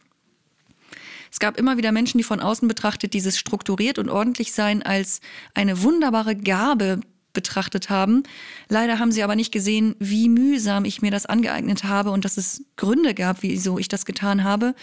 Es 1.32 1.40
gab 1.40 1.58
immer 1.58 1.78
wieder 1.78 1.92
Menschen, 1.92 2.18
die 2.18 2.24
von 2.24 2.40
außen 2.40 2.68
betrachtet 2.68 3.14
dieses 3.14 3.38
strukturiert 3.38 4.00
und 4.00 4.10
ordentlich 4.10 4.54
sein 4.54 4.82
als 4.82 5.22
eine 5.54 5.84
wunderbare 5.84 6.36
Gabe 6.36 7.02
betrachtet 7.34 7.90
haben. 7.90 8.24
Leider 8.68 9.00
haben 9.00 9.12
sie 9.12 9.22
aber 9.22 9.36
nicht 9.36 9.52
gesehen, 9.52 9.96
wie 10.00 10.30
mühsam 10.30 10.86
ich 10.86 11.02
mir 11.02 11.12
das 11.12 11.28
angeeignet 11.28 11.84
habe 11.84 12.10
und 12.10 12.26
dass 12.26 12.38
es 12.38 12.64
Gründe 12.76 13.14
gab, 13.14 13.44
wieso 13.44 13.78
ich 13.78 13.88
das 13.88 14.06
getan 14.06 14.44
habe. 14.44 14.74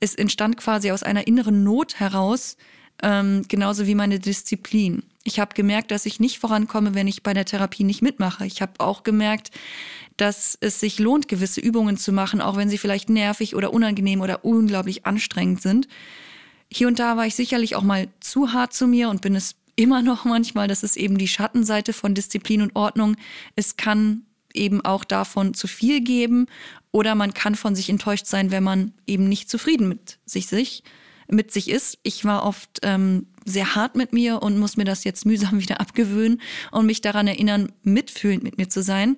Es 0.00 0.14
entstand 0.14 0.56
quasi 0.56 0.90
aus 0.90 1.02
einer 1.02 1.26
inneren 1.26 1.62
Not 1.62 2.00
heraus, 2.00 2.56
ähm, 3.02 3.44
genauso 3.48 3.86
wie 3.86 3.94
meine 3.94 4.18
Disziplin. 4.18 5.02
Ich 5.24 5.38
habe 5.38 5.54
gemerkt, 5.54 5.90
dass 5.90 6.06
ich 6.06 6.20
nicht 6.20 6.38
vorankomme, 6.38 6.94
wenn 6.94 7.06
ich 7.06 7.22
bei 7.22 7.34
der 7.34 7.44
Therapie 7.44 7.84
nicht 7.84 8.02
mitmache. 8.02 8.46
Ich 8.46 8.62
habe 8.62 8.72
auch 8.78 9.02
gemerkt, 9.02 9.50
dass 10.16 10.56
es 10.60 10.80
sich 10.80 10.98
lohnt, 10.98 11.28
gewisse 11.28 11.60
Übungen 11.60 11.96
zu 11.96 12.12
machen, 12.12 12.40
auch 12.40 12.56
wenn 12.56 12.68
sie 12.68 12.78
vielleicht 12.78 13.08
nervig 13.08 13.54
oder 13.54 13.72
unangenehm 13.72 14.20
oder 14.20 14.44
unglaublich 14.44 15.06
anstrengend 15.06 15.62
sind. 15.62 15.88
Hier 16.70 16.88
und 16.88 16.98
da 16.98 17.16
war 17.16 17.26
ich 17.26 17.34
sicherlich 17.34 17.76
auch 17.76 17.82
mal 17.82 18.08
zu 18.20 18.52
hart 18.52 18.72
zu 18.72 18.86
mir 18.86 19.10
und 19.10 19.20
bin 19.20 19.34
es 19.34 19.56
immer 19.76 20.02
noch 20.02 20.24
manchmal. 20.24 20.68
Das 20.68 20.82
ist 20.82 20.96
eben 20.96 21.18
die 21.18 21.28
Schattenseite 21.28 21.92
von 21.92 22.14
Disziplin 22.14 22.62
und 22.62 22.76
Ordnung. 22.76 23.16
Es 23.56 23.76
kann 23.76 24.22
eben 24.54 24.84
auch 24.84 25.04
davon 25.04 25.54
zu 25.54 25.66
viel 25.66 26.00
geben 26.02 26.46
oder 26.90 27.14
man 27.14 27.32
kann 27.32 27.54
von 27.54 27.74
sich 27.74 27.88
enttäuscht 27.88 28.26
sein, 28.26 28.50
wenn 28.50 28.62
man 28.62 28.92
eben 29.06 29.28
nicht 29.28 29.48
zufrieden 29.48 29.88
mit 29.88 30.18
sich, 30.26 30.46
sich 30.46 30.82
mit 31.28 31.52
sich 31.52 31.70
ist. 31.70 31.98
Ich 32.02 32.24
war 32.24 32.44
oft 32.44 32.80
ähm, 32.82 33.26
sehr 33.44 33.74
hart 33.74 33.96
mit 33.96 34.12
mir 34.12 34.42
und 34.42 34.58
muss 34.58 34.76
mir 34.76 34.84
das 34.84 35.04
jetzt 35.04 35.26
mühsam 35.26 35.60
wieder 35.60 35.80
abgewöhnen 35.80 36.40
und 36.70 36.86
mich 36.86 37.00
daran 37.00 37.26
erinnern, 37.26 37.72
mitfühlend 37.82 38.42
mit 38.42 38.58
mir 38.58 38.68
zu 38.68 38.82
sein. 38.82 39.16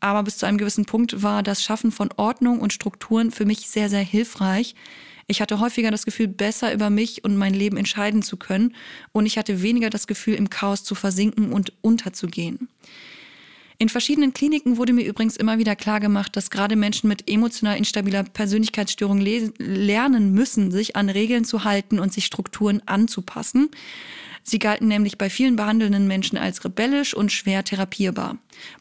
Aber 0.00 0.22
bis 0.22 0.38
zu 0.38 0.46
einem 0.46 0.58
gewissen 0.58 0.84
Punkt 0.84 1.22
war 1.22 1.42
das 1.42 1.62
Schaffen 1.62 1.90
von 1.90 2.10
Ordnung 2.16 2.60
und 2.60 2.72
Strukturen 2.72 3.30
für 3.30 3.44
mich 3.44 3.68
sehr, 3.68 3.88
sehr 3.88 4.02
hilfreich. 4.02 4.74
Ich 5.28 5.40
hatte 5.40 5.58
häufiger 5.58 5.90
das 5.90 6.04
Gefühl, 6.04 6.28
besser 6.28 6.72
über 6.72 6.88
mich 6.88 7.24
und 7.24 7.36
mein 7.36 7.54
Leben 7.54 7.76
entscheiden 7.76 8.22
zu 8.22 8.36
können. 8.36 8.76
Und 9.12 9.26
ich 9.26 9.38
hatte 9.38 9.62
weniger 9.62 9.90
das 9.90 10.06
Gefühl, 10.06 10.34
im 10.34 10.50
Chaos 10.50 10.84
zu 10.84 10.94
versinken 10.94 11.52
und 11.52 11.72
unterzugehen. 11.80 12.68
In 13.78 13.90
verschiedenen 13.90 14.32
Kliniken 14.32 14.78
wurde 14.78 14.94
mir 14.94 15.04
übrigens 15.04 15.36
immer 15.36 15.58
wieder 15.58 15.76
klargemacht, 15.76 16.34
dass 16.34 16.50
gerade 16.50 16.76
Menschen 16.76 17.08
mit 17.08 17.30
emotional 17.30 17.76
instabiler 17.76 18.22
Persönlichkeitsstörung 18.22 19.20
lernen 19.20 20.32
müssen, 20.32 20.70
sich 20.70 20.96
an 20.96 21.10
Regeln 21.10 21.44
zu 21.44 21.64
halten 21.64 21.98
und 21.98 22.12
sich 22.12 22.24
Strukturen 22.24 22.82
anzupassen. 22.86 23.70
Sie 24.42 24.58
galten 24.58 24.88
nämlich 24.88 25.18
bei 25.18 25.28
vielen 25.28 25.56
behandelnden 25.56 26.06
Menschen 26.06 26.38
als 26.38 26.64
rebellisch 26.64 27.14
und 27.14 27.32
schwer 27.32 27.64
therapierbar. 27.64 28.38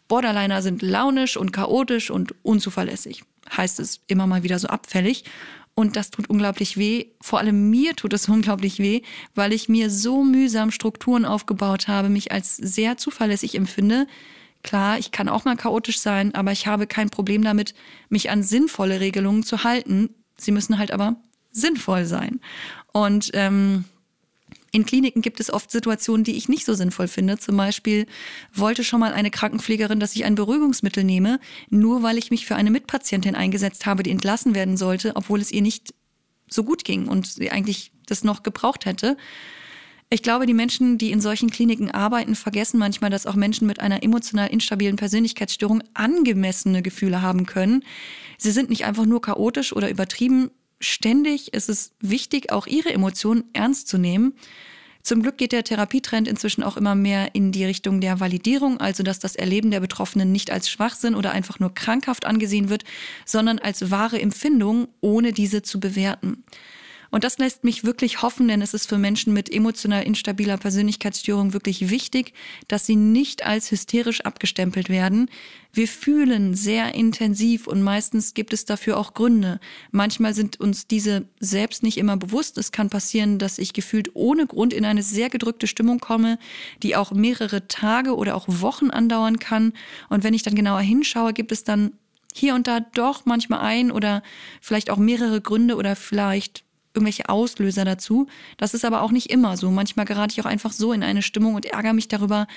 Borderliner 0.07 0.61
sind 0.61 0.81
launisch 0.81 1.35
und 1.35 1.51
chaotisch 1.51 2.09
und 2.09 2.33
unzuverlässig, 2.43 3.23
heißt 3.55 3.79
es 3.79 3.99
immer 4.07 4.27
mal 4.27 4.43
wieder 4.43 4.59
so 4.59 4.67
abfällig. 4.67 5.25
Und 5.73 5.97
das 5.97 6.09
tut 6.09 6.29
unglaublich 6.29 6.77
weh. 6.77 7.07
Vor 7.19 7.39
allem 7.39 7.69
mir 7.69 7.95
tut 7.97 8.13
es 8.13 8.29
unglaublich 8.29 8.79
weh, 8.79 9.01
weil 9.33 9.51
ich 9.51 9.67
mir 9.67 9.89
so 9.89 10.23
mühsam 10.23 10.71
Strukturen 10.71 11.25
aufgebaut 11.25 11.89
habe, 11.89 12.07
mich 12.07 12.31
als 12.31 12.55
sehr 12.55 12.95
zuverlässig 12.95 13.55
empfinde, 13.55 14.07
Klar, 14.65 14.97
ich 14.97 15.11
kann 15.11 15.29
auch 15.29 15.45
mal 15.45 15.55
chaotisch 15.55 15.99
sein, 15.99 16.33
aber 16.33 16.51
ich 16.51 16.65
habe 16.65 16.87
kein 16.87 17.11
Problem 17.11 17.43
damit, 17.43 17.75
mich 18.09 18.31
an 18.31 18.41
sinnvolle 18.41 18.99
Regelungen 18.99 19.43
zu 19.43 19.63
halten. 19.63 20.09
Sie 20.37 20.51
müssen 20.51 20.79
halt 20.79 20.89
aber 20.89 21.17
sinnvoll 21.51 22.05
sein. 22.05 22.41
Und 22.91 23.29
ähm, 23.35 23.85
in 24.71 24.83
Kliniken 24.83 25.21
gibt 25.21 25.39
es 25.39 25.53
oft 25.53 25.69
Situationen, 25.69 26.23
die 26.23 26.35
ich 26.35 26.49
nicht 26.49 26.65
so 26.65 26.73
sinnvoll 26.73 27.07
finde. 27.07 27.37
Zum 27.37 27.55
Beispiel 27.55 28.07
wollte 28.55 28.83
schon 28.83 28.99
mal 28.99 29.13
eine 29.13 29.29
Krankenpflegerin, 29.29 29.99
dass 29.99 30.15
ich 30.15 30.25
ein 30.25 30.33
Beruhigungsmittel 30.33 31.03
nehme, 31.03 31.39
nur 31.69 32.01
weil 32.01 32.17
ich 32.17 32.31
mich 32.31 32.47
für 32.47 32.55
eine 32.55 32.71
Mitpatientin 32.71 33.35
eingesetzt 33.35 33.85
habe, 33.85 34.01
die 34.01 34.09
entlassen 34.09 34.55
werden 34.55 34.77
sollte, 34.77 35.15
obwohl 35.15 35.41
es 35.41 35.51
ihr 35.51 35.61
nicht 35.61 35.93
so 36.49 36.63
gut 36.63 36.83
ging 36.83 37.07
und 37.07 37.27
sie 37.27 37.51
eigentlich 37.51 37.91
das 38.07 38.23
noch 38.23 38.41
gebraucht 38.41 38.87
hätte. 38.87 39.15
Ich 40.09 40.21
glaube, 40.21 40.45
die 40.45 40.53
Menschen, 40.53 40.97
die 40.97 41.11
in 41.11 41.19
solchen 41.19 41.49
Kliniken 41.49 41.89
arbeiten, 41.89 42.35
vergessen 42.35 42.77
manchmal, 42.77 43.09
dass 43.09 43.25
auch 43.25 43.35
Menschen 43.35 43.65
mit 43.65 43.79
einer 43.79 44.03
emotional 44.03 44.49
instabilen 44.49 44.97
Persönlichkeitsstörung 44.97 45.83
angemessene 45.93 46.83
Gefühle 46.83 47.21
haben 47.21 47.45
können. 47.45 47.83
Sie 48.37 48.51
sind 48.51 48.69
nicht 48.69 48.85
einfach 48.85 49.05
nur 49.05 49.21
chaotisch 49.21 49.73
oder 49.73 49.89
übertrieben. 49.89 50.51
Ständig 50.79 51.53
ist 51.53 51.69
es 51.69 51.93
wichtig, 51.99 52.51
auch 52.51 52.67
ihre 52.67 52.93
Emotionen 52.93 53.45
ernst 53.53 53.87
zu 53.87 53.97
nehmen. 53.97 54.33
Zum 55.01 55.21
Glück 55.21 55.37
geht 55.37 55.51
der 55.51 55.63
Therapietrend 55.63 56.27
inzwischen 56.27 56.63
auch 56.63 56.77
immer 56.77 56.95
mehr 56.95 57.33
in 57.33 57.51
die 57.51 57.65
Richtung 57.65 58.01
der 58.01 58.19
Validierung, 58.19 58.79
also 58.79 59.03
dass 59.03 59.19
das 59.19 59.35
Erleben 59.35 59.69
der 59.69 59.79
Betroffenen 59.79 60.31
nicht 60.31 60.49
als 60.49 60.69
Schwachsinn 60.69 61.13
oder 61.13 61.31
einfach 61.31 61.59
nur 61.59 61.73
krankhaft 61.73 62.25
angesehen 62.25 62.69
wird, 62.69 62.83
sondern 63.23 63.59
als 63.59 63.91
wahre 63.91 64.19
Empfindung, 64.19 64.87
ohne 65.01 65.31
diese 65.31 65.61
zu 65.61 65.79
bewerten. 65.79 66.43
Und 67.15 67.23
das 67.23 67.37
lässt 67.37 67.63
mich 67.63 67.85
wirklich 67.85 68.21
hoffen, 68.23 68.49
denn 68.49 68.61
es 68.61 68.73
ist 68.73 68.89
für 68.89 68.97
Menschen 68.97 69.31
mit 69.31 69.49
emotional 69.49 70.03
instabiler 70.03 70.57
Persönlichkeitsstörung 70.57 71.53
wirklich 71.53 71.89
wichtig, 71.89 72.33
dass 72.67 72.85
sie 72.85 72.97
nicht 72.97 73.45
als 73.45 73.71
hysterisch 73.71 74.19
abgestempelt 74.25 74.89
werden. 74.89 75.29
Wir 75.71 75.87
fühlen 75.87 76.55
sehr 76.55 76.93
intensiv 76.93 77.67
und 77.67 77.81
meistens 77.81 78.33
gibt 78.33 78.51
es 78.51 78.65
dafür 78.65 78.97
auch 78.97 79.13
Gründe. 79.13 79.61
Manchmal 79.91 80.33
sind 80.33 80.59
uns 80.59 80.87
diese 80.87 81.23
selbst 81.39 81.83
nicht 81.83 81.97
immer 81.99 82.17
bewusst. 82.17 82.57
Es 82.57 82.73
kann 82.73 82.89
passieren, 82.89 83.39
dass 83.39 83.59
ich 83.59 83.71
gefühlt 83.71 84.13
ohne 84.13 84.45
Grund 84.45 84.73
in 84.73 84.83
eine 84.83 85.01
sehr 85.01 85.29
gedrückte 85.29 85.67
Stimmung 85.67 85.99
komme, 86.01 86.37
die 86.83 86.97
auch 86.97 87.13
mehrere 87.13 87.69
Tage 87.69 88.17
oder 88.17 88.35
auch 88.35 88.43
Wochen 88.49 88.89
andauern 88.89 89.39
kann. 89.39 89.71
Und 90.09 90.25
wenn 90.25 90.33
ich 90.33 90.43
dann 90.43 90.55
genauer 90.55 90.81
hinschaue, 90.81 91.31
gibt 91.31 91.53
es 91.53 91.63
dann 91.63 91.93
hier 92.33 92.55
und 92.55 92.67
da 92.67 92.81
doch 92.81 93.25
manchmal 93.25 93.61
ein 93.61 93.89
oder 93.89 94.21
vielleicht 94.59 94.89
auch 94.89 94.97
mehrere 94.97 95.39
Gründe 95.39 95.77
oder 95.77 95.95
vielleicht 95.95 96.64
irgendwelche 96.95 97.29
Auslöser 97.29 97.85
dazu. 97.85 98.27
Das 98.57 98.73
ist 98.73 98.85
aber 98.85 99.01
auch 99.01 99.11
nicht 99.11 99.29
immer 99.29 99.57
so. 99.57 99.69
Manchmal 99.71 100.05
gerate 100.05 100.33
ich 100.33 100.41
auch 100.41 100.49
einfach 100.49 100.71
so 100.71 100.93
in 100.93 101.03
eine 101.03 101.21
Stimmung 101.21 101.55
und 101.55 101.65
ärgere 101.65 101.93
mich 101.93 102.07
darüber, 102.07 102.47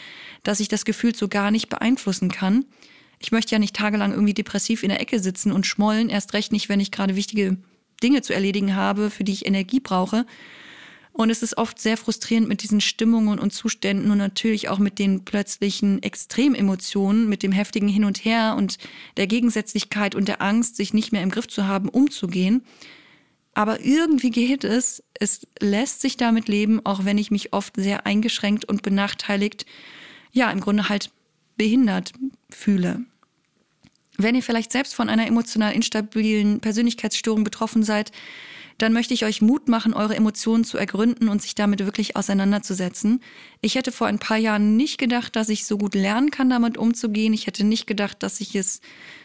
dass 0.42 0.60
ich 0.60 0.68
das 0.68 0.84
Gefühl 0.84 1.14
so 1.14 1.28
gar 1.28 1.50
nicht 1.50 1.68
beeinflussen 1.68 2.30
kann. 2.30 2.64
Ich 3.18 3.32
möchte 3.32 3.52
ja 3.52 3.58
nicht 3.58 3.74
tagelang 3.74 4.12
irgendwie 4.12 4.34
depressiv 4.34 4.82
in 4.82 4.90
der 4.90 5.00
Ecke 5.00 5.18
sitzen 5.18 5.52
und 5.52 5.66
schmollen, 5.66 6.08
erst 6.08 6.34
recht 6.34 6.52
nicht, 6.52 6.68
wenn 6.68 6.80
ich 6.80 6.92
gerade 6.92 7.16
wichtige 7.16 7.56
Dinge 8.02 8.22
zu 8.22 8.32
erledigen 8.32 8.76
habe, 8.76 9.10
für 9.10 9.24
die 9.24 9.32
ich 9.32 9.46
Energie 9.46 9.80
brauche. 9.80 10.24
Und 11.18 11.30
es 11.30 11.42
ist 11.42 11.58
oft 11.58 11.80
sehr 11.80 11.96
frustrierend 11.96 12.48
mit 12.48 12.62
diesen 12.62 12.80
Stimmungen 12.80 13.40
und 13.40 13.52
Zuständen 13.52 14.12
und 14.12 14.18
natürlich 14.18 14.68
auch 14.68 14.78
mit 14.78 15.00
den 15.00 15.24
plötzlichen 15.24 16.00
Extrememotionen, 16.00 17.28
mit 17.28 17.42
dem 17.42 17.50
heftigen 17.50 17.88
Hin 17.88 18.04
und 18.04 18.24
Her 18.24 18.54
und 18.56 18.78
der 19.16 19.26
Gegensätzlichkeit 19.26 20.14
und 20.14 20.28
der 20.28 20.40
Angst, 20.40 20.76
sich 20.76 20.94
nicht 20.94 21.10
mehr 21.10 21.24
im 21.24 21.30
Griff 21.30 21.48
zu 21.48 21.66
haben, 21.66 21.88
umzugehen. 21.88 22.62
Aber 23.58 23.80
irgendwie 23.84 24.30
geht 24.30 24.62
es. 24.62 25.02
Es 25.14 25.44
lässt 25.58 26.00
sich 26.00 26.16
damit 26.16 26.46
leben, 26.46 26.80
auch 26.86 27.04
wenn 27.04 27.18
ich 27.18 27.32
mich 27.32 27.52
oft 27.52 27.74
sehr 27.74 28.06
eingeschränkt 28.06 28.64
und 28.64 28.82
benachteiligt, 28.82 29.66
ja, 30.30 30.48
im 30.52 30.60
Grunde 30.60 30.88
halt 30.88 31.10
behindert 31.56 32.12
fühle. 32.50 33.00
Wenn 34.16 34.36
ihr 34.36 34.44
vielleicht 34.44 34.70
selbst 34.70 34.94
von 34.94 35.08
einer 35.08 35.26
emotional 35.26 35.72
instabilen 35.72 36.60
Persönlichkeitsstörung 36.60 37.42
betroffen 37.42 37.82
seid, 37.82 38.12
dann 38.78 38.92
möchte 38.92 39.12
ich 39.12 39.24
euch 39.24 39.42
Mut 39.42 39.68
machen, 39.68 39.92
eure 39.92 40.14
Emotionen 40.14 40.64
zu 40.64 40.78
ergründen 40.78 41.28
und 41.28 41.42
sich 41.42 41.54
damit 41.54 41.80
wirklich 41.80 42.16
auseinanderzusetzen. 42.16 43.20
Ich 43.60 43.74
hätte 43.74 43.90
vor 43.90 44.06
ein 44.06 44.20
paar 44.20 44.36
Jahren 44.36 44.76
nicht 44.76 44.98
gedacht, 44.98 45.34
dass 45.34 45.48
ich 45.48 45.66
so 45.66 45.76
gut 45.78 45.94
lernen 45.94 46.30
kann, 46.30 46.48
damit 46.48 46.78
umzugehen. 46.78 47.32
Ich 47.32 47.48
hätte 47.48 47.64
nicht 47.64 47.86
gedacht, 47.86 48.22
dass 48.22 48.40
ich 48.40 48.54
es 48.54 48.80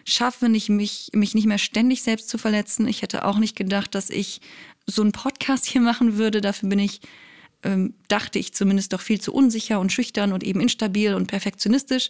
schaffe, 0.05 0.49
nicht 0.49 0.69
mich, 0.69 1.11
mich 1.13 1.35
nicht 1.35 1.45
mehr 1.45 1.59
ständig 1.59 2.01
selbst 2.01 2.29
zu 2.29 2.39
verletzen. 2.39 2.87
Ich 2.87 3.03
hätte 3.03 3.25
auch 3.25 3.37
nicht 3.37 3.55
gedacht, 3.55 3.93
dass 3.93 4.09
ich 4.09 4.41
so 4.87 5.03
einen 5.03 5.11
Podcast 5.11 5.65
hier 5.67 5.81
machen 5.81 6.17
würde. 6.17 6.41
Dafür 6.41 6.69
bin 6.69 6.79
ich 6.79 7.01
ähm, 7.63 7.93
dachte 8.07 8.39
ich 8.39 8.53
zumindest 8.53 8.93
doch 8.93 9.01
viel 9.01 9.21
zu 9.21 9.33
unsicher 9.33 9.79
und 9.79 9.91
schüchtern 9.91 10.33
und 10.33 10.43
eben 10.43 10.59
instabil 10.59 11.13
und 11.13 11.27
perfektionistisch. 11.27 12.09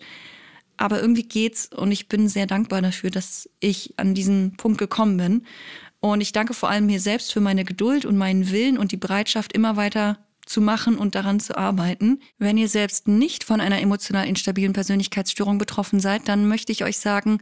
Aber 0.78 1.00
irgendwie 1.00 1.24
geht's 1.24 1.70
und 1.72 1.92
ich 1.92 2.08
bin 2.08 2.28
sehr 2.28 2.48
dankbar 2.48 2.82
dafür, 2.82 3.12
dass 3.12 3.48
ich 3.60 3.94
an 3.98 4.16
diesen 4.16 4.58
Punkt 4.58 4.80
gekommen 4.80 5.18
bin. 5.18 5.46
Und 6.04 6.20
ich 6.20 6.34
danke 6.34 6.54
vor 6.54 6.70
allem 6.70 6.86
mir 6.86 7.00
selbst 7.00 7.32
für 7.32 7.40
meine 7.40 7.64
Geduld 7.64 8.04
und 8.04 8.18
meinen 8.18 8.52
Willen 8.52 8.78
und 8.78 8.92
die 8.92 8.98
Bereitschaft, 8.98 9.54
immer 9.54 9.78
weiter 9.78 10.18
zu 10.46 10.60
machen 10.60 10.98
und 10.98 11.16
daran 11.16 11.40
zu 11.40 11.58
arbeiten. 11.58 12.20
Wenn 12.38 12.58
ihr 12.58 12.68
selbst 12.68 13.08
nicht 13.08 13.46
von 13.46 13.62
einer 13.62 13.80
emotional 13.80 14.28
instabilen 14.28 14.74
Persönlichkeitsstörung 14.74 15.60
betroffen 15.60 16.02
seid, 16.02 16.28
dann 16.28 16.46
möchte 16.46 16.74
ich 16.74 16.84
euch 16.84 16.98
sagen, 16.98 17.38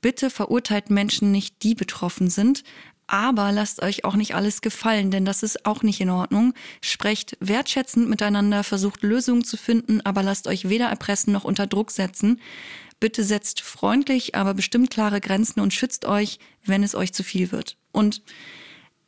bitte 0.00 0.30
verurteilt 0.30 0.88
Menschen 0.88 1.32
nicht, 1.32 1.62
die 1.62 1.74
betroffen 1.74 2.30
sind, 2.30 2.64
aber 3.08 3.52
lasst 3.52 3.82
euch 3.82 4.06
auch 4.06 4.16
nicht 4.16 4.34
alles 4.34 4.62
gefallen, 4.62 5.10
denn 5.10 5.26
das 5.26 5.42
ist 5.42 5.66
auch 5.66 5.82
nicht 5.82 6.00
in 6.00 6.08
Ordnung. 6.08 6.54
Sprecht 6.80 7.36
wertschätzend 7.40 8.08
miteinander, 8.08 8.64
versucht 8.64 9.02
Lösungen 9.02 9.44
zu 9.44 9.58
finden, 9.58 10.00
aber 10.00 10.22
lasst 10.22 10.46
euch 10.46 10.70
weder 10.70 10.86
erpressen 10.86 11.34
noch 11.34 11.44
unter 11.44 11.66
Druck 11.66 11.90
setzen. 11.90 12.40
Bitte 13.00 13.22
setzt 13.24 13.60
freundlich, 13.60 14.34
aber 14.34 14.54
bestimmt 14.54 14.90
klare 14.90 15.20
Grenzen 15.20 15.60
und 15.60 15.72
schützt 15.72 16.04
euch, 16.04 16.38
wenn 16.64 16.82
es 16.82 16.94
euch 16.94 17.12
zu 17.12 17.22
viel 17.22 17.52
wird. 17.52 17.76
Und 17.92 18.22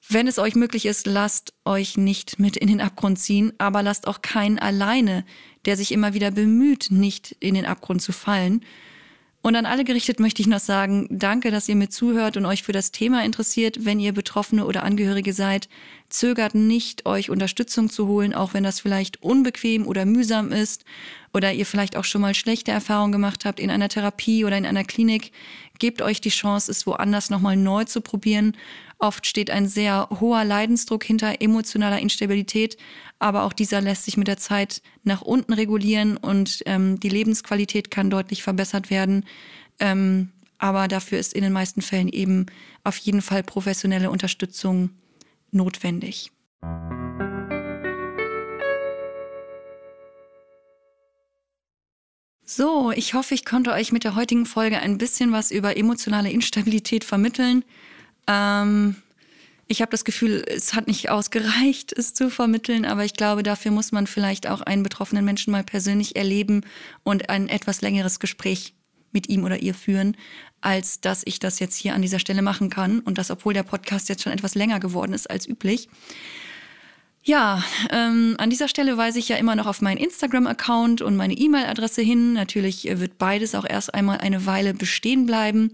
wenn 0.09 0.27
es 0.27 0.39
euch 0.39 0.55
möglich 0.55 0.87
ist, 0.87 1.07
lasst 1.07 1.53
euch 1.65 1.97
nicht 1.97 2.39
mit 2.39 2.57
in 2.57 2.69
den 2.69 2.81
Abgrund 2.81 3.19
ziehen, 3.19 3.53
aber 3.59 3.83
lasst 3.83 4.07
auch 4.07 4.23
keinen 4.23 4.59
alleine, 4.59 5.25
der 5.67 5.77
sich 5.77 5.93
immer 5.93 6.15
wieder 6.15 6.31
bemüht, 6.31 6.89
nicht 6.91 7.37
in 7.41 7.55
den 7.55 7.67
Abgrund 7.67 8.03
zu 8.03 8.13
fallen. 8.13 8.65
Und 9.43 9.57
an 9.57 9.67
alle 9.67 9.85
gerichtet 9.85 10.21
möchte 10.21 10.43
ich 10.43 10.49
noch 10.49 10.61
sagen, 10.61 11.07
danke, 11.11 11.51
dass 11.51 11.69
ihr 11.69 11.77
mir 11.77 11.89
zuhört 11.89 12.37
und 12.37 12.45
euch 12.45 12.63
für 12.63 12.73
das 12.73 12.93
Thema 12.93 13.25
interessiert. 13.25 13.85
Wenn 13.87 13.99
ihr 13.99 14.13
Betroffene 14.13 14.67
oder 14.67 14.83
Angehörige 14.83 15.33
seid, 15.33 15.69
zögert 16.11 16.55
nicht, 16.55 17.07
euch 17.07 17.31
Unterstützung 17.31 17.89
zu 17.89 18.07
holen, 18.07 18.35
auch 18.35 18.53
wenn 18.53 18.65
das 18.65 18.81
vielleicht 18.81 19.23
unbequem 19.23 19.87
oder 19.87 20.05
mühsam 20.05 20.53
ist 20.53 20.85
oder 21.33 21.53
ihr 21.53 21.67
vielleicht 21.67 21.97
auch 21.97 22.05
schon 22.05 22.21
mal 22.21 22.35
schlechte 22.35 22.73
Erfahrungen 22.73 23.13
gemacht 23.13 23.45
habt 23.45 23.61
in 23.61 23.71
einer 23.71 23.89
Therapie 23.89 24.45
oder 24.45 24.59
in 24.59 24.67
einer 24.67 24.85
Klinik. 24.85 25.33
Gebt 25.79 26.03
euch 26.03 26.21
die 26.21 26.31
Chance, 26.31 26.71
es 26.71 26.87
woanders 26.87 27.31
nochmal 27.31 27.57
neu 27.57 27.85
zu 27.85 28.01
probieren. 28.01 28.57
Oft 28.99 29.27
steht 29.27 29.51
ein 29.51 29.67
sehr 29.67 30.09
hoher 30.21 30.45
Leidensdruck 30.45 31.05
hinter 31.05 31.41
emotionaler 31.41 32.01
Instabilität, 32.01 32.77
aber 33.19 33.45
auch 33.45 33.53
dieser 33.53 33.81
lässt 33.81 34.05
sich 34.05 34.17
mit 34.17 34.29
der 34.29 34.37
Zeit 34.37 34.83
nach 35.05 35.23
unten 35.23 35.53
regulieren 35.53 36.17
und 36.17 36.63
ähm, 36.67 37.01
die 37.01 37.09
Lebensqualität 37.09 37.91
kann 37.91 38.11
deutlich 38.11 38.43
verbessert 38.43 38.91
werden. 38.91 39.25
Ähm, 39.79 40.31
aber 40.59 40.89
dafür 40.89 41.19
ist 41.19 41.33
in 41.33 41.43
den 41.43 41.53
meisten 41.53 41.81
Fällen 41.81 42.09
eben 42.09 42.47
auf 42.85 42.99
jeden 42.99 43.23
Fall 43.23 43.43
professionelle 43.43 44.11
Unterstützung 44.11 44.91
notwendig. 45.51 46.31
So, 52.53 52.91
ich 52.91 53.15
hoffe, 53.15 53.33
ich 53.33 53.45
konnte 53.45 53.71
euch 53.71 53.93
mit 53.93 54.03
der 54.03 54.17
heutigen 54.17 54.45
Folge 54.45 54.81
ein 54.81 54.99
bisschen 54.99 55.31
was 55.31 55.53
über 55.53 55.77
emotionale 55.77 56.33
Instabilität 56.33 57.05
vermitteln. 57.05 57.65
Ähm, 58.27 58.97
ich 59.69 59.81
habe 59.81 59.93
das 59.93 60.05
Gefühl, 60.05 60.45
es 60.49 60.75
hat 60.75 60.89
nicht 60.89 61.11
ausgereicht, 61.11 61.93
es 61.97 62.13
zu 62.13 62.29
vermitteln, 62.29 62.85
aber 62.87 63.05
ich 63.05 63.15
glaube, 63.15 63.45
dafür 63.45 63.71
muss 63.71 63.93
man 63.93 64.09
vielleicht 64.09 64.49
auch 64.49 64.63
einen 64.63 64.83
betroffenen 64.83 65.25
Menschen 65.25 65.53
mal 65.53 65.63
persönlich 65.63 66.17
erleben 66.17 66.63
und 67.05 67.31
ein 67.31 67.49
etwas 67.49 67.83
längeres 67.83 68.19
Gespräch 68.19 68.75
mit 69.13 69.29
ihm 69.29 69.45
oder 69.45 69.63
ihr 69.63 69.73
führen, 69.73 70.17
als 70.61 71.01
dass 71.01 71.23
ich 71.27 71.39
das 71.39 71.61
jetzt 71.61 71.77
hier 71.77 71.95
an 71.95 72.03
dieser 72.03 72.19
Stelle 72.19 72.43
machen 72.43 72.69
kann 72.69 72.99
und 72.99 73.17
das, 73.17 73.31
obwohl 73.31 73.55
der 73.55 73.63
Podcast 73.63 74.09
jetzt 74.09 74.25
schon 74.25 74.33
etwas 74.33 74.57
länger 74.57 74.81
geworden 74.81 75.13
ist 75.13 75.31
als 75.31 75.47
üblich. 75.47 75.89
Ja, 77.23 77.63
ähm, 77.91 78.35
an 78.39 78.49
dieser 78.49 78.69
Stelle 78.69 78.97
weise 78.97 79.19
ich 79.19 79.29
ja 79.29 79.37
immer 79.37 79.55
noch 79.55 79.67
auf 79.67 79.83
meinen 79.83 79.99
Instagram-Account 79.99 81.03
und 81.03 81.17
meine 81.17 81.35
E-Mail-Adresse 81.35 82.01
hin. 82.01 82.33
Natürlich 82.33 82.85
wird 82.85 83.19
beides 83.19 83.55
auch 83.55 83.67
erst 83.69 83.93
einmal 83.93 84.19
eine 84.19 84.47
Weile 84.47 84.73
bestehen 84.73 85.27
bleiben. 85.27 85.73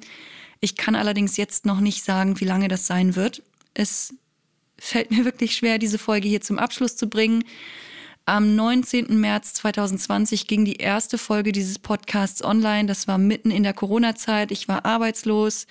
Ich 0.60 0.76
kann 0.76 0.96
allerdings 0.96 1.36
jetzt 1.36 1.64
noch 1.64 1.80
nicht 1.80 2.02
sagen, 2.02 2.40
wie 2.40 2.44
lange 2.44 2.66
das 2.66 2.88
sein 2.88 3.14
wird. 3.14 3.42
Es 3.74 4.14
fällt 4.76 5.12
mir 5.12 5.24
wirklich 5.24 5.54
schwer, 5.54 5.78
diese 5.78 5.98
Folge 5.98 6.28
hier 6.28 6.40
zum 6.40 6.58
Abschluss 6.58 6.96
zu 6.96 7.08
bringen. 7.08 7.44
Am 8.24 8.56
19. 8.56 9.20
März 9.20 9.54
2020 9.54 10.48
ging 10.48 10.64
die 10.64 10.76
erste 10.76 11.16
Folge 11.16 11.52
dieses 11.52 11.78
Podcasts 11.78 12.42
online. 12.42 12.86
Das 12.86 13.06
war 13.06 13.18
mitten 13.18 13.52
in 13.52 13.62
der 13.62 13.72
Corona-Zeit. 13.72 14.50
Ich 14.50 14.66
war 14.66 14.84
arbeitslos. 14.84 15.68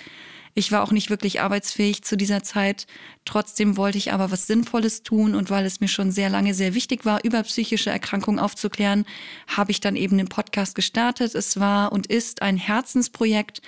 Ich 0.58 0.72
war 0.72 0.84
auch 0.84 0.91
nicht 0.93 1.10
wirklich 1.10 1.41
arbeitsfähig 1.41 2.03
zu 2.03 2.16
dieser 2.16 2.41
Zeit. 2.41 2.88
Trotzdem 3.26 3.76
wollte 3.76 3.97
ich 3.97 4.14
aber 4.14 4.32
was 4.32 4.47
Sinnvolles 4.47 5.03
tun 5.03 5.36
und 5.36 5.49
weil 5.49 5.66
es 5.66 5.82
mir 5.82 5.89
schon 5.89 6.12
sehr 6.12 6.30
lange 6.30 6.53
sehr 6.53 6.74
wichtig 6.74 7.03
war, 7.03 7.26
über 7.26 7.43
psychische 7.43 7.89
Erkrankungen 7.89 8.39
aufzuklären, 8.39 9.06
habe 9.47 9.72
ich 9.72 9.82
dann 9.82 9.97
eben 9.97 10.18
den 10.18 10.30
Podcast 10.30 10.74
gestartet. 10.74 11.36
Es 11.36 11.60
war 11.60 11.91
und 11.91 12.08
ist 12.08 12.41
ein 12.41 12.56
Herzensprojekt, 12.56 13.62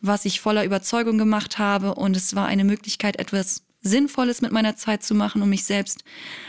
was 0.00 0.24
ich 0.24 0.40
voller 0.40 0.64
Überzeugung 0.64 1.16
gemacht 1.16 1.60
habe 1.60 1.94
und 1.94 2.16
es 2.16 2.34
war 2.34 2.46
eine 2.46 2.64
Möglichkeit, 2.64 3.20
etwas 3.20 3.62
Sinnvolles 3.80 4.42
mit 4.42 4.50
meiner 4.50 4.74
Zeit 4.74 5.04
zu 5.04 5.14
machen, 5.14 5.42
um 5.42 5.48
mich 5.48 5.64
selbst 5.64 6.02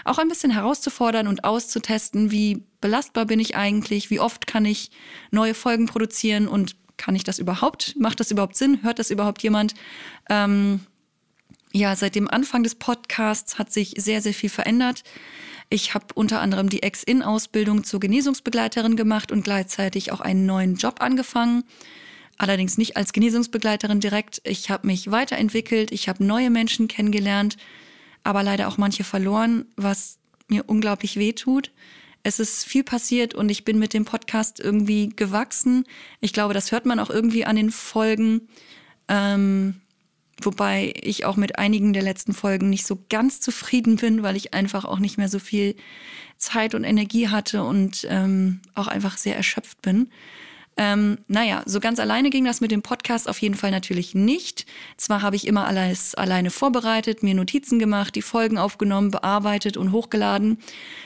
auch 0.06 0.18
ein 0.18 0.28
bisschen 0.28 0.52
herauszufordern 0.52 1.28
und 1.28 1.44
auszutesten, 1.44 2.32
wie 2.32 2.64
belastbar 2.82 3.26
bin 3.26 3.40
ich 3.40 3.56
eigentlich, 3.56 4.10
wie 4.10 4.20
oft 4.20 4.48
kann 4.48 4.66
ich 4.66 4.90
neue 5.30 5.54
Folgen 5.54 5.86
produzieren 5.86 6.48
und 6.48 6.76
kann 6.98 7.16
ich 7.16 7.24
das 7.24 7.40
überhaupt? 7.40 7.96
Macht 7.98 8.20
das 8.20 8.32
überhaupt 8.32 8.56
Sinn? 8.56 8.80
Hört 8.84 9.00
das 9.00 9.10
überhaupt 9.10 9.44
jemand? 9.44 9.74
Ähm, 10.30 10.82
ja, 11.72 11.96
seit 11.96 12.16
dem 12.16 12.30
Anfang 12.30 12.64
des 12.64 12.76
Podcasts 12.76 13.58
hat 13.58 13.72
sich 13.72 13.96
sehr, 13.98 14.22
sehr 14.22 14.34
viel 14.34 14.50
verändert. 14.50 15.04
Ich 15.70 15.94
habe 15.96 16.06
unter 16.14 16.40
anderem 16.40 16.70
die 16.70 16.84
Ex-In-Ausbildung 16.84 17.84
zur 17.84 18.00
Genesungsbegleiterin 18.00 18.96
gemacht 18.96 19.32
und 19.32 19.44
gleichzeitig 19.44 20.12
auch 20.12 20.22
einen 20.22 20.46
neuen 20.46 20.76
Job 20.76 21.02
angefangen 21.02 21.64
allerdings 22.38 22.78
nicht 22.78 22.98
als 22.98 23.14
Genesungsbegleiterin 23.14 24.00
direkt. 24.00 24.42
Ich 24.44 24.70
habe 24.70 24.88
mich 24.88 25.12
weiterentwickelt, 25.12 25.92
ich 25.92 26.10
habe 26.10 26.24
neue 26.24 26.50
Menschen 26.50 26.88
kennengelernt, 26.88 27.58
aber 28.24 28.44
leider 28.44 28.68
auch 28.68 28.78
manche 28.78 29.04
verloren, 29.04 29.66
was 29.76 30.18
mir 30.48 30.64
unglaublich 30.68 31.18
weh 31.18 31.34
tut. 31.34 31.72
Es 32.24 32.40
ist 32.40 32.66
viel 32.66 32.84
passiert 32.84 33.36
und 33.36 33.50
ich 33.50 33.66
bin 33.66 33.80
mit 33.80 33.94
dem 33.94 34.06
Podcast 34.06 34.60
irgendwie 34.60 35.10
gewachsen. 35.10 35.86
Ich 36.22 36.32
glaube, 36.32 36.54
das 36.54 36.72
hört 36.72 36.86
man 36.86 37.00
auch 37.00 37.10
irgendwie 37.10 37.46
an 37.46 37.58
den 37.58 37.70
Folgen. 37.70 38.48
Ähm, 39.10 39.82
wobei 40.42 40.94
ich 41.02 41.26
auch 41.26 41.36
mit 41.36 41.60
einigen 41.60 41.92
der 41.92 42.02
letzten 42.02 42.34
Folgen 42.34 42.70
nicht 42.70 42.86
so 42.86 43.04
ganz 43.10 43.42
zufrieden 43.42 43.98
bin, 43.98 44.24
weil 44.24 44.38
ich 44.38 44.54
einfach 44.54 44.86
auch 44.86 45.00
nicht 45.00 45.18
mehr 45.18 45.28
so 45.28 45.40
viel 45.40 45.76
Zeit 46.38 46.76
und 46.76 46.86
Energie 46.86 47.28
hatte 47.28 47.64
und 47.64 48.08
ähm, 48.10 48.62
auch 48.74 48.88
einfach 48.88 49.18
sehr 49.18 49.36
erschöpft 49.36 49.82
bin. 49.82 50.10
Ähm, 50.76 51.20
naja, 51.28 51.62
so 51.66 51.80
ganz 51.80 52.00
alleine 52.00 52.30
ging 52.30 52.46
das 52.46 52.62
mit 52.62 52.72
dem 52.72 52.82
Podcast 52.82 53.30
auf 53.30 53.40
jeden 53.40 53.56
Fall 53.56 53.72
natürlich 53.72 54.16
nicht. 54.16 54.66
Zwar 54.98 55.22
habe 55.22 55.36
ich 55.36 55.46
immer 55.48 55.68
alles 55.68 56.16
alleine 56.16 56.50
vorbereitet, 56.50 57.22
mir 57.22 57.36
Notizen 57.36 57.78
gemacht, 57.80 58.16
die 58.16 58.22
Folgen 58.22 58.58
aufgenommen, 58.58 59.12
bearbeitet 59.12 59.78
und 59.78 59.92
hochgeladen. 59.92 60.58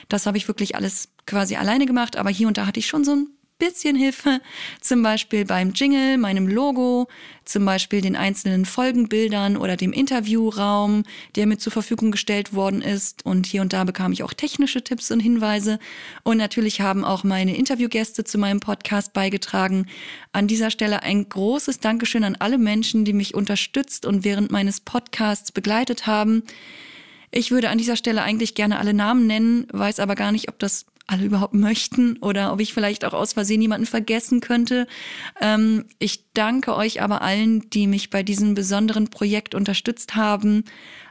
Das 0.08 0.26
habe 0.26 0.38
ich 0.38 0.48
wirklich 0.48 0.74
alles 0.74 1.08
quasi 1.26 1.56
alleine 1.56 1.86
gemacht, 1.86 2.16
aber 2.16 2.30
hier 2.30 2.48
und 2.48 2.56
da 2.56 2.66
hatte 2.66 2.80
ich 2.80 2.86
schon 2.86 3.04
so 3.04 3.14
ein 3.14 3.26
bisschen 3.58 3.96
Hilfe, 3.96 4.40
zum 4.80 5.02
Beispiel 5.02 5.44
beim 5.44 5.72
Jingle, 5.72 6.16
meinem 6.18 6.46
Logo, 6.46 7.08
zum 7.44 7.64
Beispiel 7.64 8.00
den 8.00 8.14
einzelnen 8.14 8.64
Folgenbildern 8.64 9.56
oder 9.56 9.76
dem 9.76 9.92
Interviewraum, 9.92 11.04
der 11.34 11.46
mir 11.46 11.58
zur 11.58 11.72
Verfügung 11.72 12.10
gestellt 12.10 12.54
worden 12.54 12.82
ist. 12.82 13.24
Und 13.24 13.46
hier 13.46 13.62
und 13.62 13.72
da 13.72 13.84
bekam 13.84 14.12
ich 14.12 14.22
auch 14.22 14.32
technische 14.32 14.82
Tipps 14.82 15.10
und 15.10 15.20
Hinweise. 15.20 15.78
Und 16.22 16.36
natürlich 16.36 16.80
haben 16.80 17.04
auch 17.04 17.24
meine 17.24 17.56
Interviewgäste 17.56 18.24
zu 18.24 18.38
meinem 18.38 18.60
Podcast 18.60 19.12
beigetragen. 19.12 19.86
An 20.32 20.46
dieser 20.46 20.70
Stelle 20.70 21.02
ein 21.02 21.28
großes 21.28 21.80
Dankeschön 21.80 22.24
an 22.24 22.36
alle 22.36 22.58
Menschen, 22.58 23.04
die 23.04 23.12
mich 23.12 23.34
unterstützt 23.34 24.06
und 24.06 24.24
während 24.24 24.50
meines 24.50 24.80
Podcasts 24.80 25.52
begleitet 25.52 26.06
haben. 26.06 26.42
Ich 27.30 27.50
würde 27.50 27.70
an 27.70 27.78
dieser 27.78 27.96
Stelle 27.96 28.22
eigentlich 28.22 28.54
gerne 28.54 28.78
alle 28.78 28.94
Namen 28.94 29.26
nennen, 29.26 29.66
weiß 29.72 30.00
aber 30.00 30.14
gar 30.14 30.32
nicht, 30.32 30.48
ob 30.48 30.58
das 30.58 30.86
alle 31.08 31.24
überhaupt 31.24 31.54
möchten 31.54 32.18
oder 32.18 32.52
ob 32.52 32.60
ich 32.60 32.72
vielleicht 32.72 33.04
auch 33.04 33.14
aus 33.14 33.32
Versehen 33.32 33.62
jemanden 33.62 33.86
vergessen 33.86 34.40
könnte. 34.40 34.86
Ähm, 35.40 35.86
ich 35.98 36.32
danke 36.34 36.76
euch 36.76 37.02
aber 37.02 37.22
allen, 37.22 37.68
die 37.70 37.86
mich 37.86 38.10
bei 38.10 38.22
diesem 38.22 38.54
besonderen 38.54 39.08
Projekt 39.08 39.54
unterstützt 39.54 40.14
haben. 40.14 40.64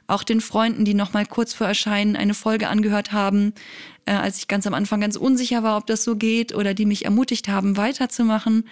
Auch 0.06 0.24
den 0.24 0.40
Freunden, 0.40 0.86
die 0.86 0.94
noch 0.94 1.14
mal 1.14 1.26
kurz 1.26 1.54
vor 1.54 1.68
Erscheinen 1.68 2.16
eine 2.16 2.36
Folge 2.36 2.70
angehört 2.70 3.12
haben, 3.12 3.54
äh, 4.06 4.12
als 4.12 4.38
ich 4.38 4.48
ganz 4.48 4.66
am 4.68 4.74
Anfang 4.74 5.02
ganz 5.02 5.16
unsicher 5.18 5.64
war, 5.64 5.78
ob 5.78 5.88
das 5.88 6.04
so 6.04 6.16
geht 6.16 6.56
oder 6.56 6.74
die 6.74 6.86
mich 6.86 7.04
ermutigt 7.04 7.50
haben, 7.50 7.76
weiterzumachen. 7.76 8.66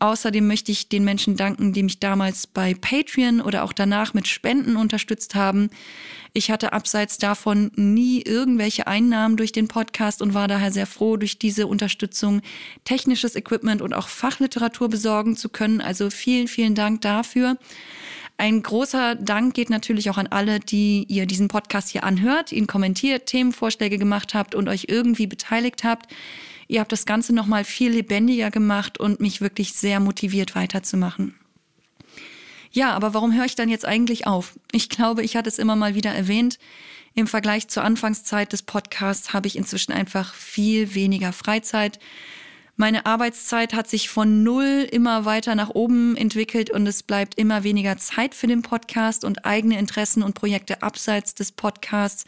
Außerdem 0.00 0.46
möchte 0.46 0.70
ich 0.70 0.88
den 0.88 1.04
Menschen 1.04 1.36
danken, 1.36 1.72
die 1.72 1.82
mich 1.82 1.98
damals 1.98 2.46
bei 2.46 2.74
Patreon 2.74 3.40
oder 3.40 3.64
auch 3.64 3.72
danach 3.72 4.14
mit 4.14 4.28
Spenden 4.28 4.76
unterstützt 4.76 5.34
haben. 5.34 5.70
Ich 6.32 6.50
hatte 6.50 6.72
abseits 6.72 7.18
davon 7.18 7.72
nie 7.74 8.22
irgendwelche 8.22 8.86
Einnahmen 8.86 9.36
durch 9.36 9.50
den 9.50 9.66
Podcast 9.66 10.22
und 10.22 10.34
war 10.34 10.46
daher 10.46 10.70
sehr 10.70 10.86
froh, 10.86 11.16
durch 11.16 11.38
diese 11.38 11.66
Unterstützung 11.66 12.42
technisches 12.84 13.34
Equipment 13.34 13.82
und 13.82 13.92
auch 13.92 14.08
Fachliteratur 14.08 14.88
besorgen 14.88 15.36
zu 15.36 15.48
können. 15.48 15.80
Also 15.80 16.10
vielen, 16.10 16.46
vielen 16.46 16.76
Dank 16.76 17.00
dafür. 17.00 17.56
Ein 18.36 18.62
großer 18.62 19.16
Dank 19.16 19.54
geht 19.54 19.68
natürlich 19.68 20.10
auch 20.10 20.16
an 20.16 20.28
alle, 20.28 20.60
die 20.60 21.04
ihr 21.08 21.26
diesen 21.26 21.48
Podcast 21.48 21.88
hier 21.88 22.04
anhört, 22.04 22.52
ihn 22.52 22.68
kommentiert, 22.68 23.26
Themenvorschläge 23.26 23.98
gemacht 23.98 24.32
habt 24.32 24.54
und 24.54 24.68
euch 24.68 24.86
irgendwie 24.86 25.26
beteiligt 25.26 25.82
habt. 25.82 26.06
Ihr 26.68 26.80
habt 26.80 26.92
das 26.92 27.06
Ganze 27.06 27.34
nochmal 27.34 27.64
viel 27.64 27.90
lebendiger 27.90 28.50
gemacht 28.50 28.98
und 28.98 29.20
mich 29.20 29.40
wirklich 29.40 29.72
sehr 29.72 30.00
motiviert 30.00 30.54
weiterzumachen. 30.54 31.34
Ja, 32.70 32.92
aber 32.92 33.14
warum 33.14 33.34
höre 33.34 33.46
ich 33.46 33.54
dann 33.54 33.70
jetzt 33.70 33.86
eigentlich 33.86 34.26
auf? 34.26 34.58
Ich 34.70 34.90
glaube, 34.90 35.22
ich 35.22 35.34
hatte 35.34 35.48
es 35.48 35.58
immer 35.58 35.76
mal 35.76 35.94
wieder 35.94 36.10
erwähnt. 36.10 36.58
Im 37.14 37.26
Vergleich 37.26 37.68
zur 37.68 37.82
Anfangszeit 37.82 38.52
des 38.52 38.62
Podcasts 38.62 39.32
habe 39.32 39.46
ich 39.46 39.56
inzwischen 39.56 39.92
einfach 39.92 40.34
viel 40.34 40.94
weniger 40.94 41.32
Freizeit. 41.32 41.98
Meine 42.80 43.06
Arbeitszeit 43.06 43.74
hat 43.74 43.88
sich 43.88 44.08
von 44.08 44.44
null 44.44 44.86
immer 44.92 45.24
weiter 45.24 45.56
nach 45.56 45.70
oben 45.70 46.16
entwickelt 46.16 46.70
und 46.70 46.86
es 46.86 47.02
bleibt 47.02 47.34
immer 47.34 47.64
weniger 47.64 47.96
Zeit 47.96 48.36
für 48.36 48.46
den 48.46 48.62
Podcast 48.62 49.24
und 49.24 49.44
eigene 49.44 49.76
Interessen 49.80 50.22
und 50.22 50.36
Projekte 50.36 50.80
abseits 50.80 51.34
des 51.34 51.50
Podcasts 51.50 52.24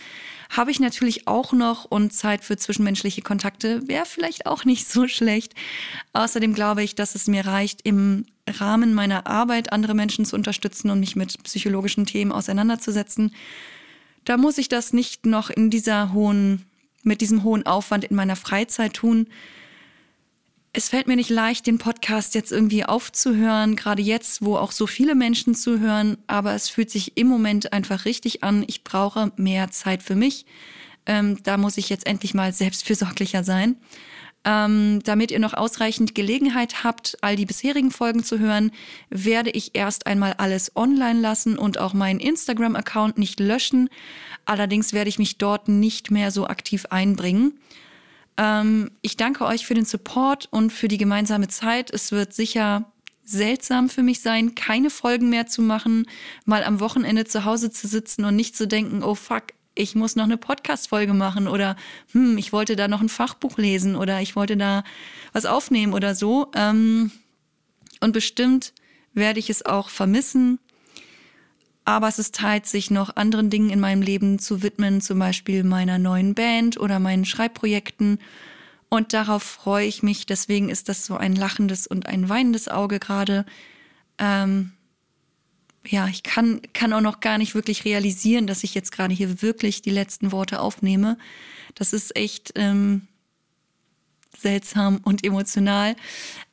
habe 0.50 0.72
ich 0.72 0.80
natürlich 0.80 1.28
auch 1.28 1.52
noch 1.52 1.84
und 1.84 2.12
Zeit 2.12 2.42
für 2.42 2.56
zwischenmenschliche 2.56 3.22
Kontakte 3.22 3.86
wäre 3.86 4.06
vielleicht 4.06 4.46
auch 4.46 4.64
nicht 4.64 4.88
so 4.88 5.06
schlecht. 5.06 5.54
Außerdem 6.14 6.52
glaube 6.52 6.82
ich, 6.82 6.96
dass 6.96 7.14
es 7.14 7.28
mir 7.28 7.46
reicht, 7.46 7.82
im 7.82 8.26
Rahmen 8.48 8.92
meiner 8.92 9.28
Arbeit 9.28 9.72
andere 9.72 9.94
Menschen 9.94 10.24
zu 10.24 10.34
unterstützen 10.34 10.90
und 10.90 10.98
mich 10.98 11.14
mit 11.14 11.40
psychologischen 11.44 12.06
Themen 12.06 12.32
auseinanderzusetzen. 12.32 13.36
Da 14.24 14.36
muss 14.36 14.58
ich 14.58 14.68
das 14.68 14.92
nicht 14.92 15.26
noch 15.26 15.48
in 15.48 15.70
dieser 15.70 16.12
hohen, 16.12 16.66
mit 17.04 17.20
diesem 17.20 17.44
hohen 17.44 17.66
Aufwand 17.66 18.02
in 18.02 18.16
meiner 18.16 18.34
Freizeit 18.34 18.94
tun 18.94 19.28
es 20.72 20.88
fällt 20.88 21.08
mir 21.08 21.16
nicht 21.16 21.30
leicht, 21.30 21.66
den 21.66 21.78
Podcast 21.78 22.34
jetzt 22.34 22.52
irgendwie 22.52 22.84
aufzuhören, 22.84 23.74
gerade 23.74 24.02
jetzt, 24.02 24.42
wo 24.44 24.56
auch 24.56 24.70
so 24.70 24.86
viele 24.86 25.16
Menschen 25.16 25.54
zuhören, 25.54 26.16
aber 26.28 26.54
es 26.54 26.68
fühlt 26.68 26.90
sich 26.90 27.16
im 27.16 27.26
Moment 27.26 27.72
einfach 27.72 28.04
richtig 28.04 28.44
an. 28.44 28.64
Ich 28.68 28.84
brauche 28.84 29.32
mehr 29.36 29.70
Zeit 29.70 30.02
für 30.02 30.14
mich. 30.14 30.46
Ähm, 31.06 31.42
da 31.42 31.56
muss 31.56 31.76
ich 31.76 31.88
jetzt 31.88 32.06
endlich 32.06 32.34
mal 32.34 32.52
selbstfürsorglicher 32.52 33.42
sein. 33.42 33.76
Ähm, 34.42 35.00
damit 35.04 35.32
ihr 35.32 35.38
noch 35.38 35.52
ausreichend 35.52 36.14
Gelegenheit 36.14 36.82
habt, 36.82 37.18
all 37.20 37.36
die 37.36 37.44
bisherigen 37.44 37.90
Folgen 37.90 38.24
zu 38.24 38.38
hören, 38.38 38.70
werde 39.10 39.50
ich 39.50 39.74
erst 39.74 40.06
einmal 40.06 40.34
alles 40.34 40.74
online 40.76 41.20
lassen 41.20 41.58
und 41.58 41.78
auch 41.78 41.92
meinen 41.92 42.20
Instagram-Account 42.20 43.18
nicht 43.18 43.38
löschen. 43.38 43.90
Allerdings 44.46 44.94
werde 44.94 45.10
ich 45.10 45.18
mich 45.18 45.36
dort 45.36 45.68
nicht 45.68 46.10
mehr 46.10 46.30
so 46.30 46.46
aktiv 46.46 46.86
einbringen. 46.86 47.58
Ähm, 48.40 48.90
ich 49.02 49.18
danke 49.18 49.44
euch 49.44 49.66
für 49.66 49.74
den 49.74 49.84
Support 49.84 50.48
und 50.50 50.72
für 50.72 50.88
die 50.88 50.96
gemeinsame 50.96 51.48
Zeit. 51.48 51.90
Es 51.90 52.10
wird 52.10 52.32
sicher 52.32 52.90
seltsam 53.22 53.90
für 53.90 54.02
mich 54.02 54.22
sein, 54.22 54.54
keine 54.54 54.88
Folgen 54.88 55.28
mehr 55.28 55.46
zu 55.46 55.60
machen, 55.60 56.06
mal 56.46 56.64
am 56.64 56.80
Wochenende 56.80 57.26
zu 57.26 57.44
Hause 57.44 57.70
zu 57.70 57.86
sitzen 57.86 58.24
und 58.24 58.34
nicht 58.34 58.56
zu 58.56 58.66
denken, 58.66 59.04
oh 59.04 59.14
fuck, 59.14 59.44
ich 59.74 59.94
muss 59.94 60.16
noch 60.16 60.24
eine 60.24 60.38
Podcast-Folge 60.38 61.12
machen 61.12 61.48
oder 61.48 61.76
hm, 62.12 62.38
ich 62.38 62.52
wollte 62.52 62.76
da 62.76 62.88
noch 62.88 63.02
ein 63.02 63.10
Fachbuch 63.10 63.58
lesen 63.58 63.94
oder 63.94 64.20
ich 64.20 64.34
wollte 64.36 64.56
da 64.56 64.84
was 65.32 65.44
aufnehmen 65.44 65.92
oder 65.92 66.14
so. 66.14 66.50
Ähm, 66.56 67.12
und 68.00 68.12
bestimmt 68.12 68.72
werde 69.12 69.38
ich 69.38 69.50
es 69.50 69.66
auch 69.66 69.90
vermissen. 69.90 70.58
Aber 71.90 72.06
es 72.06 72.20
ist 72.20 72.36
Zeit, 72.36 72.68
sich 72.68 72.92
noch 72.92 73.16
anderen 73.16 73.50
Dingen 73.50 73.68
in 73.68 73.80
meinem 73.80 74.00
Leben 74.00 74.38
zu 74.38 74.62
widmen, 74.62 75.00
zum 75.00 75.18
Beispiel 75.18 75.64
meiner 75.64 75.98
neuen 75.98 76.36
Band 76.36 76.78
oder 76.78 77.00
meinen 77.00 77.24
Schreibprojekten. 77.24 78.20
Und 78.88 79.12
darauf 79.12 79.42
freue 79.42 79.86
ich 79.86 80.00
mich. 80.04 80.24
Deswegen 80.24 80.68
ist 80.68 80.88
das 80.88 81.04
so 81.04 81.16
ein 81.16 81.34
lachendes 81.34 81.88
und 81.88 82.06
ein 82.06 82.28
weinendes 82.28 82.68
Auge 82.68 83.00
gerade. 83.00 83.44
Ähm, 84.18 84.70
ja, 85.84 86.06
ich 86.06 86.22
kann, 86.22 86.60
kann 86.74 86.92
auch 86.92 87.00
noch 87.00 87.18
gar 87.18 87.38
nicht 87.38 87.56
wirklich 87.56 87.84
realisieren, 87.84 88.46
dass 88.46 88.62
ich 88.62 88.72
jetzt 88.72 88.92
gerade 88.92 89.12
hier 89.12 89.42
wirklich 89.42 89.82
die 89.82 89.90
letzten 89.90 90.30
Worte 90.30 90.60
aufnehme. 90.60 91.18
Das 91.74 91.92
ist 91.92 92.14
echt 92.14 92.52
ähm, 92.54 93.08
seltsam 94.38 95.00
und 95.02 95.26
emotional. 95.26 95.96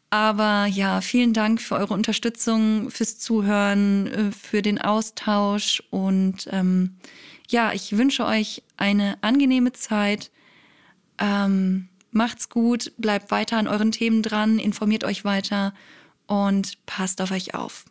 Aber 0.10 0.68
ja, 0.68 1.02
vielen 1.02 1.34
Dank 1.34 1.62
für 1.62 1.76
eure 1.76 1.94
Unterstützung, 1.94 2.90
fürs 2.90 3.20
Zuhören, 3.20 4.08
äh, 4.08 4.32
für 4.32 4.62
den 4.62 4.80
Austausch 4.80 5.84
und 5.90 6.48
ähm, 6.52 6.98
ja, 7.50 7.74
ich 7.74 7.98
wünsche 7.98 8.26
euch 8.26 8.64
eine 8.78 9.18
angenehme 9.22 9.74
Zeit. 9.74 10.32
Ähm, 11.18 11.90
macht's 12.12 12.50
gut, 12.50 12.94
bleibt 12.98 13.32
weiter 13.32 13.58
an 13.58 13.68
euren 13.68 13.92
Themen 13.92 14.22
dran, 14.22 14.60
informiert 14.60 15.04
euch 15.04 15.26
weiter 15.26 15.74
und 16.26 16.86
passt 16.86 17.22
auf 17.22 17.32
euch 17.32 17.54
auf. 17.54 17.86